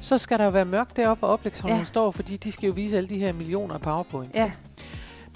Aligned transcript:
så 0.00 0.18
skal 0.18 0.38
der 0.38 0.44
jo 0.44 0.50
være 0.50 0.64
mørkt 0.64 0.96
deroppe, 0.96 1.18
hvor 1.18 1.28
oplægsholderen 1.28 1.80
Ja. 1.80 1.84
står, 1.84 2.10
fordi 2.10 2.36
de 2.36 2.52
skal 2.52 2.66
jo 2.66 2.72
vise 2.72 2.96
alle 2.96 3.08
de 3.08 3.18
her 3.18 3.32
millioner 3.32 3.74
af 3.74 3.80
powerpoints. 3.80 4.34
Ja, 4.36 4.52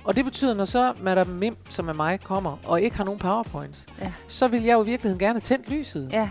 Og 0.05 0.17
det 0.17 0.25
betyder, 0.25 0.55
når 0.55 0.65
så 0.65 0.93
Madame 1.03 1.35
Mim, 1.35 1.57
som 1.69 1.89
er 1.89 1.93
mig, 1.93 2.21
kommer 2.21 2.57
og 2.65 2.81
ikke 2.83 2.97
har 2.97 3.05
nogen 3.05 3.21
powerpoints, 3.21 3.87
Ja. 4.01 4.13
så 4.29 4.49
vil 4.49 4.63
jeg 4.63 4.73
jo 4.75 4.83
i 4.83 4.87
virkeligheden 4.87 5.19
gerne 5.19 5.41
tændt 5.41 5.71
lyset. 5.71 6.09
ja. 6.13 6.31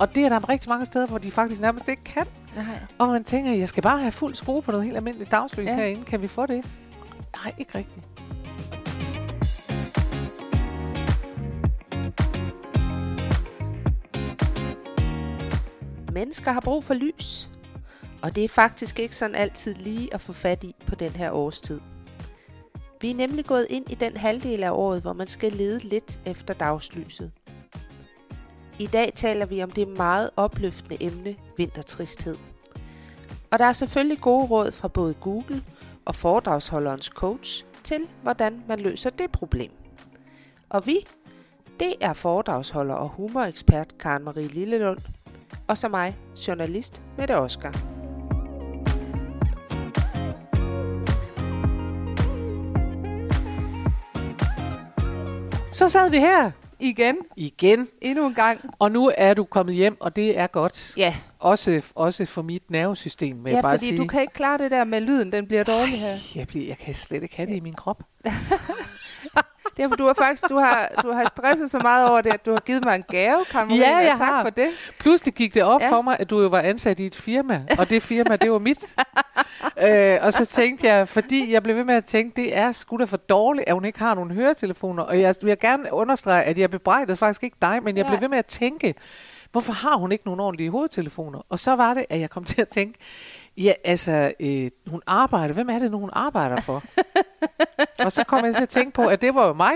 Og 0.00 0.14
det 0.14 0.24
er 0.24 0.28
der 0.28 0.48
rigtig 0.48 0.68
mange 0.68 0.84
steder, 0.84 1.06
hvor 1.06 1.18
de 1.18 1.30
faktisk 1.30 1.60
nærmest 1.60 1.88
ikke 1.88 2.04
kan. 2.04 2.26
Nej. 2.56 2.64
Og 2.98 3.08
man 3.08 3.24
tænker, 3.24 3.52
jeg 3.52 3.68
skal 3.68 3.82
bare 3.82 3.98
have 3.98 4.12
fuld 4.12 4.34
skrue 4.34 4.62
på 4.62 4.70
noget 4.70 4.84
helt 4.84 4.96
almindeligt 4.96 5.30
dagslys 5.30 5.68
ja. 5.68 5.76
herinde. 5.76 6.04
Kan 6.04 6.22
vi 6.22 6.28
få 6.28 6.46
det? 6.46 6.64
Nej, 7.44 7.52
ikke 7.58 7.78
rigtigt. 7.78 8.04
Mennesker 16.12 16.52
har 16.52 16.60
brug 16.60 16.84
for 16.84 16.94
lys. 16.94 17.48
Og 18.22 18.36
det 18.36 18.44
er 18.44 18.48
faktisk 18.48 18.98
ikke 18.98 19.16
sådan 19.16 19.36
altid 19.36 19.74
lige 19.74 20.14
at 20.14 20.20
få 20.20 20.32
fat 20.32 20.64
i 20.64 20.74
på 20.86 20.94
den 20.94 21.12
her 21.12 21.30
årstid. 21.30 21.80
Vi 23.00 23.10
er 23.10 23.14
nemlig 23.14 23.44
gået 23.44 23.66
ind 23.70 23.90
i 23.90 23.94
den 23.94 24.16
halvdel 24.16 24.62
af 24.64 24.70
året, 24.70 25.02
hvor 25.02 25.12
man 25.12 25.28
skal 25.28 25.52
lede 25.52 25.78
lidt 25.78 26.20
efter 26.26 26.54
dagslyset. 26.54 27.32
I 28.78 28.86
dag 28.86 29.12
taler 29.14 29.46
vi 29.46 29.62
om 29.62 29.70
det 29.70 29.88
meget 29.88 30.30
opløftende 30.36 31.02
emne 31.02 31.36
vintertristhed. 31.56 32.36
Og 33.50 33.58
der 33.58 33.64
er 33.64 33.72
selvfølgelig 33.72 34.20
gode 34.20 34.46
råd 34.46 34.72
fra 34.72 34.88
både 34.88 35.14
Google 35.14 35.64
og 36.04 36.14
foredragsholderens 36.14 37.06
coach 37.06 37.64
til, 37.84 38.08
hvordan 38.22 38.62
man 38.68 38.80
løser 38.80 39.10
det 39.10 39.32
problem. 39.32 39.70
Og 40.68 40.86
vi, 40.86 40.96
det 41.80 41.94
er 42.00 42.12
foredragsholder 42.12 42.94
og 42.94 43.08
humorekspert 43.08 43.98
Karen 43.98 44.24
Marie 44.24 44.48
Lillelund, 44.48 44.98
og 45.68 45.78
så 45.78 45.88
mig, 45.88 46.18
journalist 46.48 47.02
Mette 47.18 47.36
Oskar. 47.36 47.91
Så 55.72 55.88
sad 55.88 56.10
vi 56.10 56.18
her 56.18 56.50
Igen, 56.80 57.16
igen, 57.36 57.88
endnu 58.00 58.26
en 58.26 58.34
gang. 58.34 58.60
og 58.78 58.92
nu 58.92 59.12
er 59.16 59.34
du 59.34 59.44
kommet 59.44 59.74
hjem, 59.74 59.96
og 60.00 60.16
det 60.16 60.38
er 60.38 60.46
godt. 60.46 60.92
Ja, 60.96 61.14
Også, 61.38 61.82
også 61.94 62.26
for 62.26 62.42
mit 62.42 62.70
nervesystem, 62.70 63.44
vil 63.44 63.52
ja 63.52 63.60
bare 63.60 63.72
fordi 63.78 63.84
sige. 63.84 63.98
du 63.98 64.06
kan 64.06 64.20
ikke 64.20 64.32
klare 64.32 64.58
det 64.58 64.70
der 64.70 64.84
med 64.84 65.00
lyden, 65.00 65.32
den 65.32 65.46
bliver 65.46 65.64
dårlig 65.64 66.00
her. 66.00 66.14
Jeg, 66.34 66.46
bliver, 66.46 66.66
jeg 66.66 66.78
kan 66.78 66.94
slet 66.94 67.22
ikke 67.22 67.36
have 67.36 67.48
det 67.48 67.56
i 67.56 67.60
min 67.60 67.74
krop. 67.74 68.02
Det 69.76 69.82
er, 69.84 69.88
du 69.88 70.06
har 70.06 70.14
faktisk 70.14 70.48
du 70.48 70.56
har, 70.58 70.88
du 71.02 71.12
har 71.12 71.28
stresset 71.28 71.70
så 71.70 71.78
meget 71.78 72.10
over 72.10 72.20
det, 72.20 72.32
at 72.32 72.46
du 72.46 72.50
har 72.52 72.60
givet 72.60 72.84
mig 72.84 72.94
en 72.94 73.02
gave, 73.10 73.38
Marie, 73.54 73.76
Ja, 73.78 73.96
jeg 73.96 74.14
tak 74.18 74.28
har. 74.28 74.42
for 74.42 74.50
det. 74.50 74.68
Pludselig 74.98 75.34
gik 75.34 75.54
det 75.54 75.62
op 75.62 75.80
Ja. 75.80 75.86
ja. 75.86 75.92
for 75.92 76.02
mig, 76.02 76.16
at 76.20 76.30
du 76.30 76.40
jo 76.42 76.48
var 76.48 76.60
ansat 76.60 77.00
i 77.00 77.06
et 77.06 77.14
firma, 77.14 77.66
og 77.78 77.90
det 77.90 78.02
firma, 78.02 78.36
det 78.36 78.52
var 78.52 78.58
mit. 78.58 78.84
øh, 79.82 80.18
og 80.22 80.32
så 80.32 80.46
tænkte 80.46 80.86
jeg, 80.86 81.08
fordi 81.08 81.52
jeg 81.52 81.62
blev 81.62 81.76
ved 81.76 81.84
med 81.84 81.94
at 81.94 82.04
tænke, 82.04 82.36
det 82.42 82.56
er 82.56 82.72
sgu 82.72 82.96
da 82.96 83.04
for 83.04 83.16
dårligt, 83.16 83.68
at 83.68 83.74
hun 83.74 83.84
ikke 83.84 83.98
har 83.98 84.14
nogen 84.14 84.30
høretelefoner. 84.30 85.02
Og 85.02 85.20
jeg 85.20 85.34
vil 85.42 85.58
gerne 85.58 85.92
understrege, 85.92 86.42
at 86.44 86.58
jeg 86.58 86.70
bebrejdede 86.70 87.16
faktisk 87.16 87.42
ikke 87.42 87.56
dig, 87.62 87.82
men 87.82 87.96
jeg 87.96 88.04
blev 88.06 88.14
Nej. 88.16 88.20
ved 88.20 88.28
med 88.28 88.38
at 88.38 88.46
tænke, 88.46 88.94
hvorfor 89.52 89.72
har 89.72 89.96
hun 89.96 90.12
ikke 90.12 90.24
nogen 90.24 90.40
ordentlige 90.40 90.70
hovedtelefoner? 90.70 91.40
Og 91.48 91.58
så 91.58 91.76
var 91.76 91.94
det, 91.94 92.04
at 92.10 92.20
jeg 92.20 92.30
kom 92.30 92.44
til 92.44 92.60
at 92.60 92.68
tænke, 92.68 92.98
ja, 93.56 93.72
altså, 93.84 94.32
øh, 94.40 94.70
hun 94.86 95.02
arbejder. 95.06 95.54
Hvem 95.54 95.68
er 95.68 95.78
det 95.78 95.90
nu, 95.90 95.98
hun 95.98 96.10
arbejder 96.12 96.60
for? 96.60 96.82
og 98.04 98.12
så 98.12 98.24
kom 98.24 98.44
jeg 98.44 98.54
til 98.54 98.62
at 98.62 98.68
tænke 98.68 98.90
på, 98.92 99.02
at 99.06 99.20
det 99.22 99.34
var 99.34 99.46
jo 99.46 99.52
mig. 99.52 99.72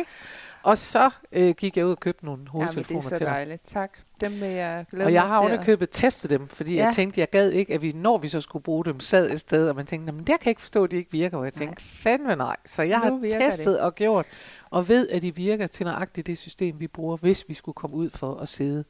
Og 0.62 0.78
så 0.78 1.11
øh, 1.33 1.55
gik 1.55 1.77
jeg 1.77 1.86
ud 1.86 1.91
og 1.91 2.00
købte 2.00 2.25
nogle 2.25 2.39
Ja, 2.41 2.45
men 2.45 2.47
det 2.47 2.53
hovedtelefoner 2.53 2.98
er 2.98 3.03
så 3.03 3.08
til 3.08 3.19
dig. 3.19 3.27
dejligt. 3.27 3.62
Tak. 3.64 3.91
Dem 4.20 4.33
vil 4.41 4.48
jeg 4.48 4.84
glæde 4.91 5.06
Og 5.06 5.12
jeg 5.12 5.23
har 5.23 5.42
til. 5.42 5.53
underkøbet 5.53 5.89
testet 5.92 6.31
dem, 6.31 6.48
fordi 6.48 6.73
ja. 6.75 6.78
Ja. 6.78 6.84
jeg 6.84 6.95
tænkte, 6.95 7.20
jeg 7.20 7.31
gad 7.31 7.50
ikke, 7.50 7.75
at 7.75 7.83
vi, 7.83 7.92
når 7.92 8.19
vi 8.19 8.28
så 8.28 8.41
skulle 8.41 8.62
bruge 8.62 8.84
dem, 8.84 9.00
sad 9.00 9.31
et 9.31 9.41
sted, 9.41 9.69
og 9.69 9.77
man 9.77 9.86
tænkte, 9.86 10.12
men 10.12 10.25
der 10.27 10.33
kan 10.36 10.45
jeg 10.45 10.50
ikke 10.50 10.61
forstå, 10.61 10.84
at 10.84 10.91
de 10.91 10.96
ikke 10.96 11.11
virker. 11.13 11.36
Og 11.39 11.45
jeg 11.45 11.52
tænkte, 11.52 11.83
fandme 11.85 12.36
nej. 12.36 12.57
Så 12.67 12.83
jeg 12.83 12.98
Nu 13.11 13.20
har 13.20 13.29
testet 13.40 13.80
og 13.80 13.95
gjort, 13.95 14.27
og 14.70 14.89
ved, 14.89 15.08
at 15.08 15.23
de 15.23 15.35
virker 15.35 15.67
til 15.67 15.86
nøjagtigt 15.86 16.27
det 16.27 16.39
system, 16.39 16.80
vi 16.80 16.86
bruger, 16.86 17.17
hvis 17.17 17.45
vi 17.48 17.55
skulle 17.55 17.74
komme 17.74 17.96
ud 17.96 18.11
for 18.11 18.36
at 18.36 18.48
sidde 18.48 18.85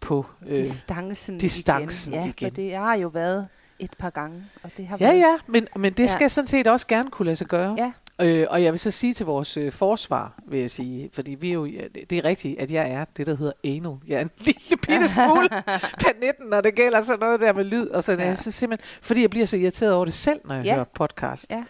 på... 0.00 0.26
Øh, 0.46 0.56
Distancen, 0.56 1.38
distancen 1.38 2.12
igen. 2.14 2.24
Ja, 2.24 2.30
igen. 2.30 2.48
for 2.50 2.54
det 2.54 2.74
har 2.74 2.94
jo 2.94 3.08
været 3.08 3.48
et 3.78 3.94
par 3.98 4.10
gange, 4.10 4.44
og 4.62 4.70
det 4.76 4.86
har 4.86 4.96
ja, 5.00 5.06
været... 5.06 5.18
ja, 5.18 5.36
men, 5.46 5.68
men 5.76 5.92
det 5.92 6.02
Ja. 6.02 6.06
skal 6.06 6.30
sådan 6.30 6.48
set 6.48 6.66
også 6.66 6.86
gerne 6.86 7.10
kunne 7.10 7.26
lade 7.26 7.36
sig 7.36 7.46
gøre. 7.46 7.74
Ja. 7.78 7.92
Øh, 8.20 8.46
og 8.50 8.62
jeg 8.62 8.72
vil 8.72 8.78
så 8.80 8.90
sige 8.90 9.14
til 9.14 9.26
vores 9.26 9.56
øh, 9.56 9.72
forsvar, 9.72 10.38
vil 10.46 10.60
jeg 10.60 10.70
sige, 10.70 11.10
fordi 11.12 11.34
vi 11.34 11.48
er 11.48 11.52
jo, 11.52 11.64
ja, 11.64 11.80
det 12.10 12.18
er 12.18 12.24
rigtigt, 12.24 12.58
at 12.60 12.70
jeg 12.70 12.90
er 12.90 13.04
det, 13.16 13.26
der 13.26 13.36
hedder 13.36 13.52
anal. 13.64 13.96
Jeg 14.08 14.16
er 14.16 14.20
en 14.20 14.30
lille 14.46 14.76
bitte 14.86 15.08
smule 15.08 15.48
panetten, 16.04 16.46
når 16.50 16.60
det 16.60 16.74
gælder 16.74 17.02
sådan 17.02 17.20
noget 17.20 17.40
der 17.40 17.52
med 17.52 17.64
lyd. 17.64 17.86
Og 17.88 18.04
sådan, 18.04 18.20
Ja. 18.24 18.28
ja. 18.28 18.34
så 18.34 18.50
simpelthen, 18.50 18.88
fordi 19.02 19.20
jeg 19.22 19.30
bliver 19.30 19.46
så 19.46 19.56
irriteret 19.56 19.92
over 19.92 20.04
det 20.04 20.14
selv, 20.14 20.40
når 20.44 20.54
jeg 20.54 20.64
Ja. 20.64 20.74
hører 20.74 20.84
podcast. 20.94 21.46
Ja. 21.50 21.64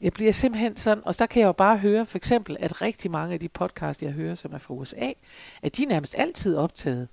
Jeg 0.00 0.12
bliver 0.12 0.32
simpelthen 0.32 0.76
sådan, 0.76 1.02
og 1.06 1.18
der 1.18 1.26
kan 1.26 1.40
jeg 1.40 1.46
jo 1.46 1.52
bare 1.52 1.78
høre, 1.78 2.06
for 2.06 2.18
eksempel, 2.18 2.56
at 2.60 2.82
rigtig 2.82 3.10
mange 3.10 3.34
af 3.34 3.40
de 3.40 3.48
podcast, 3.48 4.02
jeg 4.02 4.10
hører, 4.12 4.34
som 4.34 4.52
er 4.52 4.58
fra 4.58 4.74
USA, 4.74 5.10
at 5.62 5.76
de 5.76 5.82
er 5.82 5.86
nærmest 5.88 6.14
altid 6.18 6.56
optaget 6.56 7.08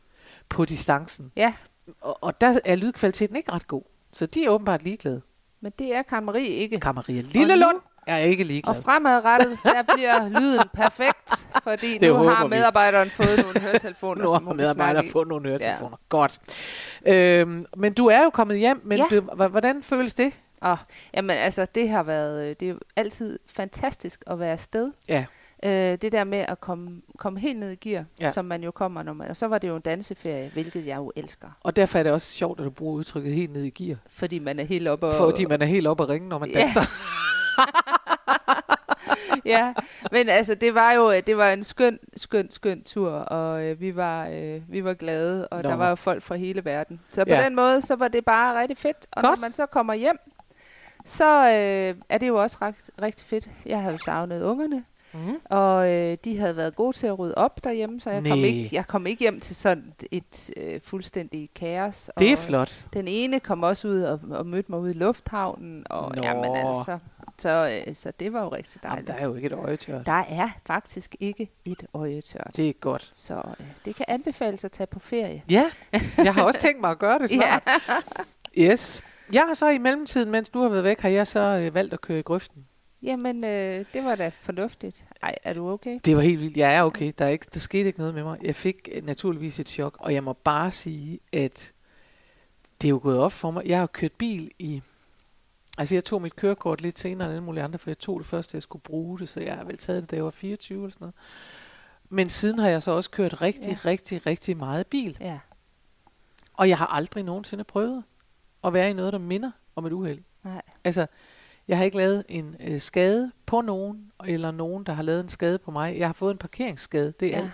på 0.50 0.66
distancen. 0.66 1.31
Ja, 1.36 1.53
Og, 2.01 2.24
og 2.24 2.41
der 2.41 2.59
er 2.66 2.75
lydkvaliteten 2.75 3.36
ikke 3.36 3.51
ret 3.51 3.68
god. 3.68 3.81
Så 4.13 4.25
de 4.25 4.44
er 4.46 4.50
åbenbart 4.50 4.84
ligeglade. 4.84 5.22
men 5.62 5.72
det 5.80 5.96
er 5.96 6.22
Marie 6.22 6.47
ikke. 6.47 6.80
Kammeria 6.80 7.22
Lillelund 7.22 7.78
er 8.07 8.17
ikke 8.17 8.43
ligeglad. 8.43 8.75
Og 8.75 8.83
fremadrettet, 8.83 9.59
der 9.63 9.83
bliver 9.95 10.29
lyden 10.29 10.67
perfekt, 10.73 11.47
fordi 11.63 11.93
Det 11.97 12.01
nu 12.01 12.13
har 12.13 12.23
håber 12.23 12.43
vi. 12.43 12.49
medarbejderen 12.49 13.09
fået 13.09 13.37
nogle 13.45 13.59
høretelefoner, 13.59 14.21
Nu 14.23 14.27
som 14.27 14.33
har 14.33 14.39
hun 14.39 14.47
kan 14.47 14.57
medarbejdere 14.57 14.93
snakke 14.93 15.09
i. 15.09 15.11
fået 15.11 15.27
nogle 15.27 15.47
høretelefoner. 15.49 15.97
Ja. 16.01 16.17
Godt. 16.17 16.39
Øhm, 17.07 17.65
men 17.77 17.93
du 17.93 18.05
er 18.07 18.23
jo 18.23 18.29
kommet 18.29 18.57
hjem, 18.59 18.81
men 18.85 18.97
Ja. 18.97 19.05
du, 19.11 19.21
hvordan 19.47 19.83
føles 19.83 20.13
det? 20.13 20.33
Og, 20.61 20.77
jamen 21.13 21.29
altså, 21.38 21.65
det 21.75 21.89
har 21.89 22.03
været, 22.03 22.43
øh, 22.49 22.55
det 22.59 22.65
er 22.65 22.69
jo 22.69 22.79
altid 22.95 23.39
fantastisk 23.47 24.23
at 24.27 24.39
være 24.39 24.51
afsted. 24.51 24.91
Ja. 25.09 25.25
Øh, 25.63 25.97
det 26.01 26.11
der 26.11 26.23
med 26.23 26.39
at 26.47 26.61
komme, 26.61 27.01
komme 27.17 27.39
helt 27.39 27.59
ned 27.59 27.71
i 27.71 27.75
gear, 27.75 28.03
ja. 28.21 28.31
Som 28.31 28.45
man 28.45 28.63
jo 28.63 28.71
kommer, 28.71 29.03
når 29.03 29.13
man, 29.13 29.27
og 29.29 29.38
så 29.38 29.47
var 29.47 29.57
det 29.57 29.67
jo 29.67 29.75
en 29.75 29.81
danseferie, 29.81 30.49
hvilket 30.53 30.88
jeg 30.88 30.97
jo 30.97 31.11
elsker, 31.15 31.47
Og 31.63 31.75
derfor 31.75 31.99
er 31.99 32.03
det 32.03 32.11
også 32.11 32.31
sjovt, 32.33 32.59
at 32.59 32.65
du 32.65 32.69
bruger 32.69 32.93
udtrykket 32.95 33.33
helt 33.33 33.53
ned 33.53 33.63
i 33.63 33.69
gear. 33.69 33.97
fordi 34.09 34.39
man 34.39 34.59
er 34.59 34.63
helt 34.63 34.88
oppe 34.88 35.07
og... 35.07 35.13
Fordi 35.13 35.45
man 35.45 35.61
er 35.61 35.65
helt 35.65 35.88
oppe 35.88 36.03
at 36.03 36.09
ringe, 36.09 36.29
når 36.29 36.39
man 36.39 36.49
Ja. 36.51 36.59
danser. 36.59 36.81
ja, 39.45 39.73
men 40.11 40.29
altså, 40.29 40.55
det 40.55 40.75
var 40.75 40.91
jo 40.91 41.13
det 41.27 41.37
var 41.37 41.49
en 41.51 41.63
skøn, 41.63 41.99
skøn, 42.17 42.51
skøn 42.51 42.83
tur, 42.83 43.11
og 43.11 43.63
øh, 43.65 43.79
vi 43.81 43.95
var 43.95 44.27
øh, 44.27 44.61
vi 44.71 44.83
var 44.83 44.93
glade, 44.93 45.47
og 45.47 45.63
Nå. 45.63 45.69
der 45.69 45.75
var 45.75 45.89
jo 45.89 45.95
folk 45.95 46.23
fra 46.23 46.35
hele 46.35 46.65
verden. 46.65 46.99
Så 47.09 47.25
på 47.25 47.29
Ja. 47.31 47.43
den 47.45 47.55
måde, 47.55 47.81
så 47.81 47.95
var 47.95 48.07
det 48.07 48.25
bare 48.25 48.61
rigtig 48.61 48.77
fedt. 48.77 49.07
Og 49.11 49.23
Godt. 49.23 49.39
når 49.39 49.41
man 49.41 49.53
så 49.53 49.65
kommer 49.65 49.93
hjem, 49.93 50.17
så 51.05 51.39
øh, 51.47 51.95
er 52.09 52.17
det 52.17 52.27
jo 52.27 52.41
også 52.41 52.57
ret, 52.61 52.75
rigtig 53.01 53.25
fedt. 53.27 53.49
Jeg 53.65 53.79
havde 53.81 53.91
jo 53.91 53.97
savnet 53.97 54.43
ungerne, 54.43 54.83
Mm. 55.13 55.35
og 55.45 55.89
øh, 55.91 56.17
de 56.25 56.37
havde 56.39 56.55
været 56.55 56.75
gode 56.75 56.97
til 56.97 57.07
at 57.07 57.19
rydde 57.19 57.35
op 57.35 57.63
derhjemme, 57.63 57.99
så 58.01 58.09
jeg 58.09 58.23
kom 58.23 58.37
Næh. 58.37 58.47
ikke, 58.47 58.69
jeg 58.75 58.87
kom 58.87 59.07
ikke 59.07 59.19
hjem 59.19 59.39
til 59.39 59.55
sådan 59.55 59.91
et 60.11 60.49
øh, 60.57 60.81
fuldstændig 60.83 61.49
kaos. 61.55 62.11
Det 62.19 62.27
er 62.27 62.31
og 62.37 62.37
flot. 62.43 62.85
Den 62.93 63.07
ene 63.07 63.39
kom 63.39 63.63
også 63.63 63.87
ud 63.87 64.01
og, 64.01 64.19
og 64.31 64.45
mødte 64.45 64.71
mig 64.71 64.79
ude 64.79 64.91
i 64.91 64.93
lufthavnen, 64.93 65.85
og 65.89 66.15
Nå. 66.15 66.21
jamen 66.23 66.55
altså, 66.55 66.99
så, 67.39 67.83
øh, 67.88 67.95
så 67.95 68.11
det 68.19 68.33
var 68.33 68.41
jo 68.44 68.50
rigtig 68.50 68.79
Jamen, 68.83 68.91
dejligt. 68.95 69.07
der 69.07 69.23
er 69.23 69.25
jo 69.27 69.35
ikke 69.35 69.45
et 69.45 69.53
øje 69.53 69.77
tørt. 69.77 70.05
Der 70.05 70.11
er 70.29 70.50
faktisk 70.66 71.16
ikke 71.19 71.50
et 71.66 71.85
øje 71.94 72.22
tørt. 72.22 72.51
Det 72.55 72.69
er 72.69 72.73
godt. 72.73 73.09
Så 73.13 73.35
øh, 73.59 73.66
det 73.85 73.95
kan 73.95 74.05
anbefales 74.07 74.63
at 74.63 74.72
tage 74.72 74.88
på 74.88 75.00
ferie. 75.00 75.44
Ja, 75.50 75.66
jeg 76.17 76.33
har 76.33 76.44
også 76.44 76.59
tænkt 76.59 76.81
mig 76.81 76.89
at 76.91 77.00
gøre 77.00 77.19
det 77.19 77.29
snart. 77.39 77.63
Ja. 78.57 78.72
Yes. 78.72 79.01
Jeg 79.33 79.41
har 79.47 79.53
så 79.53 79.69
i 79.69 79.77
mellemtiden, 79.77 80.31
mens 80.31 80.50
du 80.50 80.61
har 80.61 80.69
været 80.69 80.83
væk, 80.83 81.00
har 81.00 81.09
jeg 81.09 81.27
så 81.27 81.39
øh, 81.39 81.73
valgt 81.73 81.94
at 81.94 82.01
køre 82.01 82.19
i 82.19 82.22
grøften. 82.22 82.66
Jamen, 83.03 83.44
øh, 83.44 83.85
det 83.94 84.06
var 84.06 84.16
da 84.16 84.29
fornuftigt. 84.29 85.06
Ej, 85.23 85.35
er 85.44 85.53
du 85.53 85.69
okay? 85.69 86.00
Det 86.06 86.16
var 86.16 86.21
helt 86.21 86.41
vildt. 86.41 86.57
Jeg 86.57 86.75
er 86.75 86.83
okay. 86.83 87.13
Der, 87.19 87.25
er 87.25 87.29
ikke, 87.29 87.45
der 87.53 87.59
skete 87.59 87.88
ikke 87.88 88.00
noget 88.00 88.13
med 88.13 88.23
mig. 88.23 88.38
Jeg 88.44 88.56
fik 88.56 88.89
øh, 88.91 89.06
naturligvis 89.06 89.59
et 89.59 89.69
chok, 89.69 89.97
og 90.00 90.13
jeg 90.13 90.24
må 90.24 90.33
bare 90.33 90.71
sige, 90.71 91.19
at 91.33 91.71
det 92.81 92.88
er 92.88 92.89
jo 92.89 93.00
gået 93.03 93.19
op 93.19 93.31
for 93.31 93.51
mig. 93.51 93.65
Jeg 93.65 93.80
har 93.80 93.88
kørt 93.88 94.12
bil 94.12 94.51
i... 94.59 94.81
Altså, 95.79 95.95
jeg 95.95 96.03
tog 96.03 96.21
mit 96.21 96.35
kørekort 96.35 96.81
lidt 96.81 96.99
senere 96.99 97.27
end 97.27 97.33
alle 97.35 97.43
mulige 97.43 97.63
andre, 97.63 97.79
for 97.79 97.89
jeg 97.89 97.99
tog 97.99 98.19
det 98.19 98.25
først, 98.27 98.51
da 98.51 98.55
jeg 98.55 98.61
skulle 98.63 98.81
bruge 98.81 99.19
det, 99.19 99.29
så 99.29 99.39
jeg 99.39 99.55
har 99.55 99.63
vel 99.63 99.77
taget 99.77 100.01
det, 100.01 100.11
da 100.11 100.15
jeg 100.15 100.23
var 100.25 100.31
24 100.31 100.77
eller 100.83 100.91
sådan 100.93 101.03
noget. 101.05 101.15
Men 102.09 102.29
siden 102.29 102.59
har 102.59 102.67
jeg 102.69 102.81
så 102.81 102.91
også 102.91 103.09
kørt 103.09 103.41
rigtig, 103.41 103.63
Ja. 103.63 103.77
ja. 103.83 103.89
rigtig, 103.89 104.25
rigtig 104.25 104.57
meget 104.57 104.87
bil. 104.87 105.17
Ja. 105.19 105.39
Og 106.53 106.69
jeg 106.69 106.77
har 106.77 106.87
aldrig 106.87 107.23
nogensinde 107.23 107.63
prøvet 107.63 108.03
at 108.63 108.73
være 108.73 108.89
i 108.89 108.93
noget, 108.93 109.13
der 109.13 109.19
minder 109.19 109.51
om 109.75 109.85
et 109.85 109.91
uheld. 109.91 110.19
Nej. 110.43 110.61
Altså, 110.83 111.07
jeg 111.67 111.77
har 111.77 111.83
ikke 111.85 111.97
lavet 111.97 112.23
en 112.29 112.55
øh, 112.59 112.79
skade 112.79 113.31
på 113.45 113.61
nogen, 113.61 114.11
eller 114.25 114.51
nogen, 114.51 114.83
der 114.83 114.93
har 114.93 115.03
lavet 115.03 115.19
en 115.19 115.29
skade 115.29 115.57
på 115.59 115.71
mig. 115.71 115.97
Jeg 115.97 116.07
har 116.07 116.13
fået 116.13 116.31
en 116.31 116.37
parkeringsskade, 116.37 117.13
det 117.19 117.27
er 117.27 117.37
Ja. 117.37 117.43
alt. 117.43 117.51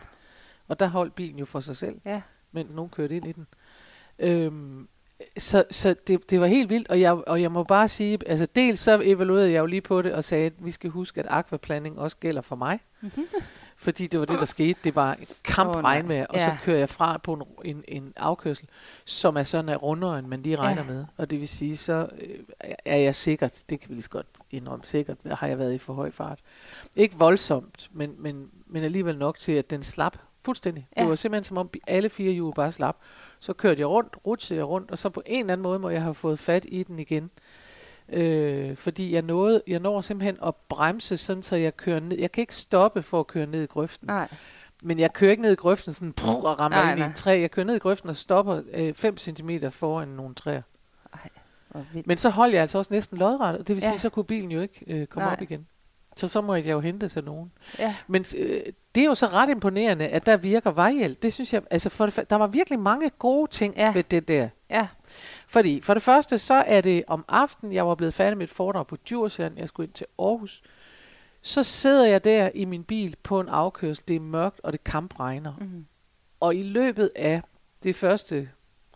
Og 0.67 0.79
der 0.79 0.87
holdt 0.87 1.15
bilen 1.15 1.39
jo 1.39 1.45
for 1.45 1.59
sig 1.59 1.77
selv, 1.77 2.01
Ja. 2.05 2.21
men 2.51 2.65
nogen 2.65 2.89
kørte 2.89 3.15
ind 3.15 3.25
i 3.25 3.31
den. 3.31 3.47
Øhm, 4.19 4.87
så 5.37 5.63
så 5.71 5.95
det, 6.07 6.29
det 6.29 6.41
var 6.41 6.47
helt 6.47 6.69
vildt, 6.69 6.89
og 6.89 7.01
jeg, 7.01 7.13
og 7.13 7.41
jeg 7.41 7.51
må 7.51 7.63
bare 7.63 7.87
sige, 7.87 8.19
altså 8.25 8.47
dels 8.55 8.79
så 8.79 9.01
evaluerede 9.03 9.51
jeg 9.51 9.59
jo 9.59 9.65
lige 9.65 9.81
på 9.81 10.01
det 10.01 10.13
og 10.13 10.23
sagde, 10.23 10.45
at 10.45 10.53
vi 10.59 10.71
skal 10.71 10.89
huske, 10.89 11.19
at 11.19 11.25
aquaplaning 11.29 11.99
også 11.99 12.17
gælder 12.17 12.41
for 12.41 12.55
mig. 12.55 12.79
Mhm. 13.01 13.11
Fordi 13.77 14.07
det 14.07 14.19
var 14.19 14.25
det, 14.25 14.39
der 14.39 14.45
skete. 14.45 14.79
Det 14.83 14.95
var 14.95 15.13
en 15.13 15.25
kamp 15.43 15.69
oh, 15.75 15.81
nej. 15.81 15.91
regnvejr, 15.91 16.25
og 16.25 16.35
Ja. 16.35 16.49
så 16.49 16.63
kører 16.63 16.77
jeg 16.77 16.89
fra 16.89 17.17
på 17.17 17.33
en, 17.33 17.75
en, 17.75 17.83
en 17.87 18.13
afkørsel, 18.17 18.67
som 19.05 19.35
er 19.37 19.43
sådan 19.43 19.69
er 19.69 19.75
rundere, 19.75 20.19
end 20.19 20.27
man 20.27 20.41
lige 20.41 20.55
regner 20.55 20.81
Ja. 20.81 20.87
med. 20.91 21.05
Og 21.17 21.31
det 21.31 21.39
vil 21.39 21.47
sige, 21.47 21.77
så 21.77 22.07
øh, 22.21 22.39
er 22.85 22.97
jeg 22.97 23.15
sikkert, 23.15 23.63
det 23.69 23.79
kan 23.79 23.89
vi 23.89 23.93
lige 23.93 24.03
så 24.03 24.09
godt 24.09 24.25
indrømme, 24.51 24.85
sikkert 24.85 25.17
har 25.31 25.47
jeg 25.47 25.59
været 25.59 25.73
i 25.73 25.77
for 25.77 25.93
høj 25.93 26.11
fart. 26.11 26.39
Ikke 26.95 27.15
voldsomt, 27.17 27.89
men, 27.93 28.15
men, 28.19 28.49
men 28.67 28.83
alligevel 28.83 29.17
nok 29.17 29.37
til, 29.37 29.51
at 29.51 29.69
den 29.71 29.83
slap 29.83 30.17
fuldstændig. 30.45 30.87
Ja. 30.97 31.01
Det 31.01 31.09
var 31.09 31.15
simpelthen 31.15 31.43
som 31.43 31.57
om 31.57 31.69
alle 31.87 32.09
fire 32.09 32.31
hjul 32.31 32.53
bare 32.53 32.71
slap. 32.71 32.97
Så 33.39 33.53
kørte 33.53 33.79
jeg 33.79 33.87
rundt, 33.87 34.15
rutsede 34.27 34.57
jeg 34.59 34.67
rundt, 34.67 34.91
og 34.91 34.97
så 34.97 35.09
på 35.09 35.21
en 35.25 35.39
eller 35.39 35.53
anden 35.53 35.63
måde 35.63 35.79
må 35.79 35.89
jeg 35.89 36.01
have 36.01 36.13
fået 36.13 36.39
fat 36.39 36.65
i 36.69 36.83
den 36.83 36.99
igen. 36.99 37.31
Øh, 38.09 38.77
fordi 38.77 39.13
jeg, 39.13 39.21
nåede, 39.21 39.61
jeg 39.67 39.79
når 39.79 40.01
simpelthen 40.01 40.37
at 40.45 40.55
bremse, 40.69 41.17
sådan 41.17 41.43
så 41.43 41.55
jeg 41.55 41.77
kører 41.77 41.99
ned. 41.99 42.17
Jeg 42.19 42.31
kan 42.31 42.41
ikke 42.41 42.55
stoppe 42.55 43.01
for 43.01 43.19
at 43.19 43.27
køre 43.27 43.45
ned 43.45 43.63
i 43.63 43.65
grøften. 43.65 44.07
Nej. 44.07 44.27
Men 44.83 44.99
jeg 44.99 45.13
kører 45.13 45.31
ikke 45.31 45.41
ned 45.43 45.51
i 45.51 45.55
grøften 45.55 45.93
sådan 45.93 46.13
puh, 46.13 46.43
og 46.43 46.59
rammer 46.59 46.77
Nej, 46.77 46.89
ind 46.91 46.99
i 46.99 47.01
nej. 47.01 47.09
et 47.09 47.15
træ. 47.15 47.39
Jeg 47.41 47.51
kører 47.51 47.65
ned 47.65 47.75
i 47.75 47.79
grøften 47.79 48.09
og 48.09 48.15
stopper 48.15 48.61
5 48.95 49.17
cm 49.17 49.49
foran 49.71 50.07
nogle 50.07 50.35
træer. 50.35 50.61
Vildt. 51.93 52.07
Men 52.07 52.17
så 52.17 52.29
holdt 52.29 52.53
jeg 52.53 52.61
altså 52.61 52.77
også 52.77 52.93
næsten 52.93 53.17
lodret, 53.17 53.57
og 53.57 53.67
det 53.67 53.75
vil 53.75 53.81
Ja. 53.83 53.89
sige, 53.89 53.99
så 53.99 54.09
kunne 54.09 54.25
bilen 54.25 54.51
jo 54.51 54.61
ikke 54.61 54.83
øh, 54.87 55.07
komme 55.07 55.25
Nej. 55.25 55.33
op 55.33 55.41
igen. 55.41 55.67
Så 56.15 56.27
så 56.27 56.41
må 56.41 56.55
jeg 56.55 56.65
jo 56.65 56.79
hente 56.79 57.07
til 57.07 57.23
nogen. 57.23 57.51
Ja. 57.79 57.95
Men 58.07 58.25
øh, 58.37 58.61
det 58.95 59.01
er 59.01 59.05
jo 59.05 59.15
så 59.15 59.27
ret 59.27 59.49
imponerende, 59.49 60.07
at 60.07 60.25
der 60.25 60.37
virker 60.37 60.71
vejhjælp. 60.71 61.21
Det 61.23 61.33
synes 61.33 61.53
jeg, 61.53 61.61
altså 61.71 61.89
for 61.89 62.05
det, 62.05 62.29
der 62.29 62.35
var 62.35 62.47
virkelig 62.47 62.79
mange 62.79 63.09
gode 63.09 63.51
ting 63.51 63.75
ja. 63.77 63.93
ved 63.93 64.03
det 64.03 64.27
der. 64.27 64.49
Ja. 64.69 64.87
Fordi 65.47 65.81
for 65.81 65.93
det 65.93 66.03
første, 66.03 66.37
så 66.37 66.53
er 66.53 66.81
det 66.81 67.03
om 67.07 67.25
aftenen, 67.27 67.73
jeg 67.73 67.87
var 67.87 67.95
blevet 67.95 68.13
færdig 68.13 68.37
med 68.37 68.43
et 68.43 68.49
foredrag 68.49 68.87
på 68.87 68.97
Djursland, 69.07 69.57
jeg 69.57 69.67
skulle 69.67 69.87
ind 69.87 69.93
til 69.93 70.05
Aarhus. 70.19 70.61
Så 71.41 71.63
sidder 71.63 72.05
jeg 72.05 72.23
der 72.23 72.49
i 72.55 72.65
min 72.65 72.83
bil 72.83 73.15
på 73.23 73.39
en 73.39 73.49
afkørsel, 73.49 74.03
det 74.07 74.15
er 74.15 74.19
mørkt, 74.19 74.61
og 74.63 74.73
det 74.73 74.83
kampregner. 74.83 75.53
Mm. 75.59 75.85
Og 76.39 76.55
i 76.55 76.61
løbet 76.61 77.11
af 77.15 77.41
det 77.83 77.95
første 77.95 78.49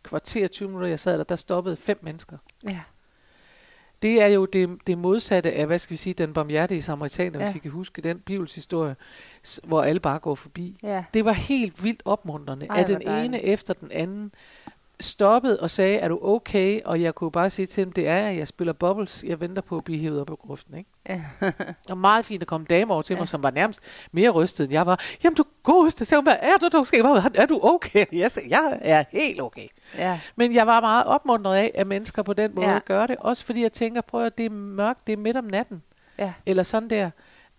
kvarter, 0.03 0.47
20 0.47 0.67
minutter, 0.67 0.87
jeg 0.87 0.99
sad 0.99 1.17
der, 1.17 1.23
der 1.23 1.35
stoppede 1.35 1.77
fem 1.77 1.99
mennesker. 2.01 2.37
Ja. 2.63 2.79
Det 4.01 4.21
er 4.21 4.27
jo 4.27 4.45
det, 4.45 4.69
det 4.87 4.97
modsatte 4.97 5.51
af, 5.51 5.65
hvad 5.67 5.79
skal 5.79 5.91
vi 5.91 5.97
sige, 5.97 6.13
den 6.13 6.33
barmhjertige 6.33 6.81
samaritaner, 6.81 7.39
ja. 7.39 7.45
Hvis 7.45 7.55
I 7.55 7.59
kan 7.59 7.71
huske 7.71 8.01
den 8.01 8.19
bibelshistorie, 8.19 8.95
hvor 9.63 9.81
alle 9.83 9.99
bare 9.99 10.19
går 10.19 10.35
forbi. 10.35 10.77
Ja. 10.83 11.03
Det 11.13 11.25
var 11.25 11.33
helt 11.33 11.83
vildt 11.83 12.01
opmuntrende, 12.05 12.65
Ej, 12.69 12.79
at 12.81 12.87
den 12.87 13.01
ene 13.09 13.43
efter 13.43 13.73
den 13.73 13.91
anden 13.91 14.31
stoppede 15.01 15.59
og 15.59 15.69
sagde, 15.69 15.97
er 15.97 16.07
du 16.07 16.19
okay? 16.23 16.81
Og 16.85 17.01
jeg 17.01 17.15
kunne 17.15 17.31
bare 17.31 17.49
sige 17.49 17.65
til 17.65 17.85
dem, 17.85 17.93
det 17.93 18.07
er 18.07 18.15
jeg, 18.17 18.37
jeg 18.37 18.47
spiller 18.47 18.73
bubbles, 18.73 19.23
jeg 19.27 19.41
venter 19.41 19.61
på 19.61 19.77
at 19.77 19.83
blive 19.83 19.99
hævet 19.99 20.21
op 20.21 20.29
af 20.29 20.37
grøften. 20.37 20.77
Ikke? 20.77 20.89
Ja. 21.09 21.21
Og 21.89 21.97
meget 21.97 22.25
fint, 22.25 22.41
at 22.43 22.47
komme 22.47 22.65
damer 22.69 22.93
over 22.93 23.01
til 23.01 23.13
Ja. 23.13 23.19
mig, 23.19 23.27
som 23.27 23.43
var 23.43 23.51
nærmest 23.51 23.79
mere 24.11 24.29
rystet, 24.29 24.63
end 24.63 24.73
jeg 24.73 24.85
var. 24.85 24.99
Jamen 25.23 25.35
du 25.35 25.43
godeste, 25.73 26.15
hun, 26.15 26.23
hvad 26.23 26.35
er 26.41 26.57
du, 26.57 26.77
du 26.77 26.83
skal, 26.83 26.99
er 27.35 27.45
du 27.49 27.59
okay? 27.63 28.05
Jeg 28.23 28.31
sagde, 28.31 28.47
jeg 28.57 28.79
er 28.81 29.03
helt 29.11 29.41
okay. 29.41 29.67
Ja. 29.97 30.19
Men 30.35 30.53
jeg 30.53 30.67
var 30.67 30.81
meget 30.81 31.05
opmuntret 31.05 31.55
af, 31.55 31.71
at 31.75 31.87
mennesker 31.87 32.23
på 32.23 32.33
den 32.33 32.55
måde 32.55 32.67
Ja. 32.67 32.73
ja. 32.73 32.79
gør 32.85 33.07
det. 33.07 33.15
Også 33.19 33.45
fordi 33.45 33.61
jeg 33.61 33.73
tænker, 33.73 34.01
prøv 34.01 34.25
at 34.25 34.37
det 34.37 34.45
er 34.45 34.49
mørkt, 34.49 35.07
det 35.07 35.13
er 35.13 35.17
midt 35.17 35.37
om 35.37 35.43
natten. 35.43 35.83
Ja. 36.17 36.33
Eller 36.45 36.63
sådan 36.63 36.89
der. 36.89 37.09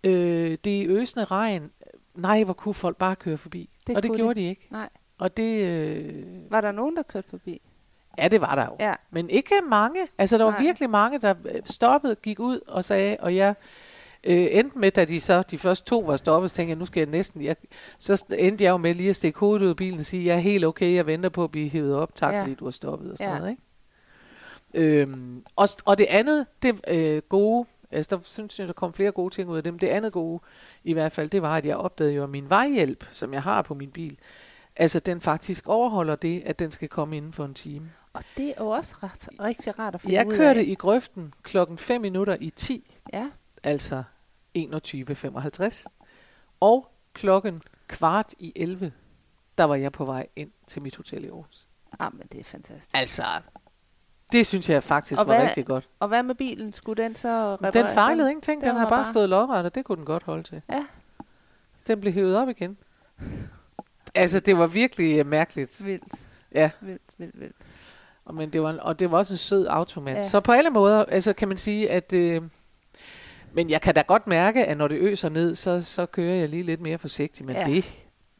Øh, 0.03 0.57
det 0.63 0.81
er 0.81 0.85
øsende 0.89 1.25
regn. 1.25 1.71
Nej, 2.15 2.43
hvor 2.43 2.53
kunne 2.53 2.73
folk 2.73 2.97
bare 2.97 3.15
køre 3.15 3.37
forbi. 3.37 3.69
Det 3.87 3.95
og 3.95 4.03
det 4.03 4.11
gjorde 4.15 4.35
de. 4.39 4.45
ikke. 4.49 4.67
Nej. 4.71 4.89
Og 5.17 5.37
det, 5.37 5.65
øh, 5.67 6.25
Var 6.51 6.61
der 6.61 6.71
nogen, 6.71 6.95
der 6.95 7.03
kørte 7.03 7.29
forbi? 7.29 7.61
ja, 8.17 8.27
det 8.27 8.41
var 8.41 8.55
der 8.55 8.65
jo. 8.65 8.75
Ja. 8.79 8.93
Men 9.11 9.29
ikke 9.29 9.53
mange. 9.69 9.99
Altså, 10.17 10.37
der 10.37 10.43
var 10.43 10.51
Nej. 10.51 10.61
virkelig 10.61 10.89
mange, 10.89 11.19
der 11.19 11.33
øh, 11.45 11.61
stoppede, 11.65 12.15
gik 12.15 12.39
ud 12.39 12.59
og 12.67 12.83
sagde, 12.85 13.17
og 13.19 13.35
jeg 13.35 13.53
øh, 14.23 14.47
endte 14.51 14.79
med, 14.79 14.91
da 14.91 15.05
de 15.05 15.19
så, 15.19 15.41
de 15.41 15.57
første 15.57 15.85
to 15.85 15.99
var 15.99 16.15
stoppet, 16.15 16.51
så 16.51 16.55
tænkte 16.55 16.69
jeg, 16.69 16.77
nu 16.77 16.85
skal 16.85 17.01
jeg 17.01 17.09
næsten, 17.09 17.43
jeg, 17.43 17.55
så 17.99 18.25
endte 18.39 18.63
jeg 18.63 18.71
jo 18.71 18.77
med 18.77 18.93
lige 18.93 19.09
at 19.09 19.15
stikke 19.15 19.39
hovedet 19.39 19.63
ud 19.65 19.69
af 19.69 19.75
bilen 19.75 19.99
og 19.99 20.05
sige, 20.05 20.25
jeg 20.25 20.35
er 20.35 20.39
helt 20.39 20.65
okay, 20.65 20.93
jeg 20.93 21.05
venter 21.05 21.29
på 21.29 21.43
at 21.43 21.51
blive 21.51 21.69
hævet 21.69 21.95
op, 21.95 22.15
tak 22.15 22.33
Ja. 22.33 22.41
fordi 22.41 22.53
du 22.53 22.63
har 22.65 22.71
stoppet 22.71 23.11
og 23.11 23.17
sådan 23.17 23.33
Ja. 23.33 23.37
noget, 23.39 23.51
ikke? 23.51 23.61
Øhm, 24.73 25.43
og, 25.55 25.67
og 25.85 25.97
det 25.97 26.05
andet, 26.09 26.45
det 26.61 26.81
øh, 26.87 27.21
gode, 27.29 27.65
altså 27.91 28.15
der 28.15 28.21
synes 28.23 28.59
jeg, 28.59 28.67
der 28.67 28.73
kom 28.73 28.93
flere 28.93 29.11
gode 29.11 29.33
ting 29.35 29.49
ud 29.49 29.57
af 29.57 29.63
dem. 29.63 29.79
Det 29.79 29.87
andet 29.87 30.13
gode, 30.13 30.39
i 30.83 30.93
hvert 30.93 31.11
fald, 31.11 31.29
det 31.29 31.41
var, 31.41 31.55
at 31.57 31.65
jeg 31.65 31.75
opdagede 31.77 32.13
jo, 32.13 32.23
at 32.23 32.29
min 32.29 32.49
vejhjælp, 32.49 33.05
som 33.11 33.33
jeg 33.33 33.43
har 33.43 33.61
på 33.61 33.73
min 33.73 33.91
bil, 33.91 34.17
altså 34.75 34.99
den 34.99 35.21
faktisk 35.21 35.67
overholder 35.67 36.15
det, 36.15 36.43
at 36.45 36.59
den 36.59 36.71
skal 36.71 36.87
komme 36.87 37.17
inden 37.17 37.33
for 37.33 37.45
en 37.45 37.53
time. 37.53 37.91
Og 38.13 38.23
det 38.37 38.47
er 38.49 38.53
jo 38.59 38.67
også 38.67 38.95
ret, 39.03 39.29
rigtig 39.39 39.79
rart 39.79 39.95
at 39.95 40.01
finde 40.01 40.15
Jeg 40.15 40.27
ud 40.27 40.31
kørte 40.37 40.59
af. 40.59 40.63
i 40.67 40.73
grøften 40.75 41.33
klokken 41.43 41.77
5 41.77 42.01
minutter 42.01 42.37
i 42.39 42.49
10, 42.49 42.97
Ja. 43.13 43.29
Altså 43.63 44.03
21.55, 44.57 45.85
og 46.59 46.87
klokken 47.13 47.59
kvart 47.87 48.33
i 48.39 48.53
11, 48.55 48.91
der 49.57 49.63
var 49.63 49.75
jeg 49.75 49.91
på 49.91 50.05
vej 50.05 50.27
ind 50.35 50.51
til 50.67 50.81
mit 50.81 50.95
hotel 50.95 51.23
i 51.23 51.27
Aarhus. 51.27 51.67
Ah, 51.99 52.13
men 52.17 52.27
det 52.31 52.39
er 52.39 52.43
fantastisk. 52.43 52.89
Altså, 52.93 53.23
det 54.31 54.47
synes 54.47 54.69
jeg 54.69 54.83
faktisk 54.83 55.21
Og 55.21 55.27
var 55.27 55.35
hvad- 55.35 55.45
rigtig 55.47 55.65
godt. 55.65 55.89
Og 55.99 56.07
hvad 56.07 56.23
med 56.23 56.35
bilen? 56.35 56.73
Skulle 56.73 57.03
den 57.03 57.15
så 57.15 57.53
reparere? 57.53 57.71
Den 57.87 57.93
fejlede 57.93 58.29
ingenting, 58.29 58.61
den 58.61 58.67
den, 58.69 58.75
den 58.75 58.81
har 58.81 58.89
bare 58.89 59.03
bare- 59.03 59.13
stået 59.13 59.29
lodret, 59.29 59.65
og 59.65 59.75
det 59.75 59.85
kunne 59.85 59.95
den 59.95 60.05
godt 60.05 60.23
holde 60.23 60.43
til. 60.43 60.61
Ja. 60.69 60.85
Så 61.77 61.83
den 61.87 62.01
blev 62.01 62.13
hævet 62.13 62.37
op 62.37 62.49
igen. 62.49 62.77
Altså, 64.15 64.39
det 64.39 64.57
var 64.57 64.67
virkelig 64.67 65.17
øh, 65.19 65.25
mærkeligt. 65.25 65.85
Vildt. 65.85 66.25
Ja. 66.51 66.69
Vildt, 66.81 67.01
vildt, 67.17 67.39
vildt. 67.39 67.55
Og, 68.25 68.35
men 68.35 68.53
det 68.53 68.61
var, 68.63 68.77
og 68.77 68.99
det 68.99 69.11
var 69.11 69.17
også 69.17 69.33
en 69.33 69.37
sød 69.37 69.67
automat. 69.69 70.15
Ja. 70.17 70.23
Så 70.27 70.39
på 70.39 70.51
alle 70.51 70.69
måder, 70.69 71.05
altså 71.05 71.33
kan 71.33 71.47
man 71.47 71.57
sige, 71.57 71.89
at... 71.91 72.13
Øh, 72.13 72.41
men 73.53 73.69
jeg 73.69 73.81
kan 73.81 73.95
da 73.95 74.01
godt 74.01 74.27
mærke, 74.27 74.65
at 74.65 74.77
når 74.77 74.87
det 74.87 74.97
øser 74.99 75.29
ned, 75.29 75.55
så, 75.55 75.81
så 75.81 76.05
kører 76.05 76.35
jeg 76.35 76.49
lige 76.49 76.63
lidt 76.63 76.81
mere 76.81 76.97
forsigtigt. 76.97 77.47
Men 77.47 77.55
Ja. 77.55 77.63
det 77.63 77.85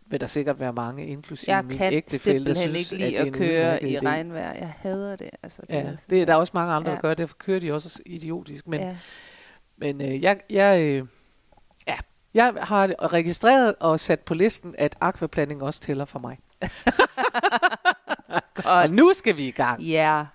vil 0.08 0.20
der 0.22 0.28
sikkert 0.28 0.60
være 0.60 0.74
mange, 0.74 1.08
inklusive 1.08 1.56
Jeg 1.56 1.66
min 1.66 1.78
kan 1.78 1.94
ægtefælle, 1.94 2.46
der 2.46 2.54
synes, 2.54 2.92
ikke 2.92 3.06
lide 3.06 3.20
at, 3.20 3.28
at, 3.28 3.34
køre 3.34 3.84
i 3.84 3.98
idé. 3.98 4.06
regnvejr. 4.06 4.54
Jeg 4.54 4.74
hader 4.78 5.16
det. 5.16 5.30
Altså, 5.44 5.62
det 5.62 5.74
Ja, 5.74 5.80
er 5.82 5.96
det 6.10 6.22
er 6.22 6.26
der 6.26 6.36
også 6.36 6.52
mange 6.56 6.74
andre, 6.74 6.90
Ja. 6.90 6.96
der 6.96 7.02
gør. 7.02 7.14
Derfor 7.14 7.36
kører 7.40 7.60
de 7.60 7.74
også 7.74 8.00
idiotisk. 8.06 8.68
Men, 8.68 8.80
ja. 8.80 8.98
Men 9.78 10.02
øh, 10.02 10.24
jeg, 10.24 10.40
jeg, 10.50 10.82
øh, 10.82 11.06
ja, 11.88 11.96
jeg 12.34 12.54
har 12.62 13.14
registreret 13.14 13.76
og 13.80 14.00
sat 14.00 14.20
på 14.20 14.34
listen, 14.34 14.76
at 14.78 14.96
aquaplaning 15.02 15.64
også 15.64 15.80
tæller 15.80 16.06
for 16.06 16.20
mig. 16.20 16.38
og 18.66 18.90
nu 18.90 19.12
skal 19.14 19.38
vi 19.38 19.48
i 19.48 19.52
gang. 19.52 19.82
Ja. 19.82 20.26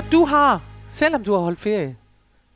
Og 0.00 0.12
du 0.12 0.24
har, 0.24 0.62
selvom 0.88 1.24
du 1.24 1.32
har 1.32 1.40
holdt 1.40 1.60
ferie, 1.60 1.96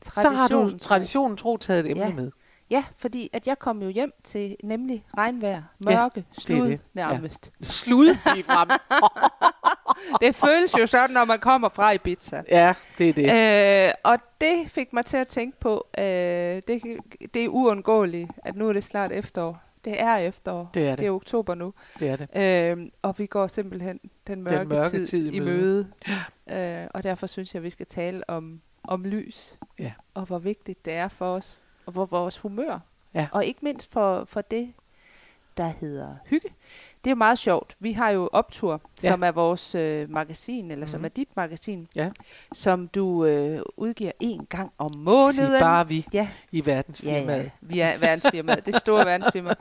så 0.03 0.29
har 0.29 0.49
du 0.49 0.79
Traditionen 0.79 1.37
tro. 1.37 1.57
taget 1.57 1.85
et 1.87 1.91
emne 1.91 2.05
Ja. 2.05 2.13
med. 2.13 2.31
Ja, 2.71 2.85
fordi 2.99 3.31
at 3.33 3.47
jeg 3.47 3.59
kom 3.59 3.83
jo 3.83 3.89
hjem 3.89 4.13
til 4.25 4.57
nemlig 4.63 5.05
regnvejr, 5.19 5.63
mørke, 5.79 6.15
det 6.15 6.25
er 6.37 6.41
slud 6.41 6.69
det. 6.69 6.81
nærmest. 6.95 7.53
Slud 7.63 8.07
lige 8.35 8.45
frem. 8.45 8.69
Det 10.21 10.35
føles 10.35 10.75
jo 10.81 10.87
sådan, 10.87 11.11
når 11.11 11.25
man 11.25 11.39
kommer 11.39 11.69
fra 11.69 11.91
Ibiza. 11.93 12.43
ja, 12.49 12.75
det 12.99 13.09
er 13.09 13.13
det. 13.13 13.87
Øh, 13.89 13.93
og 14.05 14.19
det 14.41 14.71
fik 14.71 14.93
mig 14.93 15.05
til 15.05 15.17
at 15.17 15.29
tænke 15.29 15.61
på, 15.61 15.87
øh, 15.99 16.05
det, 16.05 16.83
det 17.35 17.45
er 17.45 17.49
uundgåeligt, 17.49 18.31
at 18.45 18.57
nu 18.57 18.69
er 18.69 18.73
det 18.73 18.85
snart 18.85 19.13
efterår. 19.13 19.61
Det 19.85 20.01
er 20.01 20.17
efterår. 20.17 20.71
Det 20.75 20.87
er 20.87 20.91
det. 20.91 20.99
Det 20.99 21.07
er 21.07 21.11
oktober 21.11 21.55
nu. 21.55 21.75
Det 22.01 22.09
er 22.09 22.17
det. 22.17 22.79
Øh, 22.79 22.91
og 23.03 23.19
vi 23.19 23.27
går 23.27 23.47
simpelthen 23.47 24.01
den 24.27 24.43
mørke, 24.43 24.69
mørke 24.69 24.89
tid, 24.89 25.07
tid 25.07 25.33
i 25.33 25.41
møde. 25.41 25.93
Øh, 26.51 26.87
og 26.95 27.03
derfor 27.03 27.27
synes 27.27 27.55
jeg, 27.55 27.61
at 27.61 27.65
vi 27.65 27.71
skal 27.71 27.87
tale 27.87 28.31
om, 28.31 28.61
om 28.85 29.05
lys. 29.05 29.59
Ja. 29.79 29.93
Og 30.15 30.25
hvor 30.25 30.39
vigtigt 30.39 30.85
det 30.85 30.95
er 30.95 31.09
for 31.09 31.27
os. 31.35 31.61
Og 31.87 31.95
for 31.95 32.05
vores 32.05 32.39
humør. 32.39 32.79
Ja. 33.15 33.29
Og 33.33 33.45
ikke 33.45 33.61
mindst 33.63 33.93
for, 33.93 34.25
for 34.25 34.41
det, 34.41 34.73
der 35.57 35.73
hedder 35.81 36.15
hygge. 36.27 36.49
Det 37.05 37.11
er 37.11 37.15
jo 37.15 37.17
meget 37.17 37.39
sjovt. 37.39 37.77
Vi 37.81 37.93
har 37.93 38.11
jo 38.11 38.29
Optur, 38.33 38.81
Ja. 39.03 39.11
som 39.11 39.23
er 39.23 39.31
vores 39.31 39.75
øh, 39.75 40.11
magasin, 40.11 40.71
eller 40.71 40.87
som 40.87 41.01
Mhm. 41.01 41.05
er 41.05 41.09
dit 41.09 41.29
magasin, 41.37 41.89
Ja. 41.97 42.11
som 42.53 42.87
du 42.89 43.25
øh, 43.25 43.61
udgiver 43.77 44.13
en 44.21 44.47
gang 44.47 44.73
om 44.79 44.91
Sig 44.93 45.01
måneden. 45.03 45.61
bare 45.61 45.89
vi 45.89 46.07
Ja, 46.13 46.29
i 46.53 46.67
verdensfirmaet. 46.67 47.27
Ja, 47.29 47.37
ja. 47.43 47.51
Vi 47.61 47.81
er 47.81 47.99
verdensfirmaet. 47.99 48.67
Det 48.67 48.75
store 48.77 49.07
verdensfirma. 49.07 49.55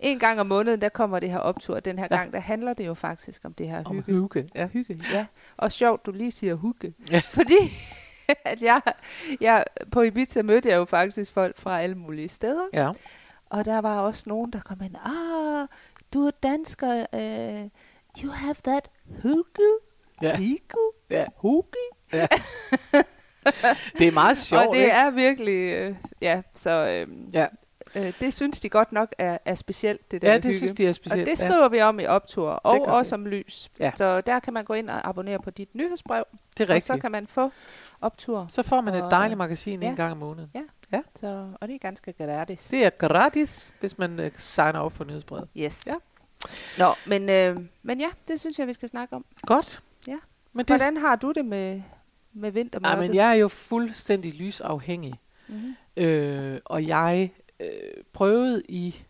En 0.00 0.18
gang 0.18 0.40
om 0.40 0.46
måneden, 0.46 0.80
der 0.80 0.88
kommer 0.88 1.18
det 1.20 1.30
her 1.30 1.38
optur. 1.38 1.80
Den 1.80 1.98
her 1.98 2.08
Ja. 2.10 2.16
gang, 2.16 2.32
der 2.32 2.40
handler 2.40 2.72
det 2.74 2.86
jo 2.86 2.94
faktisk 2.94 3.40
om 3.44 3.54
det 3.54 3.68
her 3.68 3.84
Om 3.84 3.96
hygge. 3.96 4.12
hygge. 4.12 4.46
Ja, 4.54 4.66
hygge, 4.66 4.98
ja. 5.12 5.26
Og 5.56 5.72
sjovt, 5.72 6.06
du 6.06 6.10
lige 6.12 6.30
siger 6.30 6.56
hygge. 6.56 6.94
Ja. 7.10 7.22
Fordi 7.38 7.56
at 8.44 8.62
jeg, 8.62 8.80
jeg, 9.40 9.64
på 9.92 10.02
Ibiza 10.02 10.42
mødte 10.42 10.68
jeg 10.68 10.76
jo 10.76 10.84
faktisk 10.84 11.32
folk 11.32 11.58
fra 11.58 11.80
alle 11.80 11.94
mulige 11.96 12.28
steder. 12.28 12.62
Ja. 12.72 12.90
Og 13.50 13.64
der 13.64 13.78
var 13.78 14.00
også 14.00 14.22
nogen, 14.26 14.52
der 14.52 14.60
kom 14.60 14.80
ind. 14.84 14.96
Ah, 14.96 15.68
du 16.14 16.26
er 16.26 16.30
dansker. 16.42 17.06
Uh, 17.12 17.70
you 18.24 18.30
have 18.32 18.54
that 18.64 18.90
hygge. 19.22 19.68
Ja. 20.22 20.36
Hygge. 20.36 20.78
Ja. 21.10 21.24
Hygge. 21.42 22.28
Det 23.98 24.08
er 24.08 24.12
meget 24.12 24.36
sjovt, 24.36 24.66
og 24.66 24.74
det 24.74 24.80
ikke? 24.80 24.90
er 24.92 25.10
virkelig, 25.10 25.72
øh, 25.72 25.94
ja, 26.22 26.42
så 26.54 26.70
øh, 26.70 27.06
Ja. 27.34 27.46
øh, 27.96 28.12
det 28.20 28.34
synes 28.34 28.60
de 28.60 28.68
godt 28.68 28.92
nok 28.92 29.14
er, 29.18 29.38
er 29.44 29.54
specielt, 29.54 30.10
det 30.10 30.22
der 30.22 30.28
Ja, 30.30 30.36
det 30.36 30.44
hygge. 30.44 30.58
synes 30.58 30.72
de 30.72 30.84
er 30.84 30.88
Og 30.88 30.94
specielt. 30.94 31.26
det 31.26 31.42
ja. 31.42 31.48
skriver 31.48 31.68
vi 31.68 31.80
om 31.80 32.00
i 32.00 32.06
optur, 32.06 32.50
og 32.50 32.80
også 32.80 33.16
vi. 33.16 33.20
om 33.22 33.26
lys. 33.26 33.70
Ja. 33.80 33.92
Så 33.96 34.20
der 34.20 34.40
kan 34.40 34.52
man 34.52 34.64
gå 34.64 34.74
ind 34.74 34.90
og 34.90 35.08
abonnere 35.08 35.38
på 35.38 35.50
dit 35.50 35.74
nyhedsbrev, 35.74 36.24
Det 36.58 36.70
er 36.70 36.74
Og 36.74 36.82
så 36.82 36.92
rigtigt. 36.92 37.02
kan 37.02 37.12
man 37.12 37.26
få 37.26 37.50
optur. 38.00 38.46
Så 38.48 38.62
får 38.62 38.80
man 38.80 38.94
et 38.94 39.02
Og- 39.02 39.10
dejligt 39.10 39.38
magasin 39.38 39.82
ja. 39.82 39.88
en 39.88 39.96
gang 39.96 40.12
om 40.12 40.18
måneden. 40.18 40.50
Så, 41.16 41.52
og 41.60 41.68
det 41.68 41.74
er 41.74 41.78
ganske 41.78 42.12
gratis. 42.12 42.68
Det 42.68 42.84
er 42.86 42.90
gratis, 42.90 43.72
hvis 43.80 43.98
man 43.98 44.20
øh, 44.20 44.30
signer 44.36 44.78
op 44.80 44.92
for 44.92 45.04
nyhedsbrevet. 45.04 45.48
Yes. 45.56 45.86
Ja. 45.86 45.94
Nå, 46.78 46.86
men, 47.06 47.30
øh, 47.30 47.66
men 47.82 48.00
ja, 48.00 48.08
det 48.28 48.40
synes 48.40 48.58
jeg, 48.58 48.66
vi 48.66 48.72
skal 48.72 48.88
snakke 48.88 49.16
om. 49.16 49.24
Godt. 49.46 49.82
Ja. 50.08 50.16
Men 50.52 50.64
det, 50.64 50.70
Hvordan 50.70 50.96
har 50.96 51.16
du 51.16 51.32
det 51.32 51.44
med, 51.44 51.82
med 52.32 52.50
vintermørket? 52.50 52.94
Ej, 52.98 53.00
men 53.06 53.14
jeg 53.14 53.28
er 53.30 53.34
jo 53.34 53.48
fuldstændig 53.48 54.34
lysafhængig. 54.34 55.14
Mm-hmm. 55.48 55.76
Øh, 55.96 56.60
og 56.64 56.86
jeg 56.86 57.32
øh, 57.60 57.68
prøvede 58.12 58.62
i 58.68 59.04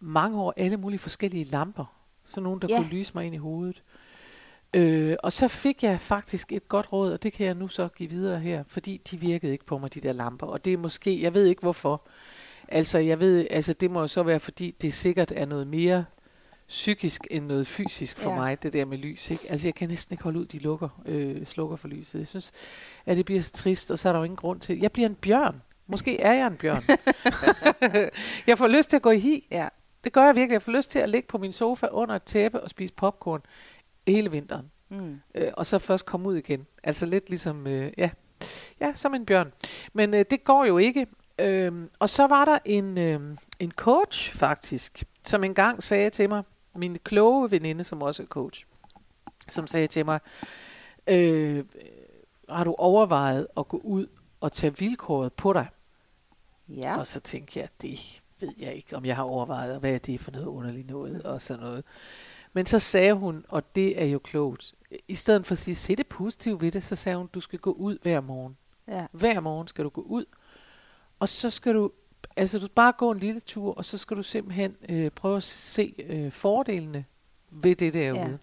mange 0.00 0.40
år 0.40 0.54
alle 0.56 0.76
mulige 0.76 0.98
forskellige 0.98 1.44
lamper. 1.44 1.84
Sådan 2.24 2.42
nogle, 2.42 2.60
der 2.60 2.66
Ja. 2.70 2.74
ja. 2.74 2.80
kunne 2.80 2.90
lyse 2.90 3.12
mig 3.14 3.24
ind 3.26 3.34
i 3.34 3.38
hovedet. 3.38 3.82
Øh, 4.74 5.16
og 5.22 5.32
så 5.32 5.48
fik 5.48 5.82
jeg 5.82 6.00
faktisk 6.00 6.52
et 6.52 6.68
godt 6.68 6.92
råd, 6.92 7.12
og 7.12 7.22
det 7.22 7.32
kan 7.32 7.46
jeg 7.46 7.54
nu 7.54 7.68
så 7.68 7.88
give 7.88 8.10
videre 8.10 8.38
her, 8.40 8.64
fordi 8.68 9.00
de 9.10 9.20
virkede 9.20 9.52
ikke 9.52 9.64
på 9.66 9.78
mig, 9.78 9.94
de 9.94 10.00
der 10.00 10.12
lamper. 10.12 10.46
Og 10.46 10.64
det 10.64 10.72
er 10.72 10.76
måske, 10.78 11.22
jeg 11.22 11.34
ved 11.34 11.46
ikke 11.46 11.60
hvorfor. 11.60 12.02
Altså, 12.68 12.98
jeg 12.98 13.20
ved, 13.20 13.46
altså 13.50 13.72
det 13.72 13.90
må 13.90 14.00
jo 14.00 14.06
så 14.06 14.22
være, 14.22 14.40
fordi 14.40 14.70
det 14.82 14.94
sikkert 14.94 15.32
er 15.36 15.44
noget 15.46 15.66
mere 15.66 16.04
psykisk 16.68 17.26
end 17.30 17.46
noget 17.46 17.66
fysisk 17.66 18.18
for 18.18 18.30
Ja. 18.30 18.36
mig, 18.36 18.62
det 18.62 18.72
der 18.72 18.84
med 18.84 18.98
lys. 18.98 19.30
Ikke? 19.30 19.42
Altså, 19.50 19.68
jeg 19.68 19.74
kan 19.74 19.88
næsten 19.88 20.14
ikke 20.14 20.24
holde 20.24 20.38
ud, 20.40 20.46
de 20.46 20.58
lukker, 20.58 20.88
øh, 21.06 21.46
slukker 21.46 21.76
for 21.76 21.88
lyset. 21.88 22.18
Jeg 22.18 22.26
synes, 22.26 22.52
at 23.06 23.16
det 23.16 23.24
bliver 23.24 23.40
så 23.40 23.52
trist, 23.52 23.90
og 23.90 23.98
så 23.98 24.08
er 24.08 24.12
der 24.12 24.20
jo 24.20 24.24
ingen 24.24 24.36
grund 24.36 24.60
til. 24.60 24.78
Jeg 24.80 24.92
bliver 24.92 25.08
en 25.08 25.14
bjørn. 25.14 25.62
Måske 25.86 26.20
er 26.20 26.32
jeg 26.32 26.46
en 26.46 26.56
bjørn. 26.56 26.82
jeg 28.46 28.58
får 28.58 28.66
lyst 28.68 28.90
til 28.90 28.96
at 28.96 29.02
gå 29.02 29.10
i 29.10 29.18
hi. 29.18 29.46
Ja. 29.50 29.68
Det 30.04 30.12
gør 30.12 30.24
jeg 30.24 30.34
virkelig. 30.36 30.52
Jeg 30.52 30.62
får 30.62 30.72
lyst 30.72 30.90
til 30.90 30.98
at 30.98 31.08
ligge 31.08 31.28
på 31.28 31.38
min 31.38 31.52
sofa 31.52 31.86
under 31.86 32.14
et 32.16 32.22
tæppe 32.22 32.60
og 32.60 32.70
spise 32.70 32.92
popcorn 32.92 33.40
hele 34.06 34.30
vinteren. 34.30 34.70
Mm. 34.88 35.20
Øh, 35.34 35.52
og 35.56 35.66
så 35.66 35.78
først 35.78 36.06
komme 36.06 36.28
ud 36.28 36.36
igen. 36.36 36.66
Altså 36.82 37.06
lidt 37.06 37.28
ligesom, 37.28 37.66
øh, 37.66 37.92
ja, 37.98 38.10
ja, 38.80 38.94
som 38.94 39.14
en 39.14 39.26
bjørn. 39.26 39.52
Men 39.92 40.14
øh, 40.14 40.24
det 40.30 40.44
går 40.44 40.64
jo 40.64 40.78
ikke. 40.78 41.06
Øhm, 41.38 41.90
og 41.98 42.08
så 42.08 42.26
var 42.26 42.44
der 42.44 42.58
en, 42.64 42.98
øh, 42.98 43.36
en 43.58 43.72
coach 43.72 44.34
faktisk, 44.34 45.04
som 45.26 45.44
engang 45.44 45.82
sagde 45.82 46.10
til 46.10 46.28
mig, 46.28 46.42
min 46.76 46.98
kloge 47.04 47.50
veninde, 47.50 47.84
som 47.84 48.02
også 48.02 48.22
er 48.22 48.26
coach, 48.26 48.66
som 49.48 49.66
sagde 49.66 49.86
til 49.86 50.04
mig, 50.04 50.20
øh, 51.06 51.64
har 52.48 52.64
du 52.64 52.74
overvejet 52.78 53.46
at 53.56 53.68
gå 53.68 53.76
ud 53.76 54.06
og 54.40 54.52
tage 54.52 54.78
vilkåret 54.78 55.32
på 55.32 55.52
dig? 55.52 55.66
Ja. 56.68 56.98
Og 56.98 57.06
så 57.06 57.20
tænkte 57.20 57.60
jeg, 57.60 57.68
det 57.82 58.22
ved 58.40 58.52
jeg 58.58 58.74
ikke, 58.74 58.96
om 58.96 59.04
jeg 59.04 59.16
har 59.16 59.22
overvejet, 59.22 59.80
hvad 59.80 59.94
er 59.94 59.98
det 59.98 60.20
for 60.20 60.30
noget 60.30 60.46
underligt 60.46 60.86
noget, 60.86 61.22
og 61.22 61.42
sådan 61.42 61.62
noget. 61.62 61.84
Men 62.54 62.66
så 62.66 62.78
sagde 62.78 63.12
hun, 63.14 63.44
og 63.48 63.74
det 63.76 64.02
er 64.02 64.06
jo 64.06 64.18
klogt, 64.18 64.74
i 65.08 65.14
stedet 65.14 65.46
for 65.46 65.52
at 65.52 65.58
sige, 65.58 65.74
se 65.74 65.96
det 65.96 66.06
positivt 66.06 66.62
ved 66.62 66.70
det, 66.72 66.82
så 66.82 66.96
sagde 66.96 67.18
hun, 67.18 67.26
du 67.34 67.40
skal 67.40 67.58
gå 67.58 67.72
ud 67.72 67.98
hver 68.02 68.20
morgen. 68.20 68.56
ja. 68.88 69.06
Hver 69.12 69.40
morgen 69.40 69.68
skal 69.68 69.84
du 69.84 69.88
gå 69.90 70.00
ud, 70.00 70.24
og 71.18 71.28
så 71.28 71.50
skal 71.50 71.74
du, 71.74 71.90
altså 72.36 72.58
du 72.58 72.68
bare 72.74 72.92
gå 72.98 73.10
en 73.10 73.18
lille 73.18 73.40
tur, 73.40 73.74
og 73.74 73.84
så 73.84 73.98
skal 73.98 74.16
du 74.16 74.22
simpelthen 74.22 74.76
øh, 74.88 75.10
prøve 75.10 75.36
at 75.36 75.42
se 75.42 75.94
øh, 76.08 76.32
fordelene 76.32 77.04
ved 77.50 77.76
det 77.76 77.94
derude. 77.94 78.20
Ja. 78.20 78.36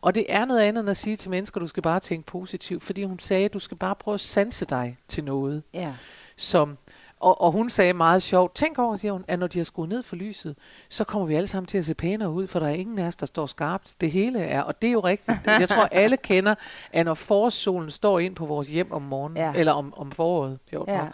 Og 0.00 0.14
det 0.14 0.26
er 0.28 0.44
noget 0.44 0.60
andet 0.60 0.80
end 0.80 0.90
at 0.90 0.96
sige 0.96 1.16
til 1.16 1.30
mennesker, 1.30 1.60
du 1.60 1.66
skal 1.66 1.82
bare 1.82 2.00
tænke 2.00 2.26
positivt, 2.26 2.82
fordi 2.82 3.04
hun 3.04 3.18
sagde, 3.18 3.48
du 3.48 3.58
skal 3.58 3.76
bare 3.76 3.94
prøve 3.96 4.14
at 4.14 4.20
sanse 4.20 4.64
dig 4.66 4.98
til 5.08 5.24
noget 5.24 5.62
Ja. 5.74 5.94
som 6.36 6.78
og, 7.20 7.40
og 7.40 7.52
hun 7.52 7.70
sagde 7.70 7.92
meget 7.92 8.22
sjovt, 8.22 8.54
tænk 8.54 8.78
over, 8.78 8.96
siger 8.96 9.12
hun, 9.12 9.24
at 9.28 9.38
når 9.38 9.46
de 9.46 9.58
har 9.58 9.64
skruet 9.64 9.88
ned 9.88 10.02
for 10.02 10.16
lyset, 10.16 10.56
så 10.88 11.04
kommer 11.04 11.26
vi 11.28 11.34
alle 11.34 11.46
sammen 11.46 11.66
til 11.66 11.78
at 11.78 11.84
se 11.84 11.94
pænere 11.94 12.30
ud, 12.30 12.46
for 12.46 12.58
der 12.60 12.66
er 12.66 12.70
ingen 12.74 12.98
af 12.98 13.06
os, 13.06 13.16
der 13.16 13.26
står 13.26 13.46
skarpt. 13.46 13.94
Det 14.00 14.10
hele 14.10 14.40
er, 14.40 14.62
og 14.62 14.82
det 14.82 14.88
er 14.88 14.92
jo 14.92 15.00
rigtigt. 15.00 15.36
Jeg 15.60 15.68
tror, 15.68 15.88
alle 15.92 16.16
kender, 16.16 16.54
at 16.92 17.04
når 17.06 17.14
forårssolen 17.14 17.90
står 17.90 18.18
ind 18.18 18.34
på 18.36 18.46
vores 18.46 18.68
hjem 18.68 18.92
om 18.92 19.02
morgenen, 19.02 19.36
Ja. 19.36 19.52
eller 19.56 19.72
om, 19.72 19.94
om 19.96 20.12
foråret, 20.12 20.58
sjovt 20.70 20.88
Ja. 20.88 20.94
ja. 20.96 21.08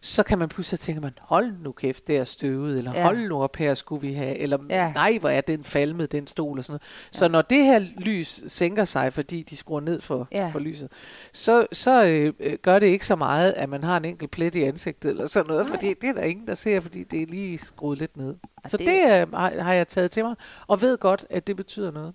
Så 0.00 0.22
kan 0.22 0.38
man 0.38 0.48
pludselig 0.48 0.80
tænke, 0.80 1.00
man, 1.00 1.12
hold 1.20 1.52
nu 1.62 1.72
kæft, 1.72 2.06
det 2.06 2.16
er 2.16 2.24
støvet, 2.24 2.78
eller 2.78 2.92
Ja. 2.92 2.98
ja. 2.98 3.04
hold 3.04 3.28
nu 3.28 3.42
op 3.42 3.56
her, 3.56 3.74
skulle 3.74 4.02
vi 4.08 4.12
have, 4.12 4.38
eller 4.38 4.58
Ja. 4.70 4.84
ja. 4.86 4.92
nej, 4.92 5.18
hvor 5.20 5.28
er 5.28 5.40
den 5.40 5.64
falmet, 5.64 6.12
den 6.12 6.26
stol, 6.26 6.58
og 6.58 6.64
sådan 6.64 6.72
noget. 6.72 6.82
Så 7.12 7.28
når 7.28 7.42
det 7.42 7.64
her 7.64 7.78
lys 7.98 8.42
sænker 8.46 8.84
sig, 8.84 9.12
fordi 9.12 9.42
de 9.42 9.56
skruer 9.56 9.80
ned 9.80 10.00
for, 10.00 10.28
Ja. 10.32 10.38
ja. 10.38 10.48
for 10.52 10.58
lyset, 10.58 10.92
så, 11.32 11.66
så 11.72 12.04
øh, 12.40 12.58
gør 12.62 12.78
det 12.78 12.86
ikke 12.86 13.06
så 13.06 13.16
meget, 13.16 13.52
at 13.52 13.68
man 13.68 13.82
har 13.82 13.96
en 13.96 14.04
enkelt 14.04 14.30
plet 14.30 14.54
i 14.54 14.62
ansigtet, 14.62 15.10
eller 15.10 15.26
sådan 15.26 15.48
noget, 15.48 15.66
Nej. 15.66 15.74
fordi 15.76 15.94
det 15.94 16.08
er 16.08 16.12
der 16.14 16.22
ingen, 16.22 16.46
der 16.46 16.54
ser, 16.54 16.80
fordi 16.80 17.02
det 17.04 17.22
er 17.22 17.26
lige 17.26 17.58
skruet 17.58 17.98
lidt 17.98 18.16
ned. 18.16 18.34
Og 18.64 18.70
Så 18.70 18.76
det- 18.76 18.86
det, 18.86 19.20
øh, 19.22 19.32
har, 19.32 19.62
har 19.62 19.72
jeg 19.72 19.88
taget 19.88 20.10
til 20.10 20.24
mig, 20.24 20.34
og 20.66 20.80
ved 20.82 20.98
godt, 20.98 21.26
at 21.30 21.46
det 21.46 21.56
betyder 21.56 21.90
noget. 21.90 22.14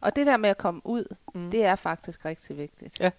Og 0.00 0.16
det 0.16 0.26
der 0.26 0.36
med 0.36 0.50
at 0.50 0.58
komme 0.58 0.80
ud. 0.84 1.04
Mm. 1.34 1.50
det 1.50 1.64
er 1.64 1.76
faktisk 1.76 2.24
rigtig 2.24 2.58
vigtigt. 2.58 3.00
Ja. 3.00 3.10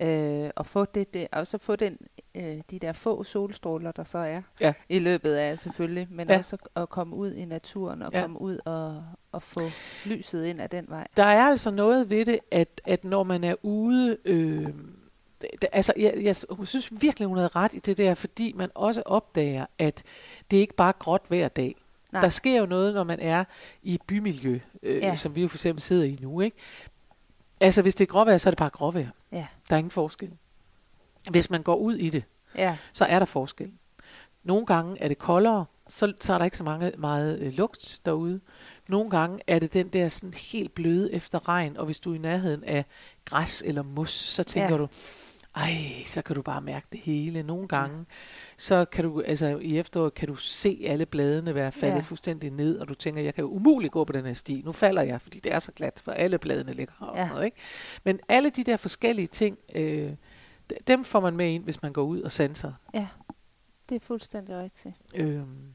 Øh, 0.00 0.50
og 0.56 0.66
få 0.66 0.84
det, 0.84 1.14
det, 1.14 1.28
og 1.32 1.46
så 1.46 1.58
få 1.58 1.76
den, 1.76 1.96
øh, 2.36 2.60
de 2.70 2.78
der 2.78 2.92
få 2.92 3.24
solstråler, 3.24 3.92
der 3.92 4.04
så 4.04 4.18
er 4.18 4.42
Ja. 4.60 4.72
i 4.88 4.98
løbet 4.98 5.34
af 5.34 5.58
selvfølgelig, 5.58 6.06
men 6.10 6.28
Ja. 6.28 6.38
også 6.38 6.56
at 6.76 6.88
komme 6.88 7.16
ud 7.16 7.32
i 7.34 7.44
naturen 7.44 8.02
og 8.02 8.10
Ja. 8.12 8.20
komme 8.20 8.40
ud 8.40 8.58
og, 8.64 9.04
og 9.32 9.42
få 9.42 9.60
lyset 10.06 10.44
ind 10.44 10.60
af 10.60 10.70
den 10.70 10.84
vej. 10.88 11.06
Der 11.16 11.24
er 11.24 11.42
altså 11.42 11.70
noget 11.70 12.10
ved 12.10 12.24
det, 12.26 12.38
at, 12.50 12.80
at 12.84 13.04
når 13.04 13.22
man 13.22 13.44
er 13.44 13.54
ude... 13.62 14.16
Øh, 14.24 14.66
det, 15.40 15.64
altså, 15.72 15.92
jeg, 15.96 16.14
jeg 16.22 16.36
synes 16.64 16.92
virkelig, 17.00 17.28
hun 17.28 17.36
havde 17.36 17.48
ret 17.48 17.74
i 17.74 17.78
det 17.78 17.98
der, 17.98 18.14
fordi 18.14 18.52
man 18.56 18.70
også 18.74 19.02
opdager, 19.06 19.66
at 19.78 20.02
det 20.50 20.56
ikke 20.56 20.74
bare 20.74 20.88
er 20.88 20.92
gråt 20.98 21.22
hver 21.28 21.48
dag. 21.48 21.74
Nej. 22.12 22.20
Der 22.22 22.28
sker 22.28 22.60
jo 22.60 22.66
noget, 22.66 22.94
når 22.94 23.04
man 23.04 23.20
er 23.20 23.44
i 23.82 23.98
bymiljø, 24.06 24.58
øh, 24.82 24.96
ja. 24.96 25.16
som 25.16 25.34
vi 25.34 25.42
jo 25.42 25.48
for 25.48 25.56
eksempel 25.56 25.82
sidder 25.82 26.04
i 26.04 26.18
nu. 26.20 26.40
Ikke? 26.40 26.56
Altså, 27.60 27.82
hvis 27.82 27.94
det 27.94 28.04
er 28.04 28.12
gråvejr, 28.12 28.36
så 28.36 28.48
er 28.48 28.50
det 28.50 28.58
bare 28.58 28.70
gråvejr. 28.70 29.08
Ja. 29.32 29.46
Der 29.68 29.74
er 29.74 29.78
ingen 29.78 29.90
forskel. 29.90 30.32
Hvis 31.30 31.50
man 31.50 31.62
går 31.62 31.76
ud 31.76 31.94
i 31.94 32.10
det, 32.10 32.24
Ja, 32.54 32.76
så 32.92 33.04
er 33.04 33.18
der 33.18 33.26
forskel. 33.26 33.72
Nogle 34.44 34.66
gange 34.66 35.02
er 35.02 35.08
det 35.08 35.18
koldere, 35.18 35.64
så, 35.88 36.12
så 36.20 36.34
er 36.34 36.38
der 36.38 36.44
ikke 36.44 36.58
så 36.58 36.64
mange, 36.64 36.92
meget 36.98 37.38
øh, 37.40 37.52
lugt 37.52 38.00
derude. 38.06 38.40
Nogle 38.88 39.10
gange 39.10 39.38
er 39.46 39.58
det 39.58 39.72
den 39.74 39.88
der 39.88 40.08
sådan 40.08 40.34
helt 40.52 40.74
bløde 40.74 41.12
efter 41.14 41.48
regn, 41.48 41.76
og 41.76 41.84
hvis 41.84 42.00
du 42.00 42.10
er 42.10 42.14
i 42.14 42.18
nærheden 42.18 42.64
af 42.64 42.84
græs 43.24 43.62
eller 43.66 43.82
mos, 43.82 44.10
så 44.10 44.42
tænker 44.42 44.70
Ja. 44.70 44.76
du, 44.76 44.88
ej, 45.56 45.70
så 46.06 46.22
kan 46.22 46.36
du 46.36 46.42
bare 46.42 46.60
mærke 46.60 46.86
det 46.92 47.00
hele. 47.00 47.42
Nogle 47.42 47.68
gange, 47.68 48.04
så 48.56 48.84
kan 48.84 49.04
du, 49.04 49.22
altså 49.26 49.58
i 49.62 49.78
efteråret 49.78 50.14
kan 50.14 50.28
du 50.28 50.36
se 50.36 50.84
alle 50.86 51.06
bladene 51.06 51.54
være 51.54 51.72
faldet 51.72 51.96
Ja. 51.96 52.00
fuldstændig 52.00 52.50
ned, 52.50 52.78
og 52.78 52.88
du 52.88 52.94
tænker, 52.94 53.22
jeg 53.22 53.34
kan 53.34 53.42
jo 53.42 53.50
umuligt 53.50 53.92
gå 53.92 54.04
på 54.04 54.12
den 54.12 54.26
her 54.26 54.32
sti. 54.32 54.62
Nu 54.64 54.72
falder 54.72 55.02
jeg, 55.02 55.20
fordi 55.20 55.38
det 55.40 55.52
er 55.52 55.58
så 55.58 55.72
glat, 55.72 56.00
for 56.04 56.12
alle 56.12 56.38
bladene 56.38 56.72
ligger 56.72 56.94
her. 57.00 57.20
Ja. 57.22 57.28
Noget, 57.28 57.44
ikke? 57.44 57.56
Men 58.04 58.20
alle 58.28 58.50
de 58.50 58.64
der 58.64 58.76
forskellige 58.76 59.26
ting, 59.26 59.58
øh, 59.74 60.10
dem 60.86 61.04
får 61.04 61.20
man 61.20 61.36
med 61.36 61.48
ind, 61.50 61.64
hvis 61.64 61.82
man 61.82 61.92
går 61.92 62.02
ud 62.02 62.20
og 62.22 62.32
sanser. 62.32 62.72
det 63.88 63.94
er 63.96 64.00
fuldstændig 64.00 64.56
rigtigt. 64.56 64.94
Øhm, 65.14 65.74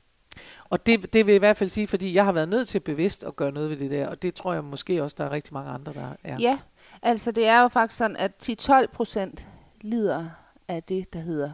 og 0.70 0.86
det, 0.86 1.14
det 1.14 1.26
vil 1.26 1.32
jeg 1.32 1.36
i 1.36 1.40
hvert 1.40 1.58
fald 1.58 1.70
sige, 1.70 1.88
fordi 1.88 2.14
jeg 2.14 2.26
har 2.26 2.32
været 2.32 2.50
nødt 2.50 2.68
til 2.68 2.80
bevidst 2.80 3.24
at 3.24 3.36
gøre 3.36 3.52
noget 3.52 3.70
ved 3.70 3.78
det 3.78 3.92
der, 3.92 4.08
og 4.08 4.22
det 4.22 4.36
tror 4.36 4.54
jeg 4.54 4.64
måske 4.64 5.04
også, 5.04 5.16
der 5.20 5.26
er 5.26 5.32
rigtig 5.32 5.54
mange 5.54 5.72
andre, 5.72 5.94
der 5.94 6.10
er. 6.24 6.38
Ja, 6.40 6.60
altså 7.02 7.32
det 7.32 7.48
er 7.48 7.62
jo 7.62 7.68
faktisk 7.68 7.98
sådan, 7.98 8.18
at 8.18 8.32
10-12 8.62 8.88
procent 8.94 9.48
lider 9.82 10.30
af 10.68 10.84
det, 10.84 11.14
der 11.14 11.20
hedder 11.20 11.52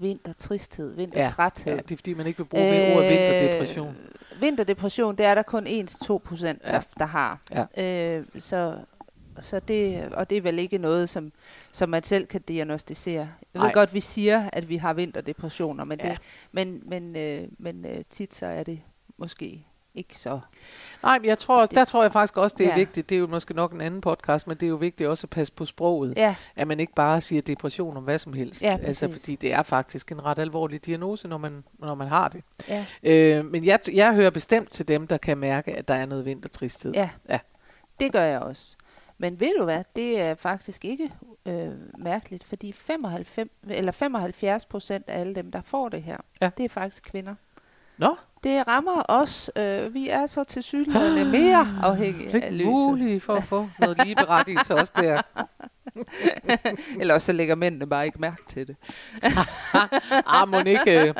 vintertristhed, 0.00 0.94
vintertræthed. 0.94 1.72
ja, 1.74 1.78
det 1.82 1.92
er 1.92 1.96
fordi, 1.96 2.14
man 2.14 2.26
ikke 2.26 2.38
vil 2.38 2.44
bruge 2.44 2.90
øh, 2.90 2.96
ordet 2.96 3.10
vinterdepression. 3.10 3.96
Vinterdepression, 4.40 5.16
det 5.16 5.26
er 5.26 5.34
der 5.34 5.42
kun 5.42 5.66
1-2 5.66 6.18
procent, 6.18 6.62
Ja. 6.64 6.72
der, 6.72 6.80
der 6.98 7.04
har. 7.04 7.40
Ja. 7.76 8.18
Øh, 8.18 8.24
så, 8.38 8.78
så 9.42 9.60
det, 9.60 10.12
og 10.12 10.30
det 10.30 10.38
er 10.38 10.42
vel 10.42 10.58
ikke 10.58 10.78
noget, 10.78 11.08
som, 11.08 11.32
som 11.72 11.88
man 11.88 12.02
selv 12.02 12.26
kan 12.26 12.40
diagnostisere. 12.40 13.18
Jeg 13.20 13.28
ved 13.52 13.60
Nej. 13.60 13.72
godt, 13.72 13.94
vi 13.94 14.00
siger, 14.00 14.50
at 14.52 14.68
vi 14.68 14.76
har 14.76 14.92
vinterdepressioner, 14.92 15.84
men, 15.84 16.00
Ja. 16.04 16.08
det, 16.10 16.18
men, 16.52 16.82
men, 16.86 17.16
øh, 17.16 17.48
men 17.58 17.84
øh, 17.86 18.04
tit 18.10 18.34
så 18.34 18.46
er 18.46 18.62
det 18.62 18.80
måske 19.16 19.64
ikke 19.94 20.16
så. 20.18 20.40
Nej, 21.02 21.18
men 21.18 21.26
jeg 21.28 21.38
tror, 21.38 21.60
Det- 21.66 21.74
der 21.74 21.84
tror 21.84 22.02
jeg 22.02 22.12
faktisk 22.12 22.36
også, 22.36 22.56
det 22.58 22.66
er 22.66 22.70
Ja. 22.70 22.74
vigtigt. 22.76 23.10
Det 23.10 23.16
er 23.16 23.20
jo 23.20 23.26
måske 23.26 23.54
nok 23.54 23.72
en 23.72 23.80
anden 23.80 24.00
podcast, 24.00 24.46
men 24.46 24.56
det 24.56 24.62
er 24.66 24.70
jo 24.70 24.76
vigtigt 24.76 25.08
også 25.10 25.24
at 25.24 25.30
passe 25.30 25.52
på 25.52 25.64
sproget. 25.64 26.14
Ja, 26.16 26.34
At 26.56 26.68
man 26.68 26.80
ikke 26.80 26.92
bare 26.94 27.20
siger 27.20 27.42
depression 27.42 27.96
om 27.96 28.02
hvad 28.04 28.18
som 28.18 28.32
helst. 28.32 28.62
Ja, 28.62 28.78
altså, 28.82 29.08
fordi 29.12 29.36
det 29.36 29.52
er 29.52 29.62
faktisk 29.62 30.12
en 30.12 30.24
ret 30.24 30.38
alvorlig 30.38 30.86
diagnose, 30.86 31.28
når 31.28 31.38
man, 31.38 31.64
når 31.78 31.94
man 31.94 32.08
har 32.08 32.28
det. 32.28 32.42
ja, 32.68 32.84
Øh, 33.02 33.44
men 33.44 33.64
jeg, 33.64 33.78
jeg 33.92 34.14
hører 34.14 34.30
bestemt 34.30 34.70
til 34.72 34.88
dem, 34.88 35.06
der 35.06 35.16
kan 35.16 35.38
mærke, 35.38 35.74
at 35.74 35.88
der 35.88 35.94
er 35.94 36.06
noget 36.06 36.24
vintertristhed. 36.24 36.92
ja. 36.94 37.10
Ja. 37.28 37.38
Det 38.00 38.12
gør 38.12 38.22
jeg 38.22 38.40
også. 38.40 38.76
Men 39.18 39.40
ved 39.40 39.52
du 39.58 39.64
hvad, 39.64 39.84
det 39.96 40.20
er 40.20 40.34
faktisk 40.34 40.84
ikke 40.84 41.10
øh, 41.48 41.68
mærkeligt, 41.98 42.44
fordi 42.44 42.72
95, 42.72 43.48
eller 43.70 43.92
75 43.92 44.64
procent 44.66 45.04
af 45.08 45.20
alle 45.20 45.34
dem, 45.34 45.50
der 45.52 45.60
får 45.64 45.88
det 45.88 46.02
her, 46.02 46.16
Ja. 46.42 46.50
det 46.58 46.64
er 46.64 46.68
faktisk 46.68 47.02
kvinder. 47.10 47.34
Nå, 47.98 48.16
Det 48.44 48.68
rammer 48.68 49.02
os. 49.08 49.50
Øh, 49.56 49.94
vi 49.94 50.08
er 50.08 50.26
så 50.26 50.44
til 50.44 50.62
synligheden 50.62 51.30
mere 51.30 51.66
afhængige 51.82 52.32
det 52.32 52.42
er 52.42 52.46
af 52.46 52.52
lyset. 52.58 52.66
muligt 52.66 53.22
for 53.22 53.34
at 53.34 53.44
få 53.44 53.66
noget 53.80 53.98
ligeberettigelse 54.04 54.74
også 54.74 54.92
der. 54.96 55.22
Eller 57.00 57.14
også 57.14 57.26
så 57.26 57.32
lægger 57.32 57.54
mændene 57.54 57.86
bare 57.86 58.06
ikke 58.06 58.20
mærke 58.20 58.42
til 58.48 58.66
det. 58.66 58.76
ah, 60.26 60.66
ikke... 60.66 61.08
Øh, 61.08 61.14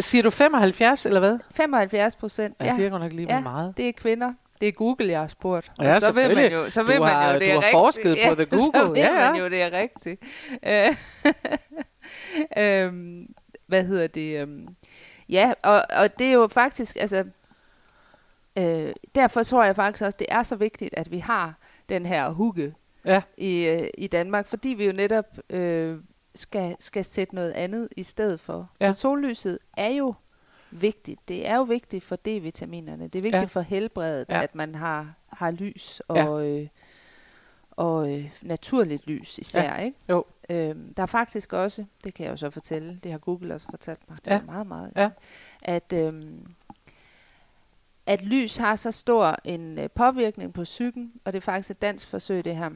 siger 0.00 0.22
du 0.22 0.30
75, 0.30 1.06
eller 1.06 1.20
hvad? 1.20 1.38
75 1.50 2.16
procent, 2.16 2.56
Ja, 2.60 2.66
ja, 2.66 2.74
det 2.76 2.86
er 2.86 2.90
godt 2.90 3.02
nok 3.02 3.12
lige 3.12 3.34
ja. 3.34 3.40
meget. 3.40 3.76
det 3.76 3.88
er 3.88 3.92
kvinder. 3.92 4.32
Det 4.62 4.68
er 4.68 4.72
Google, 4.72 5.10
jeg 5.10 5.20
har 5.20 5.26
spurgt. 5.28 5.72
Ja, 5.80 5.94
og 5.94 6.00
så 6.00 6.12
ved 6.12 6.34
man 6.34 6.52
jo, 6.52 6.70
så 6.70 6.80
Du 6.82 6.86
ved 6.86 6.98
man 7.00 7.08
har- 7.08 7.32
jo, 7.32 7.38
det 7.38 7.54
du 7.54 7.56
er 7.58 7.60
har 7.60 7.70
forsket 7.72 8.18
på 8.28 8.34
Så 8.42 8.44
Google. 8.50 8.88
ved 8.90 8.96
Ja, 8.96 9.24
ja. 9.24 9.30
man 9.32 9.40
jo, 9.40 9.48
det 9.48 9.62
er 9.62 9.72
rigtigt. 9.72 10.22
Øh, 10.66 10.96
øhm, 12.64 13.26
hvad 13.66 13.84
hedder 13.84 14.06
det? 14.06 14.40
øhm, 14.40 14.68
Ja, 15.28 15.52
og, 15.62 15.82
og 15.96 16.18
det 16.18 16.26
er 16.26 16.32
jo 16.32 16.48
faktisk, 16.48 16.96
altså, 17.00 17.24
øh, 18.58 18.92
derfor 19.14 19.42
tror 19.42 19.64
jeg 19.64 19.76
faktisk 19.76 20.04
også, 20.04 20.16
det 20.18 20.26
er 20.30 20.42
så 20.42 20.56
vigtigt, 20.56 20.94
at 20.96 21.10
vi 21.10 21.18
har 21.18 21.54
den 21.88 22.06
her 22.06 22.30
hugge 22.30 22.74
Ja. 23.04 23.22
i, 23.36 23.66
øh, 23.66 23.88
i 23.98 24.06
Danmark, 24.06 24.46
fordi 24.46 24.68
vi 24.68 24.86
jo 24.86 24.92
netop 24.92 25.24
øh, 25.50 25.96
skal, 26.34 26.76
skal 26.80 27.04
sætte 27.04 27.34
noget 27.34 27.52
andet 27.52 27.88
i 27.96 28.02
stedet 28.02 28.40
for. 28.40 28.70
Ja. 28.80 28.88
For 28.88 28.92
sollyset 28.92 29.58
er 29.76 29.88
jo 29.88 30.14
vigtigt. 30.72 31.28
Det 31.28 31.48
er 31.48 31.56
jo 31.56 31.62
vigtigt 31.62 32.04
for 32.04 32.16
D-vitaminerne. 32.16 33.04
Det 33.04 33.14
er 33.14 33.22
vigtigt 33.22 33.40
Ja. 33.40 33.44
for 33.44 33.60
helbredet, 33.60 34.26
Ja. 34.28 34.42
at 34.42 34.54
man 34.54 34.74
har, 34.74 35.14
har 35.32 35.50
lys 35.50 36.02
Ja. 36.10 36.26
og, 36.28 36.50
øh, 36.50 36.68
og 37.70 38.12
øh, 38.18 38.30
naturligt 38.42 39.06
lys 39.06 39.38
især. 39.38 39.76
Ikke? 39.78 39.96
Jo. 40.08 40.24
Øhm, 40.50 40.94
der 40.94 41.02
er 41.02 41.06
faktisk 41.06 41.52
også, 41.52 41.84
det 42.04 42.14
kan 42.14 42.24
jeg 42.24 42.30
jo 42.30 42.36
så 42.36 42.50
fortælle, 42.50 42.98
det 43.02 43.10
har 43.12 43.18
Google 43.18 43.54
også 43.54 43.66
fortalt 43.70 44.10
mig, 44.10 44.18
det 44.24 44.30
Ja. 44.30 44.36
er 44.36 44.42
meget, 44.44 44.66
meget, 44.66 44.92
Ja. 44.96 45.10
at, 45.62 45.92
øhm, 45.92 46.46
at 48.06 48.22
lys 48.22 48.56
har 48.56 48.76
så 48.76 48.90
stor 48.92 49.36
en 49.44 49.78
øh, 49.78 49.88
påvirkning 49.94 50.54
på 50.54 50.62
psyken, 50.64 51.12
og 51.24 51.32
det 51.32 51.36
er 51.36 51.40
faktisk 51.42 51.70
et 51.70 51.82
dansk 51.82 52.06
forsøg 52.08 52.44
det 52.44 52.56
her, 52.56 52.70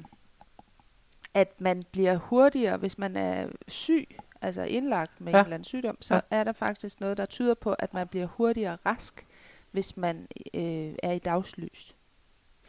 at 1.34 1.60
man 1.60 1.82
bliver 1.92 2.16
hurtigere, 2.16 2.76
hvis 2.76 2.98
man 2.98 3.16
er 3.16 3.48
syg, 3.68 4.08
altså 4.40 4.62
indlagt 4.62 5.20
med 5.20 5.32
Ja. 5.32 5.38
en 5.38 5.44
eller 5.44 5.54
anden 5.54 5.64
sygdom, 5.64 5.96
så 6.00 6.14
Ja. 6.14 6.20
er 6.30 6.44
der 6.44 6.52
faktisk 6.52 7.00
noget, 7.00 7.16
der 7.16 7.26
tyder 7.26 7.54
på, 7.54 7.72
at 7.72 7.94
man 7.94 8.08
bliver 8.08 8.26
hurtigere 8.26 8.78
rask, 8.86 9.26
hvis 9.70 9.96
man 9.96 10.26
øh, 10.54 10.94
er 11.02 11.12
i 11.12 11.18
dagslys. 11.18 11.96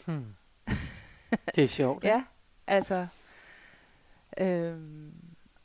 Hmm. 0.05 0.25
Det 1.55 1.63
er 1.63 1.67
sjovt. 1.67 2.03
Ja, 2.03 2.23
altså, 2.67 3.07
øhm, 4.37 5.11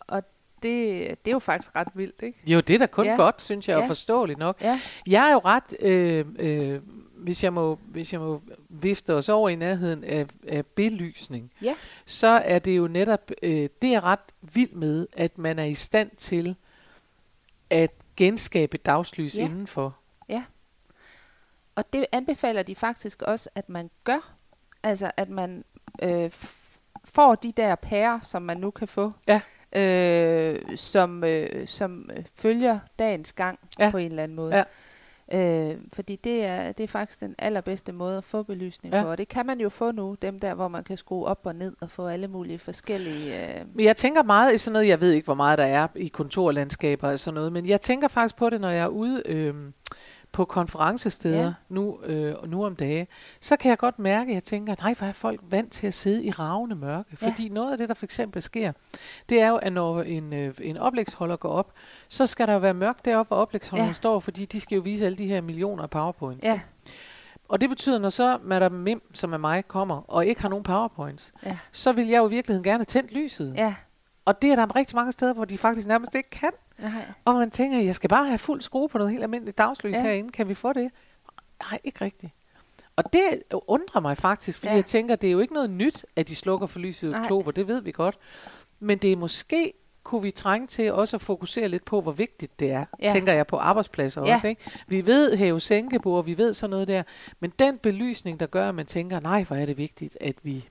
og 0.01 0.23
det, 0.63 1.09
det 1.25 1.31
er 1.31 1.33
jo 1.33 1.39
faktisk 1.39 1.77
ret 1.77 1.89
vildt, 1.95 2.23
ikke? 2.23 2.39
Jo, 2.53 2.61
det 2.61 2.75
er 2.75 2.79
da 2.79 2.87
kun 2.87 3.05
Ja. 3.05 3.15
godt, 3.17 3.43
synes 3.43 3.69
jeg, 3.69 3.77
og 3.77 3.83
Ja. 3.83 3.89
forståeligt 3.89 4.39
nok. 4.39 4.61
Ja, 4.61 4.81
Jeg 5.07 5.29
er 5.29 5.33
jo 5.33 5.41
ret, 5.45 5.77
øh, 5.81 6.27
øh, 6.39 6.81
hvis, 7.23 7.45
jeg 7.45 7.52
må, 7.52 7.79
hvis 7.85 8.12
jeg 8.12 8.21
må 8.21 8.43
vifte 8.69 9.14
os 9.14 9.29
over 9.29 9.49
i 9.49 9.55
nærheden 9.55 10.05
af, 10.05 10.26
af 10.49 10.67
belysning, 10.67 11.52
Ja. 11.62 11.75
så 12.07 12.26
er 12.26 12.59
det 12.59 12.76
jo 12.79 12.87
netop, 12.88 13.31
øh, 13.43 13.69
det 13.83 13.95
er 13.95 14.05
ret 14.05 14.21
vildt 14.41 14.76
med, 14.76 15.07
at 15.17 15.38
man 15.38 15.59
er 15.59 15.64
i 15.64 15.75
stand 15.75 16.11
til 16.17 16.57
at 17.71 17.91
genskabe 18.17 18.76
dagslys 18.79 19.37
Ja. 19.37 19.45
indenfor. 19.45 19.97
og 21.75 21.93
det 21.93 22.07
anbefaler 22.12 22.62
de 22.62 22.75
faktisk 22.75 23.23
også, 23.23 23.50
at 23.55 23.69
man 23.69 23.91
gør. 24.05 24.35
Altså, 24.83 25.11
at 25.17 25.29
man 25.29 25.64
øh, 26.02 26.31
får 27.05 27.35
de 27.35 27.52
der 27.52 27.75
pærer, 27.75 28.21
som 28.21 28.43
man 28.43 28.57
nu 28.57 28.71
kan 28.71 28.88
få, 28.88 29.12
Ja. 29.26 29.41
øh, 29.81 30.76
som, 30.76 31.25
øh, 31.25 31.69
som 31.69 32.11
øh, 32.17 32.25
følger 32.35 32.79
dagens 32.99 33.33
gang 33.33 33.59
Ja. 33.79 33.91
på 33.91 33.97
en 33.99 34.11
eller 34.11 34.23
anden 34.23 34.37
måde. 34.37 34.57
Ja. 34.57 34.62
Øh, 35.35 35.75
fordi 35.93 36.17
det 36.17 36.45
er, 36.45 36.73
det 36.73 36.85
er 36.85 36.88
faktisk 36.88 37.21
den 37.21 37.35
allerbedste 37.38 37.93
måde 37.93 38.19
at 38.19 38.25
få 38.25 38.43
belysning 38.43 38.95
Ja. 38.95 39.02
på. 39.02 39.09
Og 39.11 39.19
det 39.19 39.29
kan 39.29 39.47
man 39.47 39.61
jo 39.61 39.69
få 39.69 39.93
nu, 39.93 40.17
dem 40.23 40.38
der, 40.41 40.55
hvor 40.55 40.69
man 40.69 40.85
kan 40.85 40.97
skrue 40.97 41.26
op 41.26 41.41
og 41.45 41.55
ned 41.55 41.73
og 41.81 41.91
få 41.91 42.07
alle 42.07 42.29
mulige 42.29 42.59
forskellige... 42.59 43.59
Øh, 43.61 43.64
Men 43.75 43.85
jeg 43.85 43.97
tænker 43.97 44.23
meget 44.23 44.55
i 44.55 44.59
sådan 44.59 44.73
noget, 44.73 44.88
jeg 44.88 45.00
ved 45.00 45.11
ikke, 45.12 45.25
hvor 45.25 45.35
meget 45.35 45.59
der 45.59 45.64
er 45.64 45.87
i 45.97 46.07
kontorlandskaber 46.09 47.09
og 47.12 47.19
sådan 47.19 47.35
noget, 47.35 47.52
men 47.52 47.67
jeg 47.69 47.81
tænker 47.81 48.09
faktisk 48.09 48.37
på 48.37 48.50
det, 48.50 48.61
når 48.61 48.71
jeg 48.71 48.83
er 48.83 48.88
ude 48.88 49.23
øh, 49.26 49.55
på 50.33 50.45
konferencesteder 50.45 51.43
Ja. 51.45 51.53
nu, 51.69 51.99
øh, 52.05 52.35
nu 52.51 52.65
om 52.67 52.77
dage, 52.77 53.07
så 53.41 53.57
kan 53.57 53.69
jeg 53.71 53.79
godt 53.79 53.99
mærke, 53.99 54.29
at 54.31 54.35
jeg 54.35 54.43
tænker, 54.45 54.75
nej, 54.83 54.95
hvor 54.95 55.07
er 55.07 55.12
folk 55.12 55.41
vant 55.43 55.73
til 55.73 55.87
at 55.87 55.95
sidde 55.95 56.25
i 56.25 56.31
ravne 56.31 56.75
mørke. 56.75 57.17
Ja. 57.23 57.29
Fordi 57.29 57.49
noget 57.49 57.73
af 57.73 57.79
det, 57.79 57.89
der 57.89 57.95
for 57.95 58.07
eksempel 58.07 58.43
sker, 58.43 58.73
det 59.29 59.41
er 59.41 59.49
jo, 59.49 59.57
at 59.57 59.73
når 59.73 60.03
en, 60.03 60.33
øh, 60.33 60.55
en 60.61 60.77
oplægsholder 60.79 61.37
går 61.37 61.49
op, 61.49 61.73
så 62.09 62.27
skal 62.27 62.47
der 62.47 62.53
jo 62.53 62.59
være 62.59 62.75
mørkt 62.75 63.05
deroppe, 63.05 63.29
hvor 63.29 63.37
oplægsholderen 63.37 63.89
Ja. 63.89 63.93
står, 63.95 64.21
fordi 64.21 64.45
de 64.45 64.61
skal 64.61 64.77
jo 64.77 64.83
vise 64.83 65.07
alle 65.07 65.17
de 65.19 65.27
her 65.27 65.41
millioner 65.41 65.83
af 65.83 65.91
powerpoints. 65.91 66.45
ja, 66.45 66.61
Og 67.49 67.61
det 67.61 67.69
betyder, 67.69 67.99
når 67.99 68.09
så 68.09 68.38
Madame 68.45 68.79
Mim, 68.79 69.03
som 69.14 69.33
er 69.33 69.38
mig, 69.38 69.68
kommer 69.68 70.11
og 70.11 70.27
ikke 70.27 70.42
har 70.42 70.49
nogen 70.49 70.62
powerpoints, 70.64 71.33
ja, 71.47 71.59
så 71.73 71.92
vil 71.92 72.09
jeg 72.09 72.18
jo 72.18 72.27
i 72.27 72.31
virkeligheden 72.31 72.64
gerne 72.64 72.85
tændt 72.85 73.12
lyset. 73.12 73.55
ja. 73.57 73.75
Og 74.25 74.42
det 74.42 74.51
er 74.53 74.57
der 74.57 74.77
rigtig 74.77 74.97
mange 74.97 75.12
steder, 75.12 75.33
hvor 75.35 75.45
de 75.45 75.59
faktisk 75.59 75.87
nærmest 75.88 76.14
ikke 76.14 76.31
kan. 76.31 76.51
Nej. 76.83 77.05
Og 77.25 77.35
man 77.35 77.51
tænker, 77.51 77.79
jeg 77.79 77.95
skal 77.95 78.09
bare 78.11 78.27
have 78.27 78.38
fuld 78.38 78.61
skrue 78.61 78.88
på 78.88 78.99
noget 78.99 79.11
helt 79.11 79.23
almindeligt 79.23 79.59
dagslys 79.59 79.95
Ja. 79.95 80.03
herinde. 80.03 80.33
Kan 80.33 80.49
vi 80.49 80.55
få 80.55 80.73
det? 80.73 80.90
Nej, 81.71 81.79
ikke 81.85 82.05
rigtigt. 82.05 82.33
Og 82.97 83.12
det 83.12 83.42
undrer 83.53 84.01
mig 84.01 84.16
faktisk, 84.16 84.59
fordi 84.59 84.71
Ja. 84.71 84.75
jeg 84.77 84.85
tænker, 84.87 85.16
det 85.16 85.29
er 85.29 85.33
jo 85.33 85.40
ikke 85.40 85.55
noget 85.55 85.71
nyt, 85.71 86.07
at 86.16 86.29
de 86.29 86.37
slukker 86.37 86.66
for 86.66 86.79
lyset 86.79 87.12
i 87.12 87.14
oktober. 87.14 87.51
Det 87.51 87.68
ved 87.68 87.81
vi 87.81 87.90
godt. 87.92 88.18
Men 88.81 88.99
det 88.99 89.12
er 89.12 89.16
måske 89.16 89.73
kunne 90.05 90.23
vi 90.23 90.31
trænge 90.31 90.66
til 90.66 90.92
også 90.92 91.16
at 91.16 91.21
fokusere 91.21 91.68
lidt 91.68 91.85
på, 91.85 92.01
hvor 92.01 92.12
vigtigt 92.12 92.61
det 92.61 92.71
er. 92.71 92.85
Ja. 93.03 93.12
Tænker 93.12 93.33
jeg 93.33 93.47
på 93.47 93.57
arbejdspladser 93.57 94.27
Ja. 94.27 94.35
også. 94.35 94.47
Ikke? 94.47 94.71
Vi 94.87 95.07
ved 95.07 95.37
hæve 95.37 95.61
sænkebord, 95.61 96.25
vi 96.25 96.38
ved 96.38 96.53
sådan 96.55 96.71
noget 96.71 96.88
der. 96.88 97.03
Men 97.40 97.53
den 97.59 97.79
belysning, 97.79 98.40
der 98.40 98.47
gør, 98.47 98.68
at 98.68 98.75
man 98.75 98.87
tænker, 98.87 99.21
nej, 99.21 99.42
hvor 99.45 99.57
er 99.57 99.66
det 99.66 99.79
vigtigt, 99.79 100.18
at 100.21 100.35
vi 100.42 100.68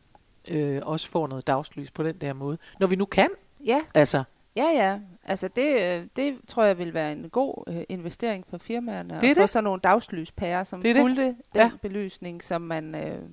øh, 0.51 0.81
også 0.85 1.07
får 1.07 1.27
noget 1.27 1.47
dagslys 1.47 1.91
på 1.91 2.03
den 2.03 2.15
der 2.17 2.33
måde. 2.33 2.57
Når 2.79 2.87
vi 2.87 2.95
nu 2.95 3.05
kan. 3.05 3.29
Ja, 3.65 3.81
Altså, 3.93 4.23
Ja, 4.55 4.65
ja. 4.73 4.99
Altså 5.23 5.47
det, 5.47 5.81
øh, 5.81 6.07
det 6.15 6.37
tror 6.47 6.63
jeg 6.63 6.77
vil 6.77 6.93
være 6.93 7.11
en 7.11 7.29
god 7.29 7.63
øh, 7.67 7.83
investering 7.89 8.45
for 8.49 8.57
firmaerne. 8.57 9.13
Det 9.21 9.29
at 9.29 9.37
få 9.37 9.41
det. 9.41 9.49
sådan 9.49 9.63
nogle 9.63 9.79
dagslyspærer, 9.81 10.63
som 10.63 10.81
Det 10.81 10.89
er 10.89 10.93
det. 10.93 11.01
fulgte 11.01 11.25
den 11.25 11.35
Ja. 11.55 11.71
belysning, 11.81 12.43
som 12.43 12.61
man... 12.61 12.95
Øh, 12.95 13.29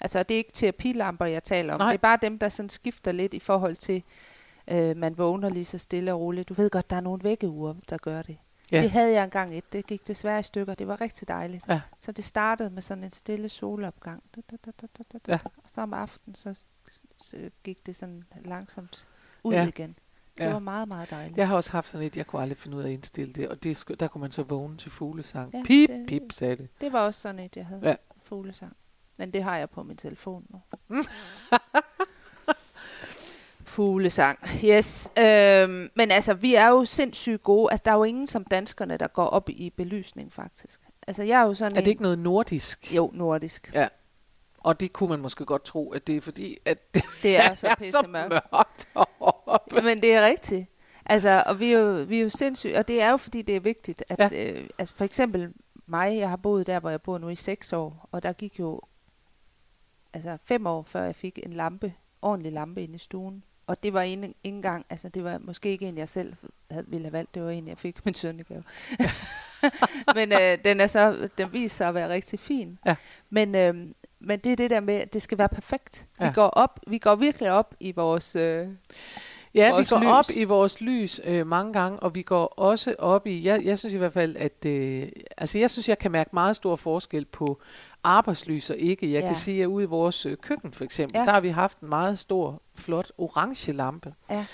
altså 0.00 0.22
det 0.22 0.34
er 0.34 0.38
ikke 0.38 0.52
terapilamper, 0.52 1.26
jeg 1.26 1.42
taler 1.44 1.72
om. 1.74 1.78
Nej. 1.80 1.88
Det 1.92 1.98
er 1.98 2.02
bare 2.02 2.18
dem, 2.22 2.38
der 2.38 2.48
sådan 2.48 2.68
skifter 2.68 3.12
lidt 3.12 3.34
i 3.34 3.38
forhold 3.38 3.76
til, 3.76 4.02
øh, 4.68 4.96
man 4.96 5.18
vågner 5.18 5.48
lige 5.48 5.64
så 5.64 5.78
stille 5.78 6.12
og 6.12 6.20
roligt. 6.20 6.48
Du 6.48 6.54
ved 6.54 6.70
godt, 6.70 6.90
der 6.90 6.96
er 6.96 7.00
nogle 7.00 7.24
vækkeure, 7.24 7.76
der 7.90 7.96
gør 7.98 8.22
det. 8.22 8.36
Ja. 8.72 8.82
Det 8.82 8.90
havde 8.90 9.12
jeg 9.12 9.24
engang 9.24 9.56
et. 9.58 9.72
Det 9.72 9.86
gik 9.86 10.08
desværre 10.08 10.40
i 10.40 10.42
stykker. 10.42 10.74
Det 10.74 10.88
var 10.88 11.00
rigtig 11.00 11.28
dejligt. 11.28 11.68
Ja. 11.68 11.80
Så 12.00 12.12
det 12.12 12.24
startede 12.24 12.70
med 12.70 12.82
sådan 12.82 13.04
en 13.04 13.10
stille 13.10 13.48
solopgang. 13.48 14.22
Da, 14.36 14.40
da, 14.50 14.56
da, 14.66 14.70
da, 14.80 14.86
da, 15.12 15.18
da. 15.26 15.32
Ja. 15.32 15.38
Og 15.44 15.62
så 15.66 15.80
om 15.80 15.94
aftenen, 15.94 16.34
så, 16.34 16.54
så 17.20 17.36
gik 17.64 17.86
det 17.86 17.96
sådan 17.96 18.22
langsomt 18.44 19.08
ud 19.44 19.54
Ja. 19.54 19.66
igen. 19.66 19.96
Det 20.38 20.44
Ja. 20.44 20.52
var 20.52 20.58
meget, 20.58 20.88
meget 20.88 21.10
dejligt. 21.10 21.36
Jeg 21.38 21.48
har 21.48 21.56
også 21.56 21.72
haft 21.72 21.88
sådan 21.88 22.06
et, 22.06 22.16
jeg 22.16 22.26
kunne 22.26 22.42
aldrig 22.42 22.58
finde 22.58 22.76
ud 22.76 22.82
af 22.82 22.86
at 22.86 22.92
indstille 22.92 23.32
det, 23.32 23.48
og 23.48 23.64
det, 23.64 23.84
der 24.00 24.08
kunne 24.08 24.20
man 24.20 24.32
så 24.32 24.42
vågne 24.42 24.76
til 24.76 24.90
fuglesang. 24.90 25.50
Ja, 25.52 25.58
Ja, 25.58 25.62
pip, 25.64 25.88
det- 25.88 26.06
pip, 26.08 26.22
sagde 26.32 26.56
det. 26.56 26.68
Det 26.80 26.92
var 26.92 27.00
også 27.00 27.20
sådan 27.20 27.38
et, 27.38 27.56
jeg 27.56 27.66
havde. 27.66 27.80
Ja. 27.88 27.94
Fuglesang. 28.24 28.76
Men 29.16 29.30
det 29.30 29.42
har 29.42 29.56
jeg 29.56 29.70
på 29.70 29.82
min 29.82 29.96
telefon 29.96 30.44
nu. 30.50 30.60
Fuglesang. 33.64 34.38
Yes. 34.64 35.10
Øhm, 35.18 35.90
men 35.94 36.10
altså, 36.10 36.34
vi 36.34 36.54
er 36.54 36.68
jo 36.68 36.84
sindssygt 36.84 37.42
gode. 37.42 37.70
Altså, 37.72 37.82
der 37.84 37.90
er 37.90 37.94
jo 37.96 38.04
ingen 38.04 38.26
som 38.26 38.44
danskerne, 38.44 38.96
der 38.96 39.06
går 39.06 39.26
op 39.26 39.48
i 39.48 39.70
belysning, 39.76 40.32
faktisk. 40.32 40.80
Altså, 41.06 41.22
jeg 41.22 41.40
er 41.40 41.46
jo 41.46 41.54
sådan 41.54 41.72
Er 41.72 41.80
det 41.80 41.84
en... 41.86 41.90
ikke 41.90 42.02
noget 42.02 42.18
nordisk? 42.18 42.94
Jo, 42.94 43.10
nordisk. 43.14 43.76
Og 44.58 44.80
det 44.80 44.92
kunne 44.92 45.08
man 45.10 45.20
måske 45.20 45.44
godt 45.44 45.64
tro, 45.64 45.90
at 45.92 46.06
det 46.06 46.16
er 46.16 46.20
fordi, 46.20 46.58
at 46.64 46.94
det 46.94 47.02
Det 47.22 47.36
er 47.36 47.54
så 47.54 47.66
er 47.68 47.74
så 47.90 48.06
mørkt. 48.08 48.88
Oppe. 49.46 49.82
Men 49.82 50.02
det 50.02 50.14
er 50.14 50.26
rigtigt. 50.26 50.66
Altså, 51.06 51.42
og 51.46 51.60
vi 51.60 51.72
er 51.72 51.78
jo, 51.78 52.04
vi 52.08 52.18
er 52.18 52.22
jo 52.22 52.28
sindssygt, 52.28 52.76
og 52.76 52.88
det 52.88 53.02
er 53.02 53.10
jo 53.10 53.16
fordi, 53.16 53.42
det 53.42 53.56
er 53.56 53.60
vigtigt, 53.60 54.04
at 54.08 54.32
ja. 54.32 54.52
øh, 54.52 54.68
altså 54.78 54.94
for 54.94 55.04
eksempel 55.04 55.52
mig, 55.86 56.16
jeg 56.16 56.28
har 56.28 56.36
boet 56.36 56.66
der, 56.66 56.80
hvor 56.80 56.90
jeg 56.90 57.02
bor 57.02 57.18
nu 57.18 57.28
i 57.28 57.34
seks 57.34 57.72
år, 57.72 58.08
og 58.12 58.22
der 58.22 58.32
gik 58.32 58.58
jo 58.58 58.80
altså 60.12 60.38
fem 60.44 60.66
år, 60.66 60.82
før 60.82 61.02
jeg 61.02 61.16
fik 61.16 61.38
en 61.42 61.52
lampe, 61.52 61.94
ordentlig 62.22 62.52
lampe 62.52 62.82
inde 62.82 62.94
i 62.94 62.98
stuen. 62.98 63.44
Og 63.66 63.82
det 63.82 63.92
var 63.92 64.02
ikke 64.02 64.34
engang, 64.44 64.86
altså 64.90 65.08
det 65.08 65.24
var 65.24 65.38
måske 65.38 65.68
ikke 65.68 65.88
en, 65.88 65.98
jeg 65.98 66.08
selv 66.08 66.34
havde, 66.70 66.84
ville 66.88 67.04
have 67.04 67.12
valgt, 67.12 67.34
det 67.34 67.42
var 67.42 67.50
en, 67.50 67.68
jeg 67.68 67.78
fik 67.78 68.04
min 68.04 68.14
sønnegave. 68.14 68.62
men 70.16 70.32
øh, 70.32 70.58
den 70.64 70.80
er 70.80 70.86
så, 70.86 71.28
den 71.38 71.52
viser 71.52 71.76
sig 71.76 71.88
at 71.88 71.94
være 71.94 72.08
rigtig 72.08 72.40
fin. 72.40 72.78
Ja. 72.86 72.96
Men, 73.30 73.54
øh, 73.54 73.74
men 74.20 74.38
det 74.38 74.52
er 74.52 74.56
det 74.56 74.70
der 74.70 74.80
med, 74.80 74.94
at 74.94 75.12
det 75.12 75.22
skal 75.22 75.38
være 75.38 75.48
perfekt. 75.48 76.06
Ja. 76.20 76.28
Vi 76.28 76.34
går 76.34 76.46
op, 76.46 76.80
vi 76.86 76.98
går 76.98 77.14
virkelig 77.14 77.50
op 77.50 77.74
i 77.80 77.92
vores... 77.92 78.36
Øh, 78.36 78.68
Ja, 79.54 79.66
vi 79.78 79.84
går 79.84 79.98
lys. 79.98 80.06
op 80.08 80.24
i 80.36 80.44
vores 80.44 80.80
lys 80.80 81.20
øh, 81.24 81.46
mange 81.46 81.72
gange, 81.72 82.00
og 82.00 82.14
vi 82.14 82.22
går 82.22 82.46
også 82.46 82.94
op 82.98 83.26
i, 83.26 83.44
jeg, 83.44 83.64
jeg 83.64 83.78
synes 83.78 83.94
i 83.94 83.96
hvert 83.96 84.12
fald, 84.12 84.36
at, 84.36 84.66
øh, 84.66 85.08
altså 85.36 85.58
jeg 85.58 85.70
synes, 85.70 85.88
jeg 85.88 85.98
kan 85.98 86.10
mærke 86.10 86.30
meget 86.32 86.56
stor 86.56 86.76
forskel 86.76 87.24
på 87.24 87.60
arbejdslys 88.04 88.70
og 88.70 88.76
ikke. 88.76 89.12
Jeg 89.12 89.20
Ja. 89.22 89.26
kan 89.26 89.36
sige, 89.36 89.62
at 89.62 89.66
ude 89.66 89.84
i 89.84 89.86
vores 89.86 90.26
øh, 90.26 90.36
køkken 90.36 90.72
for 90.72 90.84
eksempel, 90.84 91.18
Ja. 91.18 91.24
der 91.24 91.30
har 91.32 91.40
vi 91.40 91.48
haft 91.48 91.78
en 91.80 91.88
meget 91.88 92.18
stor, 92.18 92.62
flot 92.74 93.12
orange 93.18 93.72
lampe. 93.72 94.14
Ja. 94.30 94.46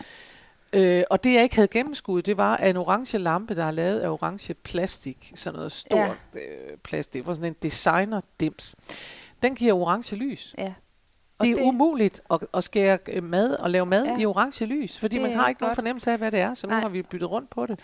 Øh, 0.73 1.03
og 1.11 1.25
det 1.25 1.35
jeg 1.35 1.43
ikke 1.43 1.55
havde 1.55 1.69
gennemskuddet, 1.69 2.27
det 2.27 2.37
var 2.37 2.57
en 2.57 2.77
orange 2.77 3.19
lampe, 3.19 3.55
der 3.57 3.65
er 3.65 3.71
lavet 3.71 4.01
af 4.01 4.09
orange 4.09 4.55
plastik, 4.55 5.33
sådan 5.35 5.57
noget 5.57 5.73
stort 5.73 5.99
ja. 6.35 6.41
øh, 6.41 6.77
plastik, 6.85 7.25
for 7.25 7.35
sådan 7.35 7.49
en 7.53 7.57
designer 7.63 8.21
dims. 8.41 8.77
Den 9.43 9.55
giver 9.55 9.73
orange 9.75 10.17
lys. 10.17 10.55
ja. 10.59 10.73
Og 11.41 11.47
Det 11.47 11.59
er 11.59 11.63
umuligt 11.63 12.21
at, 12.31 12.41
at 12.55 12.65
skære 12.65 12.99
øh, 13.09 13.23
mad 13.25 13.55
og 13.55 13.71
lave 13.71 13.87
mad 13.87 14.05
Ja. 14.05 14.19
i 14.19 14.27
orange 14.27 14.67
lys, 14.67 14.99
fordi 14.99 15.17
Det 15.17 15.23
man 15.23 15.33
har 15.33 15.49
ikke 15.49 15.61
nogen 15.63 15.75
fornemmelse 15.75 16.11
af, 16.13 16.19
hvad 16.19 16.31
det 16.31 16.41
er, 16.41 16.55
så 16.55 16.67
nu 16.67 16.71
Nej. 16.71 16.81
har 16.81 16.89
vi 16.89 17.03
byttet 17.03 17.31
rundt 17.31 17.51
på 17.51 17.67
det. 17.67 17.81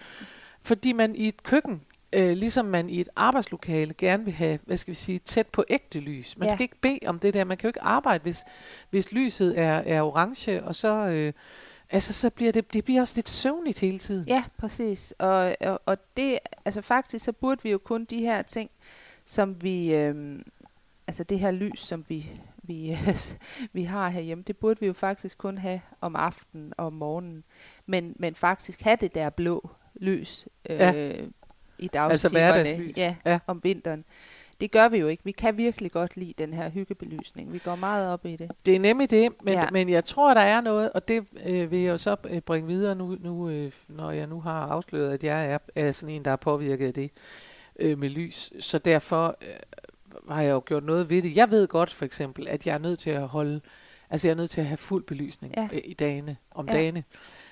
Fordi 0.62 0.92
man 0.92 1.14
i 1.16 1.28
et 1.28 1.42
køkken 1.42 1.82
øh, 2.12 2.36
ligesom 2.36 2.64
man 2.64 2.88
i 2.90 3.00
et 3.00 3.08
arbejdslokale 3.16 3.94
gerne 3.98 4.24
vil 4.24 4.34
have, 4.34 4.58
hvad 4.66 4.76
skal 4.76 4.90
vi 4.90 4.96
sige, 4.96 5.18
tæt 5.18 5.46
på 5.46 5.64
ægte 5.70 6.00
lys. 6.00 6.38
Man 6.38 6.48
Ja. 6.48 6.52
skal 6.54 6.62
ikke 6.62 6.80
bede 6.80 6.98
om 7.06 7.18
det 7.18 7.34
der. 7.34 7.44
Man 7.44 7.56
kan 7.56 7.66
jo 7.66 7.68
ikke 7.68 7.82
arbejde, 7.82 8.22
hvis, 8.22 8.44
hvis 8.90 9.12
lyset 9.12 9.58
er, 9.58 9.72
er 9.86 10.02
orange, 10.02 10.64
og 10.64 10.74
så, 10.74 10.88
øh, 11.06 11.32
altså, 11.90 12.12
så 12.12 12.30
bliver 12.30 12.52
det, 12.52 12.72
det 12.72 12.84
bliver 12.84 13.00
også 13.00 13.12
lidt 13.16 13.28
søvnigt 13.28 13.78
hele 13.78 13.98
tiden. 13.98 14.28
Ja, 14.28 14.44
præcis. 14.58 15.14
Og, 15.18 15.56
og, 15.60 15.80
og 15.86 15.98
det, 16.16 16.38
altså 16.64 16.80
faktisk, 16.82 17.24
så 17.24 17.32
burde 17.32 17.62
vi 17.62 17.70
jo 17.70 17.78
kun 17.78 18.04
de 18.04 18.20
her 18.20 18.42
ting, 18.42 18.70
som 19.24 19.62
vi, 19.62 19.94
øhm, 19.94 20.42
altså 21.06 21.24
det 21.24 21.38
her 21.38 21.50
lys, 21.50 21.80
som 21.80 22.04
vi, 22.08 22.30
vi, 22.68 22.98
vi 23.72 23.82
har 23.82 24.08
herhjemme, 24.08 24.44
det 24.46 24.56
burde 24.56 24.80
vi 24.80 24.86
jo 24.86 24.92
faktisk 24.92 25.38
kun 25.38 25.58
have 25.58 25.80
om 26.00 26.16
aftenen 26.16 26.72
og 26.78 26.86
om 26.86 26.92
morgenen. 26.92 27.44
Men, 27.86 28.16
men 28.18 28.34
faktisk 28.34 28.82
have 28.82 28.96
det 29.00 29.14
der 29.14 29.30
blå 29.30 29.70
lys 29.94 30.48
øh, 30.70 30.78
Ja. 30.78 30.92
i 31.78 31.88
Altså 31.94 32.28
dagstimerne 32.28 32.52
hverdagslys. 32.52 32.96
ja, 32.96 33.16
ja. 33.26 33.38
om 33.46 33.60
vinteren. 33.64 34.02
Det 34.60 34.70
gør 34.70 34.88
vi 34.88 34.98
jo 34.98 35.06
ikke. 35.08 35.24
Vi 35.24 35.32
kan 35.32 35.56
virkelig 35.56 35.92
godt 35.92 36.16
lide 36.16 36.34
den 36.38 36.54
her 36.54 36.70
hyggebelysning. 36.70 37.52
Vi 37.52 37.58
går 37.58 37.74
meget 37.76 38.08
op 38.08 38.26
i 38.26 38.36
det. 38.36 38.50
Det 38.66 38.74
er 38.76 38.78
nemlig 38.80 39.10
det, 39.10 39.32
men, 39.42 39.54
ja. 39.54 39.60
Ja. 39.60 39.68
men 39.72 39.88
jeg 39.88 40.04
tror, 40.04 40.34
der 40.34 40.40
er 40.40 40.60
noget, 40.60 40.92
og 40.92 41.08
det 41.08 41.24
øh, 41.46 41.70
vil 41.70 41.78
jeg 41.80 41.90
jo 41.90 41.98
så 41.98 42.16
øh, 42.30 42.40
bringe 42.40 42.68
videre 42.68 42.94
nu, 42.94 43.16
nu 43.20 43.48
øh, 43.48 43.72
når 43.88 44.10
jeg 44.10 44.26
nu 44.26 44.40
har 44.40 44.60
afsløret, 44.66 45.12
at 45.12 45.24
jeg 45.24 45.50
er, 45.50 45.58
er 45.74 45.92
sådan 45.92 46.14
en, 46.14 46.24
der 46.24 46.30
er 46.30 46.36
påvirket 46.36 46.86
af 46.86 46.94
det 46.94 47.10
øh, 47.78 47.98
med 47.98 48.08
lys. 48.08 48.52
Så 48.60 48.78
derfor 48.78 49.36
øh, 49.42 49.48
har 50.30 50.42
jeg 50.42 50.50
jo 50.50 50.62
gjort 50.66 50.84
noget 50.84 51.10
ved 51.10 51.22
det. 51.22 51.36
Jeg 51.36 51.50
ved 51.50 51.68
godt 51.68 51.92
for 51.94 52.04
eksempel, 52.04 52.48
at 52.48 52.66
jeg 52.66 52.74
er 52.74 52.78
nødt 52.78 52.98
til 52.98 53.10
at 53.10 53.28
holde, 53.28 53.60
altså 54.10 54.28
jeg 54.28 54.32
er 54.32 54.36
nødt 54.36 54.50
til 54.50 54.60
at 54.60 54.66
have 54.66 54.76
fuld 54.76 55.04
belysning 55.04 55.54
Ja. 55.56 55.68
øh, 55.72 55.80
i 55.84 55.92
dagene, 55.94 56.36
om 56.54 56.66
Ja. 56.68 56.72
dagene, 56.72 57.04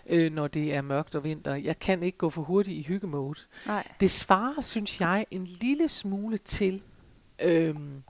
øh, 0.06 0.32
når 0.32 0.46
det 0.48 0.74
er 0.74 0.82
mørkt 0.82 1.14
og 1.14 1.24
vinter. 1.24 1.54
Jeg 1.54 1.78
kan 1.78 2.02
ikke 2.02 2.18
gå 2.18 2.30
for 2.30 2.42
hurtigt 2.42 2.76
i 2.78 2.82
hyggemode. 2.82 3.40
Nej. 3.66 3.87
Det 4.00 4.10
svarer, 4.10 4.60
synes 4.60 5.00
jeg, 5.00 5.26
en 5.30 5.44
lille 5.60 5.88
smule 5.88 6.37
til 6.38 6.82
øhm, 7.42 8.02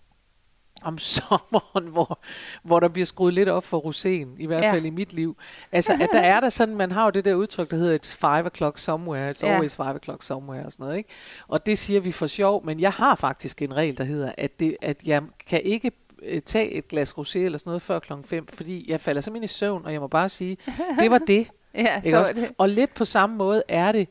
om 0.85 0.99
sommeren, 1.14 1.87
hvor, 1.87 2.18
hvor 2.62 2.81
der 2.81 2.88
bliver 2.88 3.07
skruet 3.07 3.35
lidt 3.35 3.49
op 3.49 3.64
for 3.64 3.81
roséen, 3.81 4.29
i 4.42 4.47
hvert 4.47 4.62
Ja. 4.62 4.73
fald 4.73 4.85
i 4.85 4.90
mit 4.90 5.12
liv. 5.12 5.37
Altså, 5.73 5.92
at 5.92 6.09
der 6.12 6.20
er 6.20 6.40
der 6.40 6.49
sådan, 6.49 6.77
man 6.77 6.92
har 6.92 7.05
jo 7.05 7.11
det 7.11 7.25
der 7.25 7.35
udtryk, 7.35 7.70
der 7.70 7.77
hedder 7.77 7.99
it's 7.99 8.16
five 8.20 8.47
o'clock 8.47 8.79
somewhere, 8.79 9.31
it's 9.31 9.47
Ja. 9.47 9.53
always 9.55 9.77
five 9.77 9.94
o'clock 10.03 10.16
somewhere 10.20 10.64
og 10.64 10.73
sådan 10.73 10.85
noget, 10.85 10.97
ikke? 10.99 11.11
Og 11.49 11.66
det 11.66 11.79
siger 11.79 12.01
vi 12.01 12.12
for 12.12 12.27
sjov, 12.27 12.64
men 12.66 12.81
jeg 12.81 12.92
har 12.92 13.14
faktisk 13.14 13.62
en 13.62 13.77
regel, 13.77 13.99
der 13.99 14.05
hedder, 14.05 14.33
at, 14.38 14.61
det, 14.61 14.77
at 14.83 14.97
jeg 15.07 15.23
kan 15.51 15.61
ikke 15.64 15.90
øh, 16.23 16.40
tage 16.42 16.70
et 16.73 16.88
glas 16.88 17.11
rosé 17.12 17.38
eller 17.38 17.59
sådan 17.59 17.68
noget 17.70 17.83
før 17.83 17.99
klokken 17.99 18.25
5, 18.29 18.47
fordi 18.47 18.90
jeg 18.90 19.01
falder 19.01 19.20
simpelthen 19.20 19.44
i 19.44 19.49
søvn, 19.49 19.85
og 19.87 19.92
jeg 19.92 20.01
må 20.01 20.07
bare 20.07 20.29
sige, 20.29 20.57
det 21.01 21.11
var 21.11 21.18
det. 21.18 21.47
Ja, 21.77 22.01
så 22.11 22.16
er 22.18 22.33
det. 22.33 22.51
Og 22.59 22.68
lidt 22.68 22.94
på 22.94 23.05
samme 23.05 23.37
måde 23.37 23.62
er 23.68 23.92
det 23.92 24.09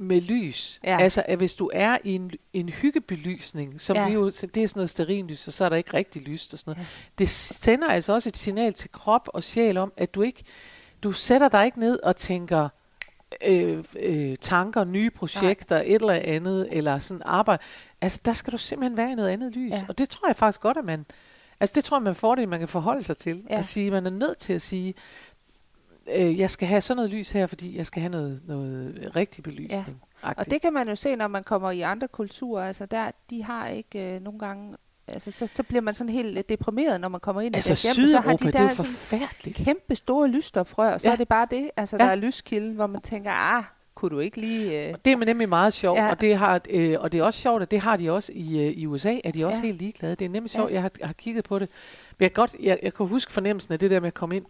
med 0.00 0.20
lys. 0.20 0.80
Ja. 0.84 0.98
Altså, 1.00 1.22
at 1.26 1.38
hvis 1.38 1.54
du 1.54 1.70
er 1.74 1.98
i 2.04 2.14
en, 2.14 2.30
en 2.52 2.68
hyggebelysning, 2.68 3.80
som 3.80 3.96
Ja. 3.96 4.08
jo, 4.08 4.26
det 4.26 4.42
er 4.42 4.66
sådan 4.66 4.70
noget 4.74 4.90
sterinlys, 4.90 5.46
og 5.46 5.52
så 5.52 5.64
er 5.64 5.68
der 5.68 5.76
ikke 5.76 5.94
rigtig 5.94 6.22
lyst 6.22 6.52
og 6.52 6.58
sådan 6.58 6.70
noget. 6.70 6.78
Ja. 6.80 6.86
Det 7.18 7.28
sender 7.28 7.88
altså 7.88 8.12
også 8.12 8.28
et 8.28 8.36
signal 8.36 8.72
til 8.72 8.92
krop 8.92 9.28
og 9.34 9.42
sjæl 9.42 9.76
om, 9.76 9.92
at 9.96 10.14
du 10.14 10.22
ikke, 10.22 10.44
du 11.02 11.12
sætter 11.12 11.48
dig 11.48 11.64
ikke 11.64 11.80
ned 11.80 11.98
og 12.02 12.16
tænker 12.16 12.68
øh, 13.46 13.84
øh, 14.00 14.36
tanker, 14.36 14.84
nye 14.84 15.10
projekter, 15.10 15.76
Nej. 15.76 15.84
et 15.86 15.94
eller 15.94 16.12
andet, 16.24 16.68
eller 16.70 16.98
sådan 16.98 17.22
arbejde. 17.24 17.62
Altså, 18.00 18.20
der 18.24 18.32
skal 18.32 18.52
du 18.52 18.58
simpelthen 18.58 18.96
være 18.96 19.10
i 19.12 19.14
noget 19.14 19.28
andet 19.28 19.52
lys. 19.52 19.72
Ja. 19.72 19.84
Og 19.88 19.98
det 19.98 20.08
tror 20.08 20.28
jeg 20.28 20.36
faktisk 20.36 20.60
godt, 20.60 20.76
at 20.76 20.84
man, 20.84 21.06
altså 21.60 21.72
det 21.74 21.84
tror 21.84 21.96
jeg, 21.96 22.02
man 22.02 22.14
får 22.14 22.34
det, 22.34 22.48
man 22.48 22.58
kan 22.58 22.68
forholde 22.68 23.02
sig 23.02 23.16
til. 23.16 23.44
Ja. 23.50 23.58
At 23.58 23.64
sige, 23.64 23.90
man 23.90 24.06
er 24.06 24.10
nødt 24.10 24.38
til 24.38 24.52
at 24.52 24.62
sige, 24.62 24.94
øh, 26.16 26.38
jeg 26.40 26.50
skal 26.50 26.68
have 26.68 26.80
sådan 26.80 26.96
noget 26.96 27.10
lys 27.10 27.30
her, 27.30 27.46
fordi 27.46 27.76
jeg 27.76 27.86
skal 27.86 28.00
have 28.02 28.10
noget, 28.10 28.40
noget 28.46 29.12
rigtig 29.16 29.44
belysning. 29.44 30.02
Og 30.22 30.50
det 30.50 30.62
kan 30.62 30.72
man 30.72 30.88
jo 30.88 30.96
se, 30.96 31.16
når 31.16 31.28
man 31.28 31.42
kommer 31.44 31.70
i 31.70 31.80
andre 31.80 32.08
kulturer. 32.08 32.66
Altså 32.66 32.86
der, 32.86 33.10
de 33.30 33.42
har 33.44 33.68
ikke 33.68 34.14
øh, 34.14 34.20
nogle 34.22 34.38
gange... 34.38 34.74
Altså, 35.08 35.30
så, 35.30 35.46
så 35.54 35.62
bliver 35.62 35.80
man 35.80 35.94
sådan 35.94 36.12
helt 36.12 36.38
øh, 36.38 36.44
deprimeret, 36.48 37.00
når 37.00 37.08
man 37.08 37.20
kommer 37.20 37.42
ind 37.42 37.54
i 37.54 37.56
altså 37.56 37.68
deres 37.68 37.96
hjem. 37.96 38.08
Så 38.08 38.20
har 38.20 38.36
de 38.36 38.46
det 38.46 38.54
er 38.54 38.66
der 38.66 38.74
forfærdeligt. 38.74 39.56
kæmpe 39.56 39.96
store 39.96 40.28
lysstofrør, 40.28 40.92
og 40.92 41.00
så 41.00 41.08
Ja. 41.08 41.12
er 41.12 41.16
det 41.16 41.28
bare 41.28 41.46
det. 41.50 41.70
Altså, 41.76 41.96
Ja. 41.96 42.04
der 42.04 42.10
er 42.10 42.14
lyskilden, 42.14 42.74
hvor 42.74 42.86
man 42.86 43.00
tænker, 43.00 43.30
ah, 43.30 43.64
kunne 43.94 44.10
du 44.10 44.18
ikke 44.18 44.40
lige... 44.40 44.88
Øh... 44.88 44.94
Det 45.04 45.12
er 45.12 45.16
nemlig 45.24 45.48
meget 45.48 45.72
sjovt, 45.72 45.98
Ja. 45.98 46.04
ja. 46.04 46.10
og, 46.10 46.20
det 46.20 46.36
har, 46.36 46.60
øh, 46.70 46.96
og 47.00 47.12
det 47.12 47.18
er 47.20 47.24
også 47.24 47.40
sjovt, 47.40 47.62
at 47.62 47.70
det 47.70 47.80
har 47.80 47.96
de 47.96 48.10
også 48.12 48.32
i, 48.34 48.58
øh, 48.66 48.72
i 48.72 48.86
USA, 48.86 49.16
at 49.24 49.34
de 49.34 49.46
også 49.46 49.56
Ja. 49.58 49.62
ja. 49.62 49.66
helt 49.66 49.78
ligeglade. 49.78 50.14
Det 50.14 50.24
er 50.24 50.28
nemlig 50.28 50.50
Ja. 50.54 50.58
sjovt, 50.58 50.72
jeg 50.72 50.82
har, 50.82 50.90
har 51.02 51.12
kigget 51.12 51.44
på 51.44 51.58
det. 51.58 51.68
Men 52.18 52.22
jeg, 52.22 52.32
godt, 52.32 52.56
jeg, 52.62 52.78
jeg 52.82 52.94
kan 52.94 53.06
huske 53.06 53.32
fornemmelsen 53.32 53.72
af 53.72 53.78
det 53.78 53.90
der 53.90 54.00
med 54.00 54.06
at 54.06 54.14
komme 54.14 54.36
ind 54.36 54.44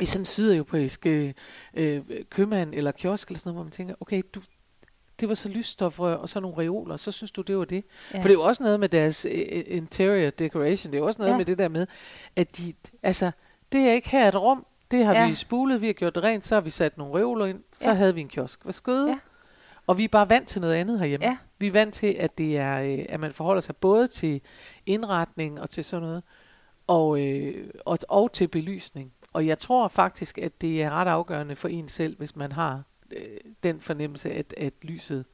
i 0.00 0.04
sådan 0.04 0.20
en 0.20 0.24
sydeuropæisk 0.26 1.06
øh, 1.06 1.32
øh, 1.74 2.02
købmand 2.30 2.74
eller 2.74 2.92
kiosk 2.92 3.28
eller 3.28 3.38
sådan 3.38 3.48
noget, 3.48 3.56
hvor 3.56 3.62
man 3.64 3.70
tænker, 3.70 3.94
okay, 4.00 4.22
du, 4.34 4.40
det 5.20 5.28
var 5.28 5.34
så 5.34 5.48
lysstofrør 5.48 6.14
og 6.14 6.28
så 6.28 6.40
nogle 6.40 6.58
reoler, 6.58 6.96
så 6.96 7.12
synes 7.12 7.30
du, 7.30 7.42
det 7.42 7.58
var 7.58 7.64
det. 7.64 7.84
Ja. 8.14 8.18
For 8.18 8.22
det 8.22 8.30
er 8.30 8.34
jo 8.34 8.42
også 8.42 8.62
noget 8.62 8.80
med 8.80 8.88
deres 8.88 9.26
øh, 9.30 9.62
interior 9.66 10.30
decoration, 10.30 10.92
det 10.92 10.98
er 10.98 11.00
jo 11.02 11.06
også 11.06 11.18
noget 11.18 11.32
Ja. 11.32 11.36
med 11.36 11.44
det 11.44 11.58
der 11.58 11.68
med, 11.68 11.86
at 12.36 12.56
de, 12.58 12.72
altså, 13.02 13.30
det 13.72 13.80
er 13.80 13.92
ikke 13.92 14.08
her 14.10 14.28
et 14.28 14.34
rum, 14.34 14.66
det 14.90 15.04
har 15.04 15.14
Ja. 15.14 15.28
vi 15.28 15.34
spulet, 15.34 15.80
vi 15.80 15.86
har 15.86 15.92
gjort 15.92 16.14
det 16.14 16.22
rent, 16.22 16.46
så 16.46 16.54
har 16.54 16.60
vi 16.60 16.70
sat 16.70 16.98
nogle 16.98 17.18
reoler 17.18 17.46
ind, 17.46 17.60
så 17.72 17.88
Ja. 17.88 17.94
havde 17.94 18.14
vi 18.14 18.20
en 18.20 18.28
kiosk. 18.28 18.62
Hvad 18.62 18.72
skøde? 18.72 19.08
Ja. 19.08 19.18
Og 19.86 19.98
vi 19.98 20.04
er 20.04 20.08
bare 20.08 20.28
vant 20.28 20.48
til 20.48 20.60
noget 20.60 20.74
andet 20.74 20.98
herhjemme. 20.98 21.26
Ja. 21.26 21.36
Vi 21.58 21.66
er 21.66 21.72
vant 21.72 21.94
til, 21.94 22.06
at 22.06 22.38
det 22.38 22.56
er, 22.56 22.80
øh, 22.82 23.06
at 23.08 23.20
man 23.20 23.32
forholder 23.32 23.60
sig 23.60 23.76
både 23.76 24.06
til 24.08 24.40
indretning 24.86 25.60
og 25.60 25.70
til 25.70 25.84
sådan 25.84 26.02
noget, 26.08 26.22
og, 26.86 27.20
øh, 27.26 27.70
og, 27.84 27.98
og 28.08 28.32
til 28.32 28.48
belysning. 28.48 29.12
Og 29.36 29.46
jeg 29.46 29.58
tror 29.58 29.88
faktisk, 29.88 30.38
at 30.38 30.60
det 30.60 30.82
er 30.82 30.90
ret 30.90 31.08
afgørende 31.08 31.56
for 31.56 31.68
en 31.68 31.88
selv, 31.88 32.18
hvis 32.18 32.36
man 32.36 32.52
har 32.52 32.82
øh, 33.12 33.26
den 33.62 33.80
fornemmelse, 33.80 34.30
at, 34.32 34.54
at 34.56 34.72
lyset 34.82 35.24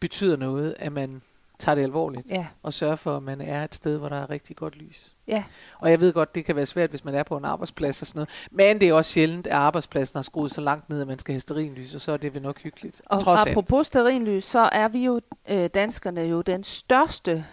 betyder 0.00 0.36
noget, 0.36 0.74
at 0.78 0.92
man 0.92 1.22
tager 1.58 1.74
det 1.74 1.82
alvorligt 1.82 2.26
Ja, 2.28 2.46
og 2.62 2.72
sørger 2.72 2.96
for, 2.96 3.16
at 3.16 3.22
man 3.22 3.40
er 3.40 3.64
et 3.64 3.74
sted, 3.74 3.98
hvor 3.98 4.08
der 4.08 4.16
er 4.16 4.30
rigtig 4.30 4.56
godt 4.56 4.76
lys. 4.76 5.12
ja, 5.28 5.44
Og 5.80 5.90
jeg 5.90 6.00
ved 6.00 6.12
godt, 6.12 6.34
det 6.34 6.44
kan 6.44 6.56
være 6.56 6.66
svært, 6.66 6.90
hvis 6.90 7.04
man 7.04 7.14
er 7.14 7.22
på 7.22 7.36
en 7.36 7.44
arbejdsplads 7.44 8.00
og 8.02 8.06
sådan 8.06 8.18
noget. 8.18 8.28
Men 8.50 8.80
det 8.80 8.88
er 8.88 8.92
også 8.94 9.12
sjældent, 9.12 9.46
at 9.46 9.52
arbejdspladsen 9.52 10.16
har 10.18 10.22
skruet 10.22 10.50
så 10.50 10.60
langt 10.60 10.88
ned, 10.88 11.00
at 11.00 11.06
man 11.06 11.18
skal 11.18 11.32
have 11.32 11.40
sterinlys, 11.40 11.94
og 11.94 12.00
så 12.00 12.12
er 12.12 12.16
det 12.16 12.34
vel 12.34 12.42
nok 12.42 12.60
hyggeligt. 12.60 13.02
og 13.06 13.22
Trods 13.22 13.40
alt. 13.40 13.48
apropos 13.48 13.86
sterinlys, 13.86 14.44
så 14.44 14.68
er 14.72 14.88
vi 14.88 15.04
jo, 15.04 15.20
øh, 15.50 15.66
danskerne 15.74 16.20
jo 16.20 16.42
den 16.42 16.64
største, 16.64 17.44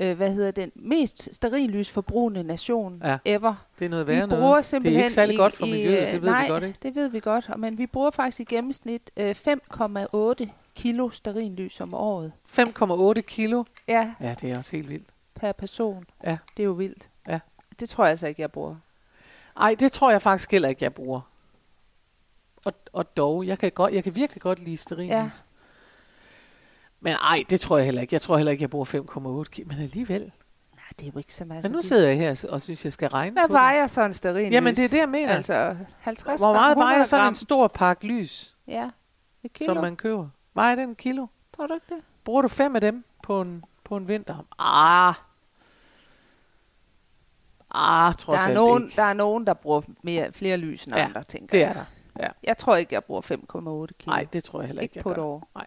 øh, 0.00 0.16
hvad 0.16 0.32
hedder 0.34 0.50
den, 0.50 0.72
mest 0.74 1.34
sterillysforbrugende 1.34 2.42
nation 2.42 3.02
Ja. 3.04 3.18
ever. 3.24 3.54
Det 3.78 3.84
er 3.84 3.88
noget 3.88 4.06
Vi 4.06 4.12
værre 4.12 4.28
bruger 4.28 4.40
noget. 4.42 4.56
Det 4.56 4.64
simpelthen 4.64 5.00
er 5.00 5.04
ikke 5.04 5.14
særlig 5.14 5.34
i- 5.34 5.36
godt 5.36 5.54
for 5.54 5.66
miljøet, 5.66 6.06
øh, 6.06 6.12
det 6.12 6.22
ved 6.22 6.30
nej, 6.30 6.42
vi 6.42 6.48
godt, 6.48 6.62
ikke? 6.62 6.78
det 6.82 6.94
ved 6.94 7.08
vi 7.08 7.20
godt, 7.20 7.58
men 7.58 7.78
vi 7.78 7.86
bruger 7.86 8.10
faktisk 8.10 8.40
i 8.40 8.44
gennemsnit 8.54 9.10
øh, 9.16 9.34
5,8 9.34 10.46
kilo 10.74 11.10
sterinlys 11.10 11.80
om 11.80 11.94
året. 11.94 12.32
5,8 12.46 13.20
kilo. 13.20 13.64
Ja, 13.88 14.14
Ja, 14.20 14.34
det 14.40 14.50
er 14.50 14.56
også 14.58 14.76
helt 14.76 14.88
vildt. 14.88 15.08
per 15.34 15.52
person. 15.52 16.04
Ja. 16.24 16.38
Det 16.56 16.62
er 16.62 16.66
jo 16.66 16.72
vildt. 16.72 17.10
Ja. 17.28 17.40
Det 17.80 17.88
tror 17.88 18.04
jeg 18.04 18.10
altså 18.10 18.26
ikke, 18.26 18.42
jeg 18.42 18.52
bruger. 18.52 18.76
Ej, 19.56 19.74
det 19.80 19.92
tror 19.92 20.10
jeg 20.10 20.22
faktisk 20.22 20.50
heller 20.50 20.68
ikke, 20.68 20.84
jeg 20.84 20.94
bruger. 20.94 21.20
Og, 22.66 22.72
og 22.92 23.16
dog, 23.16 23.46
jeg 23.46 23.58
kan, 23.58 23.70
godt, 23.72 23.94
jeg 23.94 24.04
kan 24.04 24.14
virkelig 24.16 24.42
godt 24.42 24.60
lide 24.64 24.76
sterinlys. 24.76 25.10
Ja. 25.12 25.30
Men 27.04 27.12
ej, 27.12 27.44
det 27.50 27.60
tror 27.60 27.76
jeg 27.76 27.84
heller 27.84 28.00
ikke. 28.00 28.14
Jeg 28.14 28.20
tror 28.22 28.36
heller 28.36 28.52
ikke, 28.52 28.62
jeg 28.62 28.70
bruger 28.70 28.84
5,8 29.44 29.50
kilo. 29.50 29.68
Men 29.68 29.78
alligevel. 29.78 30.20
Nej, 30.20 30.84
det 30.98 31.06
er 31.08 31.10
jo 31.14 31.18
ikke 31.18 31.34
så 31.34 31.44
meget. 31.44 31.62
Men 31.64 31.72
nu 31.72 31.80
sidder 31.82 32.08
jeg 32.08 32.16
her 32.16 32.44
og 32.50 32.62
synes, 32.62 32.84
jeg 32.84 32.92
skal 32.92 33.08
regne 33.08 33.32
Hvad 33.32 33.48
på 33.48 33.52
vejer 33.52 33.86
sådan 33.86 34.10
en 34.10 34.14
sterinlys? 34.14 34.44
det. 34.44 34.52
Jamen, 34.52 34.76
det 34.76 34.84
er 34.84 34.88
det, 34.88 34.98
jeg 34.98 35.08
mener. 35.08 35.32
Altså 35.34 35.76
50 36.00 36.40
Hvor 36.40 36.52
meget 36.52 36.70
100 36.70 36.90
vejer 36.94 37.04
sådan 37.04 37.24
gram. 37.24 37.32
en 37.32 37.36
stor 37.36 37.68
pakke 37.68 38.06
lys, 38.06 38.56
Ja, 38.66 38.90
et 39.42 39.52
kilo. 39.52 39.74
som 39.74 39.82
man 39.82 39.96
køber? 39.96 40.28
Vejer 40.54 40.74
den 40.74 40.88
en 40.88 40.94
kilo? 40.94 41.26
Tror 41.56 41.66
du 41.66 41.74
ikke 41.74 41.86
det? 41.88 41.98
Bruger 42.24 42.42
du 42.42 42.48
fem 42.48 42.74
af 42.74 42.80
dem 42.80 43.04
på 43.22 43.40
en, 43.40 43.64
på 43.84 43.96
en 43.96 44.08
vinter? 44.08 44.46
Ah. 44.58 45.14
Ah, 47.74 48.14
trods 48.14 48.40
Der 48.40 48.48
er, 48.48 48.54
nogen, 48.54 48.82
ikke. 48.84 48.96
der 48.96 49.02
er 49.02 49.12
nogen, 49.12 49.46
der 49.46 49.54
bruger 49.54 49.80
mere, 50.02 50.32
flere 50.32 50.56
lys 50.56 50.84
end 50.84 50.94
Ja, 50.96 51.04
andre, 51.04 51.22
tænker 51.24 51.48
Det 51.58 51.62
er 51.64 51.72
der. 51.72 51.84
Ja. 52.20 52.28
Jeg 52.44 52.58
tror 52.58 52.76
ikke, 52.76 52.94
jeg 52.94 53.04
bruger 53.04 53.20
5,8 53.22 53.28
kilo. 53.36 53.86
Nej, 54.06 54.26
det 54.32 54.44
tror 54.44 54.60
jeg 54.60 54.66
heller 54.66 54.82
ikke, 54.82 54.92
ikke 54.92 55.02
på 55.02 55.10
et 55.10 55.18
år. 55.18 55.48
Nej. 55.54 55.66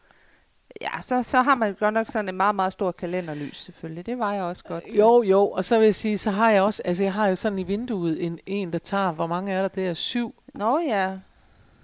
Ja, 0.82 1.02
så, 1.02 1.24
så 1.24 1.42
har 1.42 1.56
man 1.56 1.74
godt 1.74 1.94
nok 1.94 2.08
sådan 2.08 2.30
en 2.30 2.38
meget, 2.38 2.56
meget 2.56 2.74
stor 2.74 2.92
kalenderlys, 2.92 3.58
selvfølgelig. 3.58 4.06
Det 4.06 4.20
var 4.20 4.34
jeg 4.34 4.44
også 4.44 4.64
godt 4.64 4.84
til. 4.84 4.98
Jo, 4.98 5.24
jo, 5.24 5.50
og 5.50 5.66
så 5.66 5.78
vil 5.78 5.86
jeg 5.86 5.96
sige, 5.96 6.18
så 6.18 6.32
har 6.32 6.52
jeg 6.52 6.62
også, 6.62 6.82
altså 6.86 7.04
jeg 7.04 7.14
har 7.14 7.28
jo 7.28 7.36
sådan 7.36 7.60
i 7.60 7.64
vinduet 7.64 8.26
en, 8.26 8.40
en 8.46 8.74
der 8.74 8.80
tager, 8.80 9.12
hvor 9.12 9.28
mange 9.28 9.54
er 9.54 9.62
der? 9.62 9.68
Det 9.68 9.88
er 9.88 9.94
syv, 9.94 10.36
Nå 10.54 10.80
ja, 10.80 11.18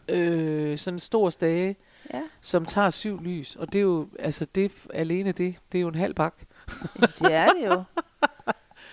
øh, 0.10 0.78
sådan 0.78 0.96
en 0.96 1.00
stor 1.00 1.30
stage, 1.30 1.76
ja. 2.14 2.22
som 2.42 2.66
tager 2.66 2.90
syv 2.90 3.22
lys. 3.22 3.56
Og 3.56 3.74
det 3.74 3.80
er 3.80 3.84
jo, 3.84 4.08
altså 4.20 4.46
det, 4.56 4.72
alene 4.94 5.32
det, 5.32 5.56
det 5.72 5.78
er 5.78 5.82
jo 5.82 5.88
en 5.88 5.96
halv 5.96 6.14
bak. 6.14 6.34
Det 7.00 7.34
er 7.34 7.54
det 7.54 7.66
jo. 7.66 7.84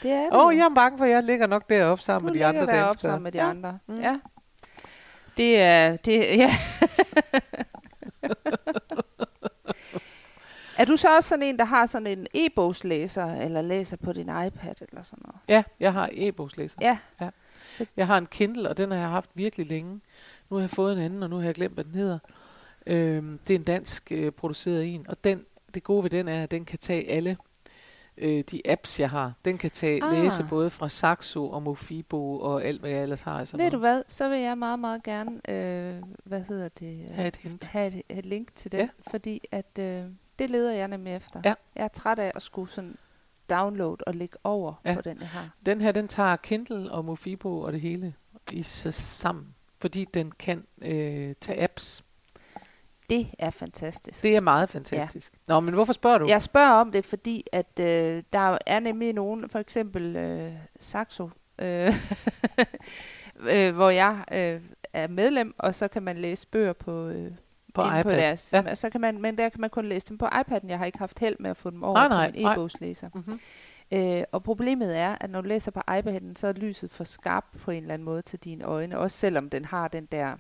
Det 0.03 0.11
er 0.11 0.23
det 0.23 0.33
Åh, 0.33 0.47
oh, 0.47 0.57
jeg 0.57 0.65
er 0.65 0.75
bange 0.75 0.99
for, 0.99 1.05
at 1.05 1.11
jeg 1.11 1.23
ligger 1.23 1.47
nok 1.47 1.71
deroppe 1.71 2.05
sammen 2.05 2.29
Du 2.29 2.33
med 2.33 2.41
de 2.41 2.47
andre 2.47 2.67
danskere. 2.67 3.01
sammen 3.01 3.23
med 3.23 3.33
de 3.33 3.39
ja. 3.39 3.51
andre. 3.51 3.79
Mm. 3.87 4.01
Ja. 4.01 4.19
Det 5.37 5.61
er, 5.61 5.97
det, 5.97 6.39
ja. 6.39 6.51
er 10.79 10.85
du 10.85 10.97
så 10.97 11.17
også 11.17 11.29
sådan 11.29 11.43
en, 11.43 11.59
der 11.59 11.65
har 11.65 11.87
sådan 11.87 12.19
en 12.19 12.27
e-bogslæser, 12.35 13.25
eller 13.45 13.63
læser 13.63 13.97
på 13.97 14.13
din 14.13 14.23
iPad, 14.47 14.75
eller 14.89 15.03
sådan 15.03 15.23
noget? 15.25 15.41
Ja, 15.49 15.63
jeg 15.81 15.93
har 15.93 16.09
e-bogslæser. 16.13 16.79
Ja. 16.81 16.99
Jeg 17.97 18.07
har 18.07 18.19
en 18.19 18.27
Kindle, 18.27 18.69
og 18.69 18.77
den 18.77 18.91
har 18.91 18.99
jeg 18.99 19.09
haft 19.09 19.31
virkelig 19.35 19.67
længe. 19.67 20.01
Nu 20.51 20.57
har 20.57 20.61
jeg 20.63 20.71
fået 20.71 20.93
en 20.93 20.99
anden, 20.99 21.23
og 21.23 21.31
nu 21.31 21.37
har 21.37 21.45
jeg 21.45 21.55
glemt, 21.55 21.75
hvad 21.75 21.85
den 21.85 21.95
hedder. 21.95 22.19
Øhm, 22.87 23.39
det 23.49 23.55
er 23.55 23.59
en 23.59 23.65
dansk 23.65 24.13
øh, 24.13 24.33
produceret 24.33 24.95
en, 24.95 25.07
og 25.09 25.25
den 25.25 25.45
det 25.75 25.83
gode 25.83 26.03
ved 26.03 26.11
den 26.11 26.29
er, 26.29 26.43
at 26.43 26.51
den 26.51 26.65
kan 26.65 26.79
tage 26.79 27.11
alle 27.11 27.37
øh, 28.19 28.45
de 28.51 28.61
apps, 28.65 29.01
jeg 29.01 29.11
har. 29.11 29.33
Den 29.45 29.59
kan 29.59 29.71
tage 29.71 30.05
Ah. 30.05 30.13
læse 30.13 30.47
både 30.51 30.71
fra 30.71 30.89
Saxo 30.89 31.51
og 31.51 31.63
Mofibo 31.63 32.41
og 32.41 32.65
alt, 32.65 32.81
hvad 32.81 32.91
jeg 32.91 33.03
ellers 33.03 33.23
har. 33.23 33.45
Sådan 33.45 33.65
Ved 33.65 33.71
du 33.71 33.79
noget. 33.79 33.95
hvad, 33.97 34.03
så 34.09 34.29
vil 34.29 34.39
jeg 34.39 34.59
meget, 34.59 34.79
meget 34.79 35.03
gerne, 35.03 35.31
øh, 35.49 36.03
hvad 36.25 36.41
hedder 36.49 36.69
det? 36.69 37.05
øh, 37.11 37.15
Have 37.17 37.29
et 37.29 37.37
hint. 37.37 37.65
Have 37.65 37.87
et, 37.89 38.03
et 38.19 38.27
link 38.27 38.55
til 38.55 38.73
den, 38.73 38.81
Ja. 38.81 38.89
fordi 39.11 39.41
at 39.53 39.79
øh, 39.81 40.03
det 40.39 40.51
leder 40.51 40.75
jeg 40.75 40.89
nemlig 40.89 41.15
efter. 41.15 41.41
Ja. 41.45 41.55
Jeg 41.77 41.85
er 41.85 41.89
træt 41.89 42.19
af 42.19 42.33
at 42.35 42.43
skulle 42.43 42.71
sådan 42.71 42.97
downloade 43.51 43.97
og 44.07 44.15
lægge 44.15 44.37
over 44.45 44.75
Ja. 44.85 44.95
på 44.95 45.01
den, 45.01 45.19
jeg 45.21 45.29
har. 45.29 45.51
Den 45.67 45.81
her, 45.81 45.93
den 45.93 46.09
tager 46.09 46.37
Kindle 46.37 46.91
og 46.93 47.05
Mofibo 47.05 47.61
og 47.61 47.73
det 47.73 47.81
hele 47.81 48.15
i 48.53 48.63
sig 48.63 48.95
sammen. 48.95 49.55
Fordi 49.81 50.05
den 50.15 50.33
kan 50.33 50.67
øh, 50.83 51.35
tage 51.41 51.63
apps. 51.63 52.05
Det 53.11 53.27
er 53.39 53.51
fantastisk. 53.51 54.23
Det 54.23 54.37
er 54.37 54.41
meget 54.41 54.71
fantastisk. 54.71 55.33
Ja. 55.49 55.53
Nå, 55.55 55.61
men 55.61 55.75
hvorfor 55.75 55.93
spørger 55.93 56.19
du? 56.19 56.27
Jeg 56.29 56.43
spørger 56.43 56.73
om 56.73 56.93
det, 56.93 57.05
fordi 57.05 57.45
at 57.53 57.81
øh, 57.81 58.23
der 58.33 58.59
er 58.67 58.81
nemlig 58.81 59.13
nogen, 59.15 59.49
for 59.49 59.59
eksempel 59.59 60.17
øh, 60.17 60.53
Saxo, 60.81 61.31
øh, 61.59 61.93
øh, 63.53 63.75
hvor 63.75 63.91
jeg 63.91 64.25
øh, 64.33 64.61
er 64.93 65.09
medlem, 65.09 65.55
og 65.59 65.75
så 65.75 65.89
kan 65.89 66.03
man 66.03 66.17
læse 66.17 66.47
bøger 66.49 66.73
på, 66.73 67.07
øh, 67.07 67.33
På 67.75 67.83
iPad. 67.83 68.03
På 68.05 68.11
deres, 68.11 68.53
Ja. 68.53 68.75
så 68.75 68.91
kan 68.91 69.01
man, 69.01 69.21
men 69.21 69.39
der 69.39 69.49
kan 69.49 69.61
man 69.61 69.71
kun 69.71 69.87
læse 69.87 70.07
dem 70.09 70.19
på 70.19 70.27
iPad'en. 70.27 70.69
Jeg 70.69 70.79
har 70.79 70.87
ikke 70.87 70.99
haft 70.99 71.19
held 71.19 71.37
med 71.41 71.51
at 71.51 71.57
få 71.57 71.71
dem 71.71 71.83
over 71.83 71.95
Nej, 71.95 72.09
på 72.09 72.15
nej, 72.15 72.31
min 72.35 72.43
nej. 72.43 72.53
e-bogslæser. 72.53 73.09
Mm-hmm. 73.15 73.41
Øh, 73.93 74.23
og 74.33 74.43
problemet 74.43 74.99
er, 74.99 75.17
at 75.21 75.31
når 75.31 75.41
du 75.41 75.49
læser 75.49 75.71
på 75.71 75.81
iPad'en, 75.91 76.35
så 76.37 76.47
er 76.47 76.53
lyset 76.53 76.91
for 76.91 77.05
skarpt 77.05 77.59
på 77.61 77.71
en 77.71 77.83
eller 77.83 77.95
anden 77.95 78.05
måde 78.07 78.23
til 78.23 78.39
dine 78.39 78.65
øjne, 78.65 78.99
også 78.99 79.17
selvom 79.17 79.51
den 79.51 79.65
har 79.65 79.89
den 79.89 80.07
der 80.13 80.37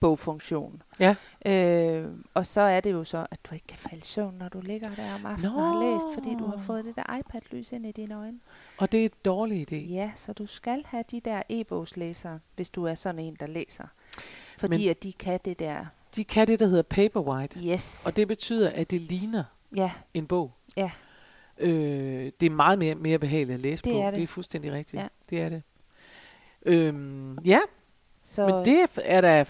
bogfunktion. 0.00 0.82
Ja. 1.00 1.14
Øh, 1.46 2.10
og 2.34 2.46
så 2.46 2.60
er 2.60 2.80
det 2.80 2.92
jo 2.92 3.04
så, 3.04 3.26
at 3.30 3.38
du 3.50 3.54
ikke 3.54 3.66
kan 3.66 3.78
falde 3.78 3.96
i 3.98 4.00
søvn, 4.00 4.34
når 4.38 4.48
du 4.48 4.60
ligger 4.60 4.90
der 4.96 5.14
om 5.14 5.26
aftenen 5.26 5.54
og 5.54 5.62
har 5.62 5.74
Nå. 5.74 5.80
læst, 5.94 6.04
fordi 6.14 6.36
du 6.38 6.46
har 6.46 6.58
fået 6.58 6.84
det 6.84 6.96
der 6.96 7.16
iPad-lys 7.18 7.72
ind 7.72 7.86
i 7.86 7.92
dine 7.92 8.14
øjne. 8.16 8.38
Og 8.78 8.92
det 8.92 9.00
er 9.00 9.04
en 9.04 9.10
dårlig 9.24 9.72
idé. 9.72 9.76
Ja, 9.92 10.12
så 10.14 10.32
du 10.32 10.46
skal 10.46 10.84
have 10.86 11.04
de 11.10 11.20
der 11.20 11.42
e-bogslæsere, 11.48 12.38
hvis 12.56 12.70
du 12.70 12.84
er 12.84 12.94
sådan 12.94 13.18
en, 13.18 13.36
der 13.40 13.46
læser. 13.46 13.84
Fordi 14.58 14.78
Men, 14.78 14.88
at 14.90 15.02
de 15.02 15.12
kan 15.12 15.40
det 15.44 15.58
der. 15.58 15.86
De 16.16 16.24
kan 16.24 16.46
det, 16.46 16.60
der 16.60 16.66
hedder 16.66 16.82
Paperwhite. 16.82 17.60
Yes. 17.60 18.06
Og 18.06 18.16
det 18.16 18.28
betyder, 18.28 18.70
at 18.70 18.90
det 18.90 19.00
ligner 19.00 19.44
ja, 19.76 19.90
en 20.14 20.26
bog. 20.26 20.52
Ja. 20.76 20.90
Øh, 21.58 22.32
det 22.40 22.46
er 22.46 22.50
meget 22.50 22.78
mere, 22.78 22.94
mere 22.94 23.18
behageligt 23.18 23.54
at 23.54 23.60
læse 23.60 23.82
Det 23.84 23.92
på. 23.92 23.98
er 23.98 24.04
det. 24.04 24.14
Det 24.14 24.22
er 24.22 24.26
fuldstændig 24.26 24.72
rigtigt. 24.72 25.02
Ja. 25.02 25.08
Det 25.30 25.40
er 25.40 25.48
det. 25.48 25.62
Øhm, 26.66 27.38
ja, 27.38 27.58
så, 28.22 28.46
men 28.46 28.64
det 28.64 28.86
er 29.04 29.20
da 29.20 29.44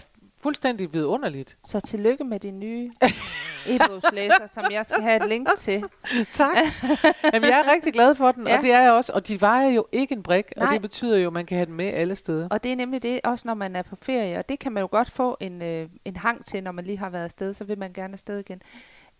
fuldstændig 0.45 0.93
vidunderligt. 0.93 1.57
så 1.65 1.79
tillykke 1.79 2.23
med 2.23 2.39
din 2.39 2.59
nye 2.59 2.91
e-bogslæser, 3.71 4.47
som 4.47 4.63
jeg 4.71 4.85
skal 4.85 5.01
have 5.01 5.23
et 5.23 5.29
link 5.29 5.47
til. 5.57 5.83
Tak. 6.33 6.57
Jamen, 7.33 7.49
jeg 7.49 7.63
er 7.65 7.71
rigtig 7.73 7.93
glad 7.93 8.15
for 8.15 8.31
den, 8.31 8.47
ja. 8.47 8.57
Og 8.57 8.63
det 8.63 8.71
er 8.73 8.81
jeg 8.81 8.91
også. 8.91 9.13
Og 9.13 9.27
de 9.27 9.41
vejer 9.41 9.67
jo 9.69 9.85
ikke 9.91 10.15
en 10.15 10.23
brik, 10.23 10.45
og 10.57 10.63
Nej. 10.63 10.73
det 10.73 10.81
betyder 10.81 11.17
jo, 11.17 11.27
at 11.27 11.33
man 11.33 11.45
kan 11.45 11.57
have 11.57 11.65
den 11.65 11.73
med 11.73 11.85
alle 11.85 12.15
steder. 12.15 12.47
Og 12.51 12.63
det 12.63 12.71
er 12.71 12.75
nemlig 12.75 13.03
det, 13.03 13.19
også 13.23 13.47
når 13.47 13.53
man 13.53 13.75
er 13.75 13.81
på 13.81 13.95
ferie, 13.95 14.37
og 14.37 14.49
det 14.49 14.59
kan 14.59 14.71
man 14.71 14.81
jo 14.81 14.87
godt 14.91 15.11
få 15.11 15.37
en, 15.39 15.61
øh, 15.61 15.89
en 16.05 16.15
hang 16.15 16.45
til, 16.45 16.63
når 16.63 16.71
man 16.71 16.85
lige 16.85 16.97
har 16.97 17.09
været 17.09 17.23
afsted, 17.23 17.53
så 17.53 17.63
vil 17.63 17.77
man 17.79 17.93
gerne 17.93 18.13
afsted 18.13 18.39
igen. 18.39 18.61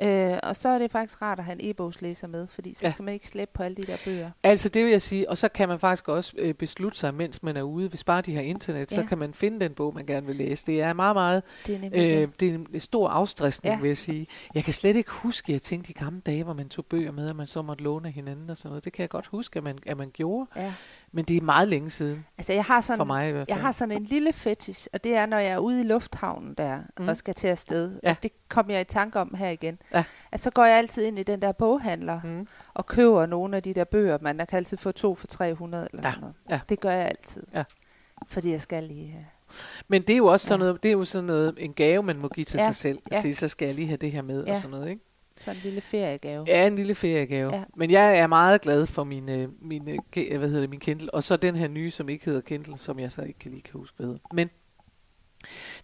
Øh, 0.02 0.38
og 0.44 0.56
så 0.56 0.70
er 0.70 0.80
det 0.80 0.92
faktisk 0.92 1.22
rart 1.22 1.40
at 1.40 1.46
have 1.46 1.62
en 1.62 1.70
e-bogslæser 1.70 2.28
med, 2.28 2.48
fordi 2.48 2.74
så 2.74 2.80
Ja. 2.86 2.92
skal 2.92 3.04
man 3.04 3.14
ikke 3.14 3.28
slæbe 3.28 3.52
på 3.54 3.64
alle 3.64 3.76
de 3.76 3.82
der 3.82 3.98
bøger. 4.06 4.32
Altså, 4.44 4.70
det 4.70 4.84
vil 4.84 4.92
jeg 4.92 5.02
sige. 5.02 5.30
Og 5.30 5.38
så 5.38 5.48
kan 5.50 5.70
man 5.70 5.80
faktisk 5.80 6.08
også 6.08 6.34
øh, 6.38 6.54
beslutte 6.54 6.98
sig, 6.98 7.14
mens 7.14 7.44
man 7.44 7.58
er 7.58 7.62
ude. 7.62 7.90
Hvis 7.90 8.04
bare 8.04 8.22
de 8.22 8.36
har 8.36 8.42
internet, 8.42 8.92
ja. 8.92 9.02
så 9.02 9.08
kan 9.08 9.18
man 9.18 9.34
finde 9.34 9.60
den 9.60 9.74
bog, 9.74 9.94
man 9.94 10.06
gerne 10.06 10.26
vil 10.28 10.36
læse. 10.36 10.66
Det 10.66 10.82
er 10.82 10.94
meget, 10.94 11.16
meget 11.16 11.44
Det 11.68 11.76
er 11.76 11.90
Øh, 11.94 12.22
det. 12.22 12.40
det 12.40 12.50
er 12.50 12.54
en 12.54 12.80
stor 12.80 13.08
afstressning, 13.10 13.76
ja. 13.76 13.82
Vil 13.82 13.88
jeg 13.88 13.98
sige. 13.98 14.28
Jeg 14.56 14.64
kan 14.64 14.74
slet 14.74 14.96
ikke 14.96 15.12
huske, 15.12 15.50
at 15.50 15.54
jeg 15.54 15.62
tænkte 15.62 15.90
i 15.92 15.94
gamle 15.94 16.22
dage, 16.22 16.44
hvor 16.44 16.54
man 16.54 16.70
tog 16.70 16.86
bøger 16.86 17.12
med, 17.12 17.30
og 17.30 17.36
man 17.36 17.48
så 17.48 17.62
måtte 17.62 17.84
låne 17.84 18.12
hinanden 18.12 18.50
og 18.50 18.58
sådan 18.58 18.70
noget. 18.70 18.86
Det 18.86 18.94
kan 18.94 19.02
jeg 19.02 19.10
godt 19.10 19.28
huske, 19.28 19.58
at 19.58 19.64
man, 19.64 19.78
at 19.86 19.98
man 19.98 20.10
gjorde. 20.14 20.50
Ja. 20.56 20.74
Men 21.16 21.26
det 21.26 21.38
er 21.38 21.42
meget 21.42 21.68
længe 21.68 21.90
siden, 21.90 22.26
Altså, 22.38 22.54
jeg 22.54 22.64
har 22.64 22.82
sådan, 22.82 22.98
for 22.98 23.04
mig 23.06 23.30
i 23.30 23.32
hvert 23.32 23.48
fald. 23.48 23.58
Jeg 23.58 23.66
har 23.66 23.72
sådan 23.72 23.92
en 23.98 24.04
lille 24.04 24.34
fetish, 24.34 24.88
og 24.94 25.04
det 25.04 25.16
er, 25.16 25.26
når 25.26 25.38
jeg 25.38 25.52
er 25.52 25.58
ude 25.58 25.82
i 25.82 25.84
lufthavnen 25.84 26.54
der, 26.54 26.80
Mm. 27.00 27.08
og 27.08 27.18
skal 27.18 27.34
til 27.34 27.48
afsted. 27.48 28.00
Ja. 28.04 28.10
Og 28.10 28.16
det 28.24 28.32
kom 28.50 28.70
jeg 28.70 28.82
i 28.82 28.84
tanke 28.84 29.20
om 29.20 29.34
her 29.38 29.50
igen. 29.50 29.80
Ja. 29.94 30.04
At 30.32 30.40
så 30.40 30.52
går 30.52 30.66
jeg 30.66 30.78
altid 30.78 31.06
ind 31.06 31.20
i 31.20 31.24
den 31.24 31.42
der 31.42 31.52
boghandler, 31.52 32.22
Mm. 32.24 32.48
og 32.74 32.86
køber 32.86 33.26
nogle 33.26 33.56
af 33.58 33.64
de 33.64 33.74
der 33.74 33.84
bøger. 33.84 34.18
Man 34.22 34.38
kan 34.38 34.48
altid 34.58 34.78
få 34.78 34.92
to 34.92 35.16
for 35.16 35.28
300 35.28 35.88
eller 35.94 36.04
Ja, 36.08 36.10
sådan 36.10 36.22
noget. 36.22 36.36
ja. 36.50 36.60
Det 36.70 36.80
gør 36.80 36.92
jeg 36.92 37.06
altid. 37.08 37.44
Ja. 37.54 37.64
Fordi 38.28 38.52
jeg 38.52 38.62
skal 38.62 38.84
lige 38.84 39.12
have. 39.12 39.26
Men 39.88 40.02
det 40.02 40.10
er 40.14 40.18
jo 40.18 40.26
også 40.26 40.48
sådan 40.48 40.60
Ja. 40.62 40.66
noget, 40.68 40.84
det 40.84 40.90
er 40.90 40.94
jo 40.94 41.06
sådan 41.06 41.24
noget, 41.26 41.54
en 41.58 41.74
gave, 41.74 42.04
man 42.04 42.20
må 42.20 42.28
give 42.28 42.46
til 42.46 42.58
Ja, 42.58 42.66
sig 42.66 42.76
selv. 42.76 43.00
ja. 43.12 43.22
Sige, 43.22 43.36
så 43.36 43.48
skal 43.48 43.66
jeg 43.66 43.76
lige 43.76 43.88
have 43.88 43.98
det 43.98 44.12
her 44.12 44.22
med 44.22 44.42
og 44.42 44.48
Ja. 44.48 44.56
sådan 44.56 44.70
noget, 44.70 44.90
ikke? 44.90 45.02
Sådan 45.40 45.56
en 45.56 45.62
lille 45.64 45.82
feriegave. 45.82 46.44
Ja, 46.48 46.68
en 46.68 46.76
lille 46.76 46.96
feriegave. 46.96 47.52
Ja. 47.52 47.58
Ja. 47.58 47.64
Men 47.76 47.92
jeg 47.92 48.18
er 48.18 48.28
meget 48.28 48.62
glad 48.62 48.86
for 48.86 49.04
min, 49.04 49.30
øh, 49.30 49.50
min, 49.62 49.90
øh, 49.90 50.38
hvad 50.38 50.48
hedder 50.48 50.62
det, 50.62 50.70
min 50.70 50.80
Kindle. 50.80 51.14
Og 51.14 51.24
så 51.24 51.38
den 51.38 51.56
her 51.56 51.68
nye, 51.68 51.92
som 51.92 52.10
ikke 52.10 52.26
hedder 52.26 52.42
Kindle, 52.42 52.78
som 52.78 53.00
jeg 53.00 53.12
så 53.12 53.22
ikke 53.22 53.40
kan 53.40 53.52
lige 53.52 53.62
kan 53.62 53.72
huske, 53.74 53.98
hvad 53.98 54.06
hedder. 54.08 54.20
Men 54.34 54.50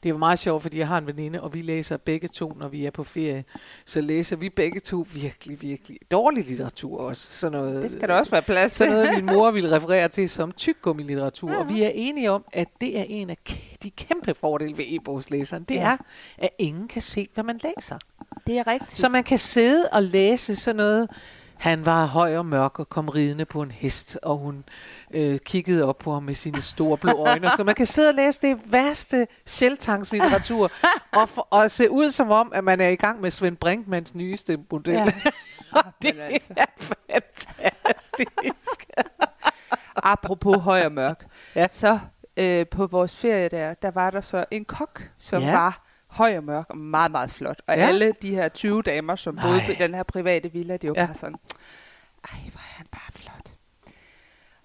det 0.03 0.13
var 0.13 0.19
meget 0.19 0.39
sjovt, 0.39 0.61
fordi 0.61 0.77
jeg 0.77 0.87
har 0.87 0.97
en 0.97 1.07
veninde, 1.07 1.41
og 1.41 1.53
vi 1.53 1.61
læser 1.61 1.97
begge 1.97 2.27
to, 2.27 2.49
når 2.59 2.67
vi 2.67 2.85
er 2.85 2.91
på 2.91 3.03
ferie. 3.03 3.43
Så 3.85 4.01
læser 4.01 4.35
vi 4.35 4.49
begge 4.49 4.79
to 4.79 5.05
virkelig, 5.13 5.61
virkelig 5.61 5.97
dårlig 6.11 6.45
litteratur 6.45 6.97
også. 6.99 7.31
Sådan 7.31 7.59
noget, 7.59 7.83
Det 7.83 7.91
skal 7.91 8.09
der 8.09 8.15
også 8.15 8.31
være 8.31 8.41
plads 8.41 8.71
til. 8.71 8.85
sådan 8.85 8.93
noget, 8.93 9.23
min 9.23 9.35
mor 9.35 9.51
ville 9.51 9.71
referere 9.71 10.07
til 10.07 10.29
som 10.29 10.51
tyggegummi-litteratur. 10.51 11.55
Og 11.55 11.69
vi 11.69 11.83
er 11.83 11.91
enige 11.93 12.31
om, 12.31 12.45
at 12.53 12.67
det 12.81 12.99
er 12.99 13.03
en 13.07 13.29
af 13.29 13.37
de 13.83 13.91
kæmpe 13.91 14.33
fordele 14.35 14.77
ved 14.77 14.85
e-bogslæseren. 14.87 15.63
Det 15.63 15.75
Ja. 15.75 15.81
er, 15.91 15.97
at 16.37 16.49
ingen 16.59 16.87
kan 16.87 17.01
se, 17.01 17.27
hvad 17.33 17.43
man 17.43 17.59
læser. 17.63 17.97
Det 18.47 18.57
er 18.57 18.67
rigtigt. 18.67 18.97
Så 18.97 19.09
man 19.09 19.23
kan 19.23 19.37
sidde 19.37 19.89
og 19.91 20.03
læse 20.03 20.55
sådan 20.55 20.75
noget. 20.75 21.09
Han 21.61 21.85
var 21.85 22.05
høj 22.05 22.37
og 22.37 22.45
mørk 22.45 22.79
og 22.79 22.89
kom 22.89 23.09
ridende 23.09 23.45
på 23.45 23.61
en 23.61 23.71
hest, 23.71 24.19
og 24.23 24.37
hun 24.37 24.63
øh, 25.13 25.39
kiggede 25.39 25.83
op 25.83 25.97
på 25.97 26.13
ham 26.13 26.23
med 26.23 26.33
sine 26.33 26.61
store 26.61 26.97
blå 26.97 27.11
øjne. 27.11 27.49
Så 27.57 27.63
man 27.63 27.75
kan 27.75 27.85
sidde 27.85 28.09
og 28.09 28.15
læse 28.15 28.41
det 28.41 28.59
værste 28.65 29.27
sjæltangslitteratur, 29.45 30.71
og, 31.19 31.29
for, 31.29 31.47
og 31.49 31.71
se 31.71 31.89
ud 31.89 32.11
som 32.11 32.31
om, 32.31 32.51
at 32.53 32.63
man 32.63 32.81
er 32.81 32.87
i 32.87 32.95
gang 32.95 33.21
med 33.21 33.31
Svend 33.31 33.57
Brinkmans 33.57 34.15
nyeste 34.15 34.57
model. 34.71 34.93
Ja. 34.93 35.05
og 35.85 35.93
det 36.01 36.19
altså. 36.19 36.53
er 36.57 36.65
fantastisk. 36.79 38.85
Apropos 39.95 40.57
høj 40.57 40.85
og 40.85 40.91
mørk. 40.91 41.25
Ja. 41.55 41.67
Så 41.67 41.99
øh, 42.37 42.67
på 42.67 42.87
vores 42.87 43.15
ferie 43.15 43.49
der, 43.49 43.73
der 43.73 43.91
var 43.91 44.11
der 44.11 44.21
så 44.21 44.45
en 44.51 44.65
kok, 44.65 45.03
som 45.17 45.43
ja. 45.43 45.51
var 45.51 45.90
høj 46.12 46.38
og 46.38 46.43
mørk 46.43 46.65
og 46.69 46.78
meget, 46.78 47.12
meget 47.12 47.32
flot. 47.32 47.62
Og 47.67 47.76
Ja. 47.78 47.88
alle 47.88 48.13
de 48.21 48.36
her 48.36 48.50
20 48.50 48.82
damer, 48.82 49.15
som 49.15 49.36
boede 49.43 49.62
på 49.67 49.71
den 49.80 49.93
her 49.95 50.04
private 50.04 50.52
villa, 50.52 50.78
det 50.78 50.89
var 50.89 50.95
ja. 51.02 51.06
bare 51.06 51.15
sådan, 51.15 51.36
ej, 52.32 52.39
hvor 52.52 52.60
er 52.60 52.76
han 52.78 52.86
bare 52.91 53.12
flot. 53.12 53.54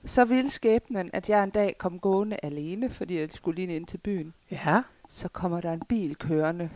Så 0.05 0.25
ville 0.25 0.51
skæbnen, 0.51 1.11
at 1.13 1.29
jeg 1.29 1.43
en 1.43 1.51
dag 1.51 1.75
kom 1.79 1.99
gående 1.99 2.37
alene, 2.43 2.91
fordi 2.91 3.19
jeg 3.21 3.29
skulle 3.33 3.57
lige 3.67 3.77
ind 3.77 3.87
til 3.87 3.99
byen. 3.99 4.35
Ja. 4.51 4.83
Så 5.09 5.29
kommer 5.29 5.61
der 5.61 5.73
en 5.73 5.83
bil 5.89 6.17
kørende. 6.17 6.71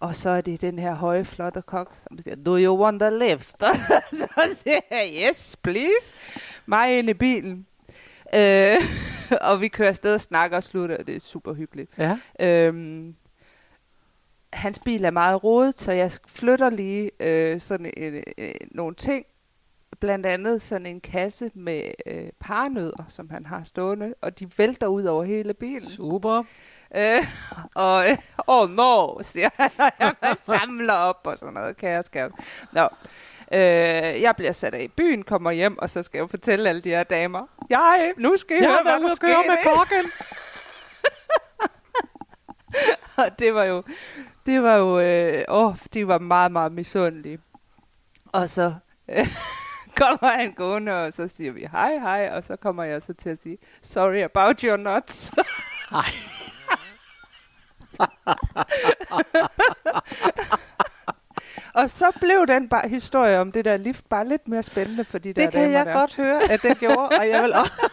Og 0.00 0.16
så 0.16 0.30
er 0.30 0.40
det 0.40 0.60
den 0.60 0.78
her 0.78 0.94
høje, 0.94 1.24
flotte 1.24 1.62
kok, 1.62 1.94
som 2.08 2.18
siger, 2.18 2.36
do 2.36 2.56
you 2.58 2.82
want 2.84 3.02
a 3.02 3.10
lift? 3.10 3.56
så 4.20 4.40
siger 4.56 4.80
jeg, 4.90 5.28
yes, 5.28 5.56
please. 5.62 6.14
Mig 6.66 6.98
ind 6.98 7.10
i 7.10 7.14
bilen. 7.14 7.66
Øh, 8.34 8.76
og 9.50 9.60
vi 9.60 9.68
kører 9.68 9.88
afsted 9.88 10.14
og 10.14 10.20
snakker 10.20 10.56
og 10.56 10.64
slutter, 10.64 10.96
og 10.98 11.06
det 11.06 11.16
er 11.16 11.20
super 11.20 11.52
hyggeligt. 11.54 11.90
Ja. 11.98 12.18
Øhm, 12.40 13.14
hans 14.54 14.78
bil 14.78 15.04
er 15.04 15.10
meget 15.10 15.44
rodet, 15.44 15.78
så 15.80 15.92
jeg 15.92 16.10
flytter 16.28 16.70
lige 16.70 17.10
øh, 17.20 17.60
sådan 17.60 17.92
en, 17.96 18.24
øh, 18.38 18.54
nogle 18.70 18.94
ting. 18.94 19.26
Blandt 20.00 20.26
andet 20.26 20.62
sådan 20.62 20.86
en 20.86 21.00
kasse 21.00 21.50
med 21.54 21.82
øh, 22.06 22.28
parnødder, 22.40 23.04
som 23.08 23.30
han 23.30 23.46
har 23.46 23.64
stående, 23.64 24.14
og 24.22 24.38
de 24.38 24.50
vælter 24.58 24.86
ud 24.86 25.04
over 25.04 25.24
hele 25.24 25.54
bilen. 25.54 25.90
Super. 25.90 26.42
Øh, 26.96 27.24
og, 27.74 28.10
øh, 28.10 28.16
oh 28.46 28.70
no, 28.70 29.22
siger 29.22 29.48
han, 29.56 29.70
og 29.78 29.92
jeg 30.22 30.36
samler 30.46 30.92
op 30.92 31.20
og 31.24 31.38
sådan 31.38 31.54
noget. 31.54 31.76
Kaos, 31.76 32.08
kaos. 32.08 32.32
Nå. 32.72 32.88
Øh, 33.52 33.60
jeg 34.22 34.34
bliver 34.36 34.52
sat 34.52 34.74
af 34.74 34.82
i 34.82 34.88
byen, 34.88 35.22
kommer 35.22 35.50
hjem, 35.50 35.78
og 35.78 35.90
så 35.90 36.02
skal 36.02 36.18
jeg 36.18 36.30
fortælle 36.30 36.68
alle 36.68 36.80
de 36.80 36.90
her 36.90 37.02
damer, 37.02 37.46
jeg, 37.70 38.12
nu 38.16 38.36
skal 38.36 38.56
I 38.56 38.60
Jeg 38.60 38.68
høre, 38.68 38.82
hvad 38.82 38.92
der 38.92 38.98
med 38.98 39.56
kokken. 39.62 40.10
Og 43.16 43.38
det 43.38 43.54
var 43.54 43.64
jo, 43.64 43.82
det 44.46 44.62
var 44.62 44.74
jo, 44.76 45.00
øh, 45.00 45.44
åh, 45.48 45.74
de 45.94 46.08
var 46.08 46.18
meget, 46.18 46.52
meget 46.52 46.72
misundelige. 46.72 47.38
Og 48.32 48.48
så 48.48 48.74
øh, 49.08 49.26
kommer 50.00 50.26
han 50.40 50.52
gående, 50.52 51.04
og 51.04 51.12
så 51.12 51.28
siger 51.28 51.52
vi 51.52 51.68
hej, 51.72 51.98
hej, 51.98 52.30
og 52.32 52.44
så 52.44 52.56
kommer 52.56 52.84
jeg 52.84 53.02
så 53.02 53.12
til 53.14 53.28
at 53.30 53.38
sige, 53.42 53.58
sorry 53.82 54.22
about 54.22 54.60
your 54.60 54.76
nuts. 54.76 55.32
Ej. 55.92 56.04
og 61.74 61.90
så 61.90 62.12
blev 62.20 62.46
den 62.48 62.68
bare, 62.68 62.88
historie 62.88 63.38
om 63.40 63.52
det 63.52 63.64
der 63.64 63.76
lift 63.76 64.08
bare 64.08 64.28
lidt 64.28 64.48
mere 64.48 64.62
spændende 64.62 65.04
for 65.04 65.18
de 65.18 65.32
der 65.32 65.42
Det 65.42 65.52
kan 65.52 65.62
damer 65.62 65.78
jeg 65.78 65.86
der. 65.86 65.92
godt 65.92 66.16
høre, 66.16 66.42
at 66.52 66.62
den 66.62 66.74
gjorde, 66.74 67.08
og 67.18 67.28
jeg 67.28 67.42
vil 67.42 67.54
også... 67.60 67.90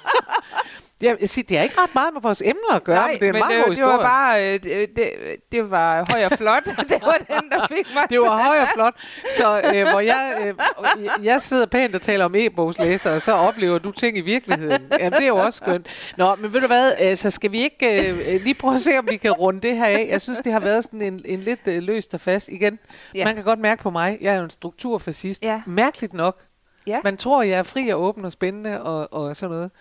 Jeg, 1.02 1.18
jeg 1.20 1.30
siger, 1.30 1.46
det 1.50 1.58
har 1.58 1.64
ikke 1.64 1.82
ret 1.82 1.96
meget 1.96 2.14
med 2.14 2.22
vores 2.22 2.42
emner 2.46 2.74
at 2.74 2.84
gøre, 2.84 2.96
Nej, 2.96 3.08
men 3.08 3.20
det 3.20 3.28
er 3.28 3.34
en 3.34 3.40
meget 3.40 3.58
det, 3.58 3.66
god 3.66 3.76
det 3.76 3.84
var 3.86 4.02
bare, 4.02 4.54
øh, 4.54 4.64
det, 4.64 4.90
det, 4.96 5.12
det 5.52 5.72
var 5.72 6.06
høj 6.12 6.26
og 6.26 6.32
flot. 6.38 6.66
det 6.66 7.02
var 7.02 7.18
den, 7.18 7.50
der 7.52 7.68
fik 7.68 7.88
mig. 7.94 8.04
Det 8.10 8.20
var 8.20 8.44
høj 8.44 8.60
og 8.60 8.68
flot. 8.74 8.94
Så 9.38 9.62
øh, 9.76 9.90
hvor 9.92 10.00
jeg, 10.00 10.38
øh, 10.42 11.26
jeg 11.26 11.42
sidder 11.42 11.66
pænt 11.66 11.96
og 11.96 12.02
taler 12.02 12.26
om 12.26 12.36
e-bogslæser, 12.36 13.16
og 13.16 13.22
så 13.22 13.32
oplever 13.34 13.80
du 13.80 13.92
ting 13.92 14.18
i 14.18 14.22
virkeligheden. 14.22 14.88
Jamen, 15.00 15.12
det 15.12 15.24
er 15.24 15.28
jo 15.28 15.36
også 15.36 15.58
skønt. 15.58 16.14
Nå, 16.18 16.36
men 16.36 16.54
ved 16.54 16.62
du 16.62 16.68
hvad, 16.68 16.92
øh, 17.02 17.16
så 17.18 17.30
skal 17.30 17.52
vi 17.52 17.62
ikke 17.62 18.10
øh, 18.10 18.16
lige 18.44 18.56
prøve 18.56 18.74
at 18.74 18.82
se, 18.82 19.00
om 19.00 19.08
vi 19.10 19.18
kan 19.18 19.32
runde 19.32 19.62
det 19.62 19.78
her 19.78 19.86
af. 19.86 20.08
Jeg 20.12 20.22
synes, 20.22 20.40
det 20.40 20.54
har 20.54 20.60
været 20.60 20.84
sådan 20.84 21.02
en, 21.02 21.22
en 21.26 21.40
lidt 21.40 21.68
øh, 21.68 21.82
løst 21.82 22.14
og 22.14 22.22
fast. 22.22 22.50
Igen, 22.50 22.80
ja. 23.16 23.26
man 23.26 23.36
kan 23.36 23.44
godt 23.44 23.60
mærke 23.60 23.84
på 23.84 23.90
mig, 23.90 24.18
jeg 24.22 24.34
er 24.34 24.38
jo 24.38 24.44
en 24.44 24.50
strukturfascist. 24.50 25.44
Ja. 25.44 25.62
Mærkeligt 25.66 26.14
nok. 26.14 26.42
Ja. 26.88 27.00
Man 27.04 27.18
tror, 27.18 27.44
jeg 27.44 27.60
er 27.60 27.64
fri 27.64 27.90
og 27.90 28.02
åben 28.02 28.26
og 28.26 28.32
spændende 28.32 28.82
og, 28.82 29.14
og 29.14 29.36
sådan 29.36 29.56
noget. 29.56 29.72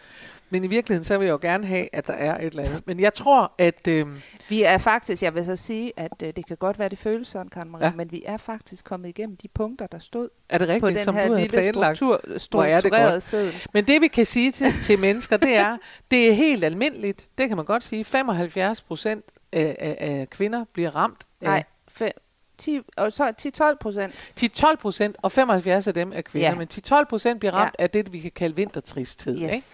Men 0.50 0.64
i 0.64 0.66
virkeligheden, 0.66 1.04
så 1.04 1.18
vil 1.18 1.24
jeg 1.24 1.32
jo 1.32 1.38
gerne 1.42 1.66
have, 1.66 1.88
at 1.92 2.06
der 2.06 2.12
er 2.12 2.38
et 2.38 2.44
eller 2.46 2.62
andet. 2.62 2.86
Men 2.86 3.00
jeg 3.00 3.14
tror, 3.14 3.52
at... 3.58 3.88
Øh, 3.88 4.06
Vi 4.48 4.62
er 4.62 4.78
faktisk, 4.78 5.22
jeg 5.22 5.34
vil 5.34 5.44
så 5.44 5.56
sige, 5.56 5.92
at 5.96 6.12
øh, 6.22 6.32
det 6.36 6.46
kan 6.46 6.56
godt 6.56 6.78
være, 6.78 6.88
det 6.88 6.98
føles 6.98 7.28
sådan, 7.28 7.48
Karen 7.48 7.70
Marie, 7.70 7.86
ja. 7.86 7.92
Men 7.96 8.12
vi 8.12 8.22
er 8.26 8.36
faktisk 8.36 8.84
kommet 8.84 9.08
igennem 9.08 9.36
de 9.36 9.48
punkter, 9.48 9.86
der 9.86 9.98
stod 9.98 10.28
er 10.48 10.58
det 10.58 10.68
på 10.68 10.72
rigtigt, 10.72 10.98
den 10.98 11.04
som 11.04 11.14
her 11.14 11.28
du 11.28 11.34
lille 11.34 11.48
planlagt? 11.48 11.96
struktur, 11.96 12.20
er 12.34 12.38
strukturerede 12.38 12.90
godt. 13.12 13.22
seddel. 13.22 13.54
Men 13.72 13.84
det 13.84 14.00
vi 14.00 14.08
kan 14.08 14.24
sige 14.26 14.52
til, 14.52 14.72
til 14.82 14.98
mennesker, 14.98 15.36
det 15.36 15.56
er, 15.56 15.76
det 16.10 16.28
er 16.28 16.32
helt 16.32 16.64
almindeligt. 16.64 17.28
Det 17.38 17.48
kan 17.48 17.56
man 17.56 17.66
godt 17.66 17.84
sige. 17.84 18.04
75 18.04 18.80
procent 18.80 19.24
af, 19.52 19.76
af, 19.80 19.96
af 20.00 20.30
kvinder 20.30 20.64
bliver 20.72 20.96
ramt. 20.96 21.26
Nej, 21.40 21.64
fem, 21.88 22.10
10, 22.58 22.80
og 22.96 23.12
så 23.12 23.32
10-12 23.72 23.76
procent. 23.80 24.14
10-12 24.40 24.74
procent, 24.76 25.16
og 25.22 25.32
75 25.32 25.88
af 25.88 25.94
dem 25.94 26.12
er 26.14 26.20
kvinder. 26.20 26.48
Ja. 26.48 26.54
Men 26.54 26.68
10-12 26.72 27.04
procent 27.04 27.40
bliver 27.40 27.52
ramt 27.52 27.76
ja. 27.78 27.82
af 27.82 27.90
det, 27.90 28.12
vi 28.12 28.20
kan 28.20 28.30
kalde 28.30 28.56
vintertristhed. 28.56 29.34
Yes. 29.34 29.42
Ikke? 29.54 29.66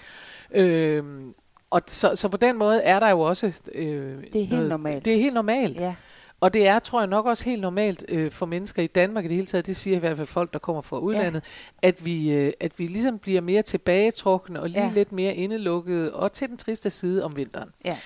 Øhm, 0.53 1.35
og 1.71 1.83
så, 1.87 2.17
så 2.17 2.29
på 2.29 2.37
den 2.37 2.59
måde 2.59 2.83
er 2.83 3.01
der 3.01 3.09
jo 3.11 3.21
også... 3.21 3.53
Øh, 3.75 4.23
Det 4.33 4.43
er 4.43 4.47
helt 4.47 4.69
normalt. 4.69 5.05
Det 5.05 5.13
er 5.15 5.19
helt 5.19 5.35
normalt. 5.35 5.77
Ja. 5.77 5.95
Og 6.41 6.55
det 6.55 6.67
er, 6.67 6.79
tror 6.79 7.01
jeg 7.01 7.07
nok 7.07 7.27
også 7.27 7.45
helt 7.45 7.61
normalt 7.61 8.05
øh, 8.09 8.31
for 8.31 8.47
mennesker 8.47 8.83
i 8.83 8.87
Danmark 8.87 9.25
i 9.25 9.29
det 9.29 9.35
hele 9.35 9.47
taget, 9.47 9.67
det 9.67 9.77
siger 9.77 9.97
i 9.97 10.01
hvert 10.01 10.17
fald 10.17 10.27
folk, 10.27 10.53
der 10.53 10.59
kommer 10.59 10.83
fra 10.83 10.99
udlandet, 10.99 11.43
ja. 11.83 11.89
at, 11.89 12.05
vi, 12.05 12.31
øh, 12.33 12.53
at 12.61 12.73
vi 12.79 12.87
ligesom 12.87 13.19
bliver 13.19 13.41
mere 13.41 13.63
tilbagetrukne 13.63 14.61
og 14.63 14.69
lige 14.69 14.85
Ja. 14.85 14.91
lidt 14.95 15.13
mere 15.13 15.35
indelukkede 15.35 16.15
og 16.15 16.33
til 16.33 16.49
den 16.49 16.57
triste 16.57 16.91
side 16.91 17.25
om 17.25 17.37
vinteren. 17.37 17.69
Ja. 17.85 17.97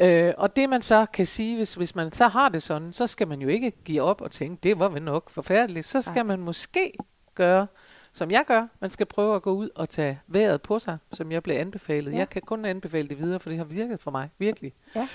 Øh, 0.00 0.34
og 0.38 0.56
det 0.56 0.68
man 0.68 0.82
så 0.82 1.06
kan 1.12 1.26
sige, 1.26 1.56
hvis, 1.56 1.74
hvis 1.74 1.94
man 1.94 2.12
så 2.12 2.28
har 2.28 2.48
det 2.48 2.62
sådan, 2.62 2.92
så 2.92 3.06
skal 3.06 3.28
man 3.28 3.40
jo 3.40 3.48
ikke 3.48 3.70
give 3.84 4.02
op 4.02 4.20
og 4.20 4.30
tænke, 4.30 4.58
det 4.62 4.78
var 4.78 4.88
vel 4.88 5.02
nok 5.02 5.30
forfærdeligt. 5.30 5.86
Så 5.86 6.02
skal 6.02 6.14
Nej. 6.14 6.22
man 6.22 6.40
måske 6.40 6.92
gøre, 7.34 7.66
som 8.18 8.30
jeg 8.30 8.44
gør. 8.46 8.66
Man 8.80 8.90
skal 8.90 9.06
prøve 9.06 9.36
at 9.36 9.42
gå 9.42 9.52
ud 9.52 9.68
og 9.74 9.88
tage 9.88 10.20
vejret 10.26 10.62
på 10.62 10.78
sig, 10.78 10.98
som 11.12 11.32
jeg 11.32 11.42
blev 11.42 11.56
anbefalet. 11.56 12.12
Ja. 12.12 12.18
Jeg 12.18 12.28
kan 12.28 12.42
kun 12.42 12.64
anbefale 12.64 13.08
det 13.08 13.18
videre, 13.18 13.40
for 13.40 13.48
det 13.50 13.58
har 13.58 13.64
virket 13.64 14.00
for 14.00 14.10
mig, 14.10 14.30
virkelig. 14.38 14.72
Ja. 14.96 15.08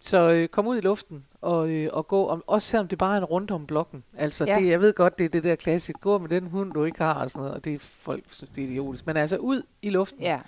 Så 0.00 0.30
øh, 0.30 0.48
kom 0.48 0.66
ud 0.66 0.76
i 0.76 0.80
luften 0.80 1.24
og, 1.40 1.70
øh, 1.70 1.88
og 1.92 2.06
gå, 2.06 2.26
om, 2.26 2.44
også 2.46 2.68
selvom 2.68 2.88
det 2.88 2.98
bare 2.98 3.14
er 3.14 3.18
en 3.18 3.24
runde 3.24 3.54
om 3.54 3.66
blokken. 3.66 4.04
Altså, 4.18 4.44
Ja. 4.44 4.54
det, 4.54 4.68
jeg 4.68 4.80
ved 4.80 4.92
godt, 4.92 5.18
det 5.18 5.24
er 5.24 5.28
det 5.28 5.44
der 5.44 5.54
klassisk, 5.56 6.00
gå 6.00 6.18
med 6.18 6.28
den 6.28 6.46
hund, 6.46 6.72
du 6.72 6.84
ikke 6.84 6.98
har, 7.02 7.14
og 7.14 7.30
sådan 7.30 7.40
noget, 7.40 7.54
og 7.54 7.64
det 7.64 7.74
er 7.74 7.78
folk, 7.78 8.24
det 8.54 8.64
er 8.64 8.68
idiotisk. 8.68 9.06
Men 9.06 9.16
altså 9.16 9.36
ud 9.36 9.62
i 9.82 9.90
luften 9.90 10.20
ja. 10.20 10.40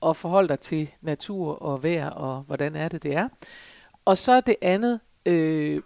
og 0.00 0.16
forhold 0.16 0.48
dig 0.48 0.60
til 0.60 0.90
natur 1.00 1.62
og 1.62 1.82
vejr, 1.82 2.10
og 2.10 2.42
hvordan 2.46 2.76
er 2.76 2.88
det, 2.88 3.02
det 3.02 3.16
er. 3.16 3.28
Og 4.04 4.18
så 4.18 4.40
det 4.40 4.56
andet, 4.62 5.00
øh, 5.26 5.82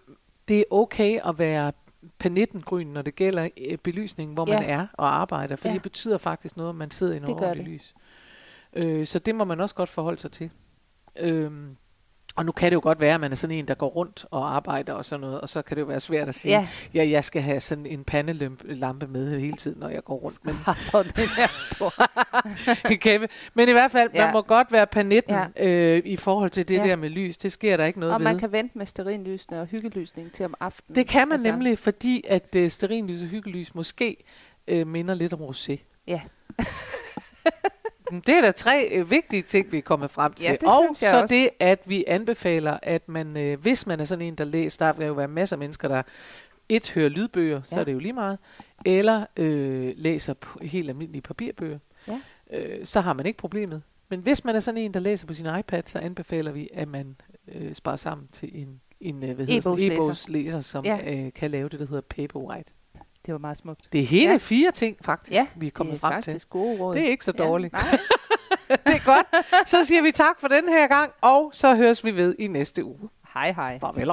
det 0.48 0.58
er 0.58 0.64
okay 0.70 1.20
at 1.24 1.38
være 1.38 1.72
panittengryn, 2.18 2.86
når 2.86 3.02
det 3.02 3.16
gælder 3.16 3.48
øh, 3.70 3.78
belysning, 3.78 4.32
hvor 4.34 4.46
man 4.46 4.62
Ja. 4.62 4.70
er 4.70 4.86
og 4.92 5.14
arbejder, 5.14 5.56
for 5.56 5.68
Ja. 5.68 5.74
det 5.74 5.82
betyder 5.82 6.18
faktisk 6.18 6.56
noget, 6.56 6.68
om 6.68 6.74
man 6.76 6.90
sidder 6.90 7.14
i 7.14 7.18
noget 7.18 7.40
ordentligt 7.40 7.68
lys. 7.68 7.94
Øh, 8.72 9.06
så 9.06 9.18
det 9.18 9.34
må 9.34 9.44
man 9.44 9.60
også 9.60 9.74
godt 9.74 9.88
forholde 9.88 10.18
sig 10.18 10.32
til. 10.32 10.50
Øhm, 11.20 11.76
og 12.40 12.46
nu 12.46 12.52
kan 12.52 12.70
det 12.70 12.74
jo 12.74 12.80
godt 12.82 13.00
være, 13.00 13.14
at 13.14 13.20
man 13.20 13.30
er 13.32 13.36
sådan 13.36 13.56
en, 13.56 13.68
der 13.68 13.74
går 13.74 13.86
rundt 13.88 14.26
og 14.30 14.54
arbejder 14.56 14.92
og 14.92 15.04
sådan 15.04 15.20
noget, 15.20 15.40
og 15.40 15.48
så 15.48 15.62
kan 15.62 15.76
det 15.76 15.80
jo 15.80 15.86
være 15.86 16.00
svært 16.00 16.28
at 16.28 16.34
sige, 16.34 16.52
Ja. 16.52 16.68
ja, 16.94 17.08
jeg 17.10 17.24
skal 17.24 17.42
have 17.42 17.60
sådan 17.60 17.86
en 17.86 18.04
pandelampe 18.04 19.06
med 19.06 19.40
hele 19.40 19.52
tiden, 19.56 19.80
når 19.80 19.88
jeg 19.88 20.04
går 20.04 20.14
rundt. 20.14 20.38
Men 20.46 20.54
Har 20.54 20.74
så 20.78 21.02
den 21.02 21.28
her 21.36 21.46
store. 21.74 22.96
kæmpe. 22.96 23.28
Men 23.54 23.68
i 23.68 23.72
hvert 23.72 23.90
fald, 23.90 24.10
Ja. 24.14 24.24
man 24.24 24.32
må 24.32 24.42
godt 24.42 24.72
være 24.72 24.86
panitten 24.86 25.36
Ja. 25.56 25.66
øh, 25.96 26.02
i 26.04 26.16
forhold 26.16 26.50
til 26.50 26.68
det 26.68 26.76
Ja. 26.76 26.82
der 26.86 26.96
med 26.96 27.10
lys. 27.10 27.36
Det 27.36 27.52
sker 27.52 27.76
der 27.76 27.84
ikke 27.84 28.00
noget 28.00 28.14
Og 28.14 28.20
ved. 28.20 28.24
man 28.24 28.38
kan 28.38 28.52
vente 28.52 28.78
med 28.78 28.86
sterinlysene 28.86 29.60
og 29.60 29.66
hyggelysning 29.66 30.32
til 30.32 30.44
om 30.44 30.54
aftenen. 30.60 30.94
Det 30.96 31.06
kan 31.06 31.28
man 31.28 31.32
altså. 31.32 31.50
nemlig, 31.50 31.78
fordi 31.78 32.24
at 32.28 32.56
øh, 32.56 32.70
sterinlys 32.70 33.20
og 33.22 33.26
hyggelys 33.28 33.74
måske 33.74 34.16
øh, 34.68 34.86
minder 34.86 35.14
lidt 35.14 35.32
om 35.32 35.40
rosé. 35.40 35.76
Ja. 36.08 36.20
Det 38.10 38.28
er 38.28 38.40
der 38.40 38.52
tre 38.52 38.88
øh, 38.92 39.10
vigtige 39.10 39.42
ting, 39.42 39.72
vi 39.72 39.78
er 39.78 39.82
kommet 39.82 40.10
frem 40.10 40.32
til. 40.32 40.44
Ja, 40.44 40.52
det 40.52 40.62
og 40.62 40.96
så 40.96 41.20
også. 41.22 41.34
det, 41.34 41.48
at 41.60 41.80
vi 41.86 42.04
anbefaler, 42.06 42.78
at 42.82 43.08
man, 43.08 43.36
øh, 43.36 43.60
hvis 43.60 43.86
man 43.86 44.00
er 44.00 44.04
sådan 44.04 44.24
en, 44.26 44.34
der 44.34 44.44
læser, 44.44 44.86
der 44.86 44.92
vil 44.92 45.06
jo 45.06 45.12
være 45.12 45.28
masser 45.28 45.56
af 45.56 45.58
mennesker, 45.58 45.88
der 45.88 46.02
et 46.68 46.90
hører 46.90 47.08
lydbøger, 47.08 47.62
så 47.64 47.74
Ja. 47.74 47.80
er 47.80 47.84
det 47.84 47.92
jo 47.92 47.98
lige 47.98 48.12
meget, 48.12 48.38
eller 48.86 49.26
øh, 49.36 49.92
læser 49.96 50.34
helt 50.62 50.88
almindelige 50.88 51.22
papirbøger, 51.22 51.78
Ja. 52.08 52.20
øh, 52.52 52.86
så 52.86 53.00
har 53.00 53.12
man 53.12 53.26
ikke 53.26 53.36
problemet. 53.38 53.82
Men 54.08 54.20
hvis 54.20 54.44
man 54.44 54.54
er 54.54 54.58
sådan 54.58 54.78
en, 54.80 54.94
der 54.94 55.00
læser 55.00 55.26
på 55.26 55.34
sin 55.34 55.46
iPad, 55.58 55.82
så 55.86 55.98
anbefaler 55.98 56.52
vi, 56.52 56.68
at 56.74 56.88
man 56.88 57.16
øh, 57.54 57.74
sparer 57.74 57.96
sammen 57.96 58.28
til 58.32 58.50
en, 58.52 58.80
en 59.00 59.22
øh, 59.24 59.34
hvad 59.36 59.46
hedder 59.46 59.70
E-bogslæser. 59.70 59.94
e-bogslæser, 59.94 60.60
som 60.60 60.84
ja. 60.84 60.98
øh, 61.06 61.32
kan 61.32 61.50
lave 61.50 61.68
det, 61.68 61.80
der 61.80 61.86
hedder 61.86 62.00
Paperwhite. 62.00 62.72
Det 63.26 63.32
var 63.34 63.38
meget 63.38 63.56
smukt. 63.56 63.80
Det 63.92 64.00
er 64.00 64.04
hele 64.04 64.30
Ja. 64.30 64.36
fire 64.36 64.70
ting, 64.70 64.96
faktisk, 65.04 65.32
Ja, 65.32 65.46
vi 65.56 65.66
er 65.66 65.70
kommet 65.70 65.92
det 65.92 65.96
er 65.98 66.00
frem 66.00 66.12
faktisk 66.12 66.38
til. 66.38 66.48
gode 66.50 66.80
råd. 66.80 66.94
Det 66.94 67.02
er 67.04 67.08
ikke 67.08 67.24
så 67.24 67.32
dårligt. 67.32 67.74
Ja, 67.74 67.96
det 68.86 68.94
er 68.94 69.04
godt. 69.04 69.68
Så 69.68 69.82
siger 69.84 70.02
vi 70.02 70.10
tak 70.12 70.40
for 70.40 70.48
den 70.48 70.68
her 70.68 70.88
gang, 70.88 71.12
og 71.20 71.50
så 71.54 71.74
høres 71.76 72.04
vi 72.04 72.16
ved 72.16 72.34
i 72.38 72.46
næste 72.46 72.84
uge. 72.84 73.08
Hej 73.34 73.52
hej. 73.52 73.78
Farvel. 73.80 74.10